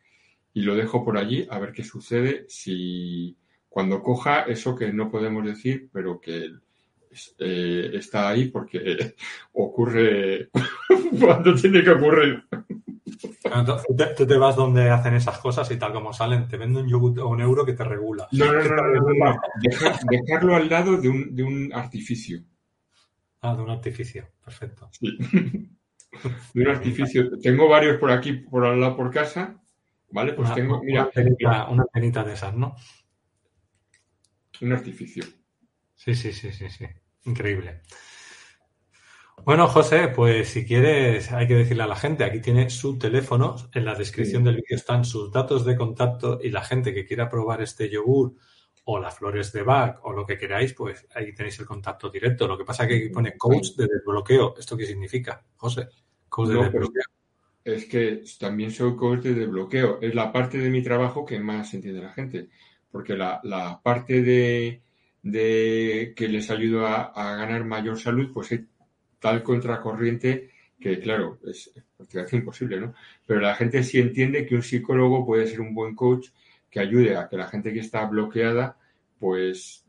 y 0.59 0.63
lo 0.63 0.75
dejo 0.75 1.05
por 1.05 1.17
allí 1.17 1.47
a 1.49 1.61
ver 1.61 1.71
qué 1.71 1.85
sucede 1.85 2.45
si 2.49 3.39
cuando 3.69 4.03
coja 4.03 4.43
eso 4.43 4.75
que 4.75 4.93
no 4.93 5.09
podemos 5.09 5.47
decir, 5.47 5.89
pero 5.93 6.21
que 6.21 6.51
eh, 7.39 7.91
está 7.95 8.29
ahí 8.29 8.47
porque 8.47 9.15
ocurre 9.53 10.49
cuando 11.21 11.55
tiene 11.55 11.85
que 11.85 11.91
ocurrir. 11.91 12.43
Tú 14.17 14.27
te, 14.27 14.37
vas 14.37 14.57
donde 14.57 14.91
hacen 14.91 15.15
esas 15.15 15.39
cosas 15.39 15.71
y 15.71 15.77
tal 15.77 15.93
como 15.93 16.13
salen, 16.13 16.49
te 16.49 16.57
venden 16.57 16.87
un 16.87 16.91
yogur 16.91 17.21
o 17.21 17.29
un 17.29 17.41
euro 17.41 17.65
que 17.65 17.75
te 17.75 17.85
regula. 17.85 18.27
No, 18.33 18.53
no, 18.53 18.61
no, 18.61 19.01
no, 19.01 19.41
dejarlo 20.11 20.57
al 20.57 20.69
lado 20.69 20.97
de 20.97 21.09
un, 21.09 21.37
de 21.37 21.45
un 21.45 21.73
artificio. 21.73 22.43
Ah, 23.43 23.55
de 23.55 23.63
un 23.63 23.71
artificio, 23.71 24.27
perfecto. 24.45 24.91
Sí. 24.91 25.17
De 26.53 26.63
un 26.63 26.69
artificio. 26.69 27.39
Tengo 27.39 27.69
varios 27.69 27.99
por 27.99 28.11
aquí, 28.11 28.33
por 28.33 28.65
al 28.65 28.81
lado 28.81 28.97
por 28.97 29.11
casa. 29.13 29.61
¿Vale? 30.11 30.33
Pues 30.33 30.55
tengo, 30.55 30.83
mira. 30.83 31.11
Una 31.71 31.85
penita, 31.85 32.25
de 32.25 32.33
esas, 32.33 32.55
¿no? 32.55 32.75
Un 34.61 34.73
artificio. 34.73 35.25
Sí, 35.95 36.15
sí, 36.15 36.33
sí, 36.33 36.53
sí, 36.53 36.71
sí. 36.71 36.87
Increíble. 37.25 37.83
Bueno, 39.45 39.69
José, 39.69 40.09
pues 40.09 40.49
si 40.49 40.67
quieres, 40.67 41.31
hay 41.33 41.47
que 41.47 41.55
decirle 41.55 41.85
a 41.85 41.87
la 41.87 41.97
gente, 41.97 42.25
aquí 42.25 42.41
tiene 42.41 42.69
su 42.71 42.99
teléfono, 42.99 43.57
en 43.73 43.85
la 43.85 43.95
descripción 43.95 44.43
del 44.45 44.57
vídeo 44.57 44.77
están 44.77 45.05
sus 45.05 45.31
datos 45.31 45.65
de 45.65 45.77
contacto 45.77 46.41
y 46.43 46.51
la 46.51 46.63
gente 46.65 46.93
que 46.93 47.07
quiera 47.07 47.29
probar 47.29 47.63
este 47.63 47.89
yogur 47.89 48.35
o 48.85 48.99
las 48.99 49.17
flores 49.17 49.53
de 49.53 49.63
Bach 49.63 49.99
o 50.03 50.13
lo 50.13 50.27
que 50.27 50.39
queráis, 50.39 50.75
pues 50.75 51.07
ahí 51.15 51.35
tenéis 51.35 51.59
el 51.61 51.67
contacto 51.67 52.11
directo. 52.11 52.49
Lo 52.49 52.59
que 52.59 52.65
pasa 52.65 52.85
es 52.85 52.89
que 52.89 52.97
aquí 52.97 53.09
pone 53.11 53.37
coach 53.37 53.77
de 53.77 53.87
desbloqueo. 53.87 54.55
¿Esto 54.59 54.77
qué 54.77 54.87
significa, 54.87 55.45
José? 55.57 55.89
Coach 56.29 56.49
de 56.49 56.55
desbloqueo. 56.55 57.05
Es 57.75 57.85
que 57.85 58.23
también 58.39 58.71
soy 58.71 58.97
coach 58.97 59.21
de 59.21 59.35
desbloqueo. 59.35 59.99
Es 60.01 60.15
la 60.15 60.33
parte 60.33 60.59
de 60.59 60.71
mi 60.71 60.83
trabajo 60.83 61.25
que 61.25 61.39
más 61.39 61.75
entiende 61.75 62.01
la 62.01 62.13
gente 62.13 62.49
porque 62.91 63.17
la, 63.17 63.41
la 63.45 63.81
parte 63.83 64.23
de, 64.23 64.81
de, 65.23 66.15
que 66.17 66.29
les 66.29 66.51
ayuda 66.51 67.13
a, 67.15 67.37
ganar 67.37 67.65
mayor 67.65 67.99
salud, 67.99 68.31
pues 68.33 68.53
es 68.53 68.63
tal 69.19 69.43
contracorriente 69.43 70.51
que, 70.81 70.99
claro, 71.01 71.39
es 71.47 71.71
prácticamente 71.97 72.37
imposible, 72.37 72.81
¿no? 72.81 72.95
Pero 73.27 73.41
la 73.41 73.55
gente 73.55 73.83
sí 73.83 73.99
entiende 73.99 74.47
que 74.47 74.55
un 74.55 74.63
psicólogo 74.63 75.27
puede 75.27 75.47
ser 75.47 75.61
un 75.61 75.75
buen 75.75 75.95
coach 75.95 76.29
que 76.71 76.81
ayude 76.81 77.17
a 77.17 77.29
que 77.29 77.37
la 77.37 77.49
gente 77.49 77.73
que 77.73 77.81
está 77.81 78.07
bloqueada, 78.07 78.79
pues 79.19 79.85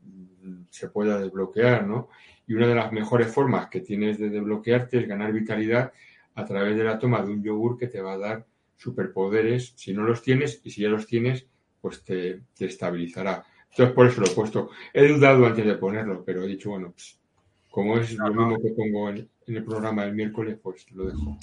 se 0.70 0.88
pueda 0.88 1.18
desbloquear, 1.18 1.86
¿no? 1.86 2.08
Y 2.46 2.54
una 2.54 2.66
de 2.66 2.74
las 2.74 2.92
mejores 2.92 3.28
formas 3.28 3.68
que 3.68 3.80
tienes 3.80 4.18
de 4.18 4.28
desbloquearte 4.28 4.98
es 4.98 5.08
ganar 5.08 5.32
vitalidad 5.32 5.92
a 6.34 6.44
través 6.44 6.76
de 6.76 6.84
la 6.84 6.98
toma 6.98 7.22
de 7.22 7.32
un 7.32 7.42
yogur 7.42 7.76
que 7.78 7.86
te 7.86 8.00
va 8.00 8.14
a 8.14 8.18
dar 8.18 8.46
superpoderes 8.76 9.74
si 9.76 9.92
no 9.92 10.02
los 10.02 10.22
tienes 10.22 10.60
y 10.64 10.70
si 10.70 10.82
ya 10.82 10.88
los 10.88 11.06
tienes, 11.06 11.46
pues 11.80 12.02
te, 12.02 12.42
estabilizará. 12.58 13.44
Entonces, 13.70 13.94
por 13.94 14.06
eso 14.06 14.20
lo 14.20 14.26
he 14.26 14.30
puesto. 14.30 14.70
He 14.92 15.06
dudado 15.06 15.46
antes 15.46 15.64
de 15.64 15.74
ponerlo, 15.74 16.24
pero 16.24 16.42
he 16.42 16.48
dicho, 16.48 16.70
bueno, 16.70 16.90
pues, 16.92 17.18
como 17.70 17.98
es 17.98 18.12
lo 18.14 18.32
mismo 18.32 18.58
que 18.60 18.70
pongo 18.70 19.10
en, 19.10 19.28
el 19.46 19.64
programa 19.64 20.04
del 20.04 20.14
miércoles, 20.14 20.58
pues 20.62 20.90
lo 20.92 21.06
dejo. 21.06 21.38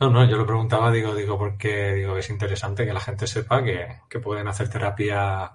No, 0.00 0.10
no, 0.10 0.28
yo 0.28 0.36
lo 0.36 0.46
preguntaba, 0.46 0.90
digo, 0.90 1.14
digo, 1.14 1.38
porque 1.38 1.94
digo, 1.94 2.16
es 2.16 2.28
interesante 2.28 2.84
que 2.84 2.92
la 2.92 3.00
gente 3.00 3.26
sepa 3.26 3.62
que, 3.62 4.18
pueden 4.20 4.48
hacer 4.48 4.68
terapia 4.68 5.52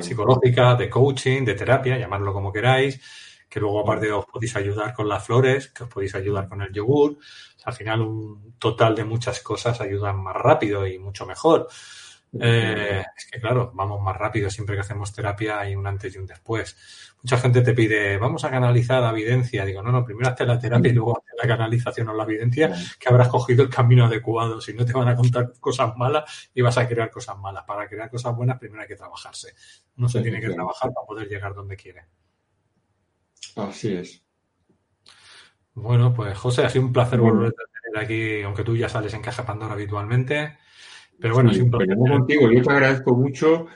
psicológica, 0.00 0.74
de 0.74 0.90
coaching, 0.90 1.44
de 1.44 1.54
terapia, 1.54 1.98
llamarlo 1.98 2.32
como 2.32 2.52
queráis, 2.52 3.00
que 3.54 3.60
luego 3.60 3.78
aparte 3.78 4.10
os 4.10 4.26
podéis 4.26 4.56
ayudar 4.56 4.92
con 4.92 5.08
las 5.08 5.24
flores, 5.24 5.68
que 5.68 5.84
os 5.84 5.88
podéis 5.88 6.12
ayudar 6.16 6.48
con 6.48 6.60
el 6.60 6.72
yogur. 6.72 7.16
al 7.64 7.72
final 7.72 8.00
un 8.00 8.54
total 8.58 8.96
de 8.96 9.04
muchas 9.04 9.38
cosas 9.42 9.80
ayudan 9.80 10.20
más 10.20 10.34
rápido 10.34 10.84
y 10.84 10.98
mucho 10.98 11.24
mejor. 11.24 11.68
Eh, 12.40 13.04
es 13.16 13.30
que 13.30 13.40
claro, 13.40 13.70
vamos 13.72 14.02
más 14.02 14.16
rápido 14.16 14.50
siempre 14.50 14.74
que 14.74 14.80
hacemos 14.80 15.14
terapia 15.14 15.60
hay 15.60 15.76
un 15.76 15.86
antes 15.86 16.12
y 16.12 16.18
un 16.18 16.26
después. 16.26 16.76
Mucha 17.22 17.38
gente 17.38 17.60
te 17.62 17.74
pide, 17.74 18.18
vamos 18.18 18.42
a 18.44 18.50
canalizar 18.50 19.00
la 19.00 19.10
evidencia. 19.10 19.64
Digo, 19.64 19.84
no, 19.84 19.92
no, 19.92 20.04
primero 20.04 20.30
hazte 20.30 20.44
la 20.44 20.58
terapia 20.58 20.90
y 20.90 20.94
luego 20.94 21.16
hazte 21.16 21.30
la 21.40 21.46
canalización 21.46 22.08
o 22.08 22.14
la 22.14 22.24
evidencia, 22.24 22.74
que 22.98 23.08
habrás 23.08 23.28
cogido 23.28 23.62
el 23.62 23.70
camino 23.70 24.06
adecuado. 24.06 24.60
Si 24.60 24.74
no 24.74 24.84
te 24.84 24.94
van 24.94 25.06
a 25.06 25.14
contar 25.14 25.52
cosas 25.60 25.96
malas 25.96 26.50
y 26.52 26.60
vas 26.60 26.76
a 26.76 26.88
crear 26.88 27.08
cosas 27.08 27.38
malas. 27.38 27.62
Para 27.64 27.86
crear 27.86 28.10
cosas 28.10 28.34
buenas 28.34 28.58
primero 28.58 28.82
hay 28.82 28.88
que 28.88 28.96
trabajarse. 28.96 29.54
Uno 29.96 30.08
se 30.08 30.22
tiene 30.22 30.40
que 30.40 30.50
trabajar 30.50 30.92
para 30.92 31.06
poder 31.06 31.28
llegar 31.28 31.54
donde 31.54 31.76
quiere. 31.76 32.04
Así 33.56 33.92
es. 33.94 34.22
Bueno, 35.74 36.14
pues 36.14 36.36
José, 36.38 36.64
ha 36.64 36.68
sido 36.68 36.84
un 36.86 36.92
placer 36.92 37.20
volver 37.20 37.48
a 37.48 37.82
tener 37.92 38.04
aquí, 38.04 38.42
aunque 38.42 38.62
tú 38.64 38.76
ya 38.76 38.88
sales 38.88 39.12
en 39.14 39.22
Caja 39.22 39.44
Pandora 39.44 39.74
habitualmente. 39.74 40.58
Pero 41.18 41.34
bueno, 41.34 41.50
Sí, 41.50 41.56
sin 41.60 41.70
pero 41.70 41.78
problema. 41.78 42.08
no 42.08 42.18
contigo, 42.18 42.50
yo 42.50 42.62
te 42.62 42.70
agradezco 42.70 43.16
mucho. 43.16 43.66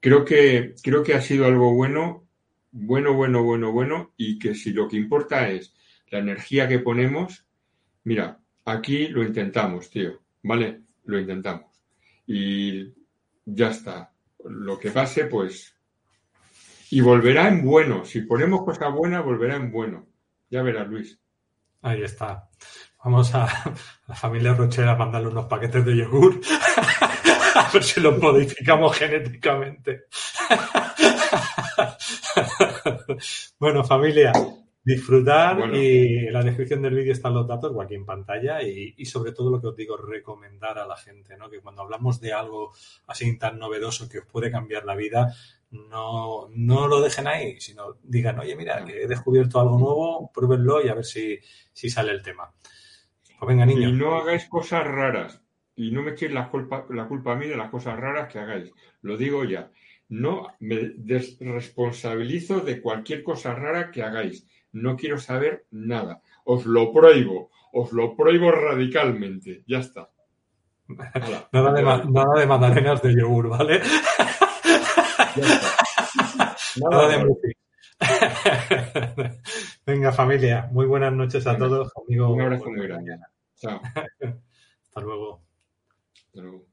Creo 0.00 0.24
que, 0.24 0.74
creo 0.82 1.02
que 1.02 1.14
ha 1.14 1.20
sido 1.20 1.46
algo 1.46 1.72
bueno, 1.74 2.26
bueno, 2.72 3.14
bueno, 3.14 3.42
bueno, 3.42 3.72
bueno, 3.72 4.12
y 4.16 4.38
que 4.38 4.54
si 4.54 4.72
lo 4.72 4.88
que 4.88 4.96
importa 4.96 5.48
es 5.48 5.74
la 6.10 6.18
energía 6.18 6.68
que 6.68 6.78
ponemos, 6.80 7.46
mira, 8.04 8.40
aquí 8.64 9.08
lo 9.08 9.22
intentamos, 9.22 9.90
tío, 9.90 10.20
¿vale? 10.42 10.82
Lo 11.04 11.18
intentamos. 11.18 11.82
Y 12.26 12.92
ya 13.44 13.70
está. 13.70 14.12
Lo 14.44 14.78
que 14.78 14.90
pase, 14.90 15.24
pues. 15.26 15.73
Y 16.94 17.00
volverá 17.00 17.48
en 17.48 17.64
bueno. 17.64 18.04
Si 18.04 18.20
ponemos 18.20 18.64
cosas 18.64 18.92
buenas, 18.92 19.24
volverá 19.24 19.56
en 19.56 19.72
bueno. 19.72 20.06
Ya 20.48 20.62
verás, 20.62 20.86
Luis. 20.86 21.18
Ahí 21.82 22.04
está. 22.04 22.48
Vamos 23.04 23.34
a, 23.34 23.46
a 23.46 23.74
la 24.06 24.14
familia 24.14 24.54
Rochera 24.54 24.92
a 24.92 24.96
mandarle 24.96 25.26
unos 25.26 25.46
paquetes 25.46 25.84
de 25.84 25.96
yogur. 25.96 26.40
a 27.56 27.68
ver 27.72 27.82
si 27.82 28.00
los 28.00 28.16
modificamos 28.16 28.96
genéticamente. 28.96 30.04
bueno, 33.58 33.82
familia, 33.82 34.30
disfrutar 34.84 35.58
Bueno. 35.58 35.76
y 35.76 36.18
en 36.28 36.32
la 36.32 36.44
descripción 36.44 36.80
del 36.82 36.94
vídeo 36.94 37.12
están 37.12 37.34
los 37.34 37.48
datos 37.48 37.72
o 37.74 37.82
aquí 37.82 37.96
en 37.96 38.06
pantalla 38.06 38.62
y, 38.62 38.94
y 38.96 39.04
sobre 39.06 39.32
todo 39.32 39.50
lo 39.50 39.60
que 39.60 39.66
os 39.66 39.76
digo, 39.76 39.96
recomendar 39.96 40.78
a 40.78 40.86
la 40.86 40.96
gente, 40.96 41.36
¿no? 41.36 41.50
Que 41.50 41.60
cuando 41.60 41.82
hablamos 41.82 42.20
de 42.20 42.34
algo 42.34 42.72
así 43.08 43.36
tan 43.36 43.58
novedoso 43.58 44.08
que 44.08 44.20
os 44.20 44.26
puede 44.26 44.52
cambiar 44.52 44.84
la 44.84 44.94
vida, 44.94 45.34
no, 45.74 46.48
no 46.50 46.88
lo 46.88 47.00
dejen 47.00 47.26
ahí, 47.26 47.60
sino 47.60 47.98
digan, 48.02 48.38
oye, 48.38 48.56
mira, 48.56 48.84
que 48.84 49.02
he 49.02 49.06
descubierto 49.08 49.60
algo 49.60 49.78
nuevo, 49.78 50.30
pruébenlo 50.32 50.84
y 50.84 50.88
a 50.88 50.94
ver 50.94 51.04
si, 51.04 51.38
si 51.72 51.90
sale 51.90 52.12
el 52.12 52.22
tema. 52.22 52.52
Pues 53.38 53.48
venga, 53.48 53.66
niños. 53.66 53.92
Y 53.92 53.96
no 53.96 54.14
hagáis 54.16 54.48
cosas 54.48 54.86
raras. 54.86 55.40
Y 55.76 55.90
no 55.90 56.02
me 56.02 56.12
echéis 56.12 56.32
la 56.32 56.48
culpa, 56.48 56.86
la 56.90 57.08
culpa 57.08 57.32
a 57.32 57.36
mí 57.36 57.46
de 57.46 57.56
las 57.56 57.70
cosas 57.70 57.98
raras 57.98 58.32
que 58.32 58.38
hagáis. 58.38 58.72
Lo 59.02 59.16
digo 59.16 59.44
ya. 59.44 59.70
No 60.08 60.46
me 60.60 60.92
desresponsabilizo 60.96 62.60
de 62.60 62.80
cualquier 62.80 63.24
cosa 63.24 63.54
rara 63.54 63.90
que 63.90 64.02
hagáis. 64.02 64.46
No 64.72 64.96
quiero 64.96 65.18
saber 65.18 65.66
nada. 65.72 66.22
Os 66.44 66.66
lo 66.66 66.92
prohíbo. 66.92 67.50
Os 67.72 67.92
lo 67.92 68.14
prohíbo 68.16 68.52
radicalmente. 68.52 69.64
Ya 69.66 69.78
está. 69.78 70.10
Nada 71.52 71.72
de, 71.72 71.82
nada 71.82 72.40
de 72.40 72.46
magdalenas 72.46 73.00
de 73.00 73.14
yogur, 73.14 73.48
¿vale? 73.48 73.80
Nada 76.76 77.08
de. 77.08 77.54
Venga, 79.86 80.12
familia, 80.12 80.68
muy 80.72 80.86
buenas 80.86 81.12
noches 81.12 81.46
a 81.46 81.52
Venga, 81.52 81.66
todos. 81.66 81.92
Conmigo. 81.92 82.32
Un 82.32 82.40
abrazo 82.40 82.70
muy 82.70 82.86
grande. 82.86 83.18
Chao. 83.56 83.80
Hasta 84.84 85.00
luego. 85.00 85.42
Hasta 86.26 86.40
luego. 86.40 86.66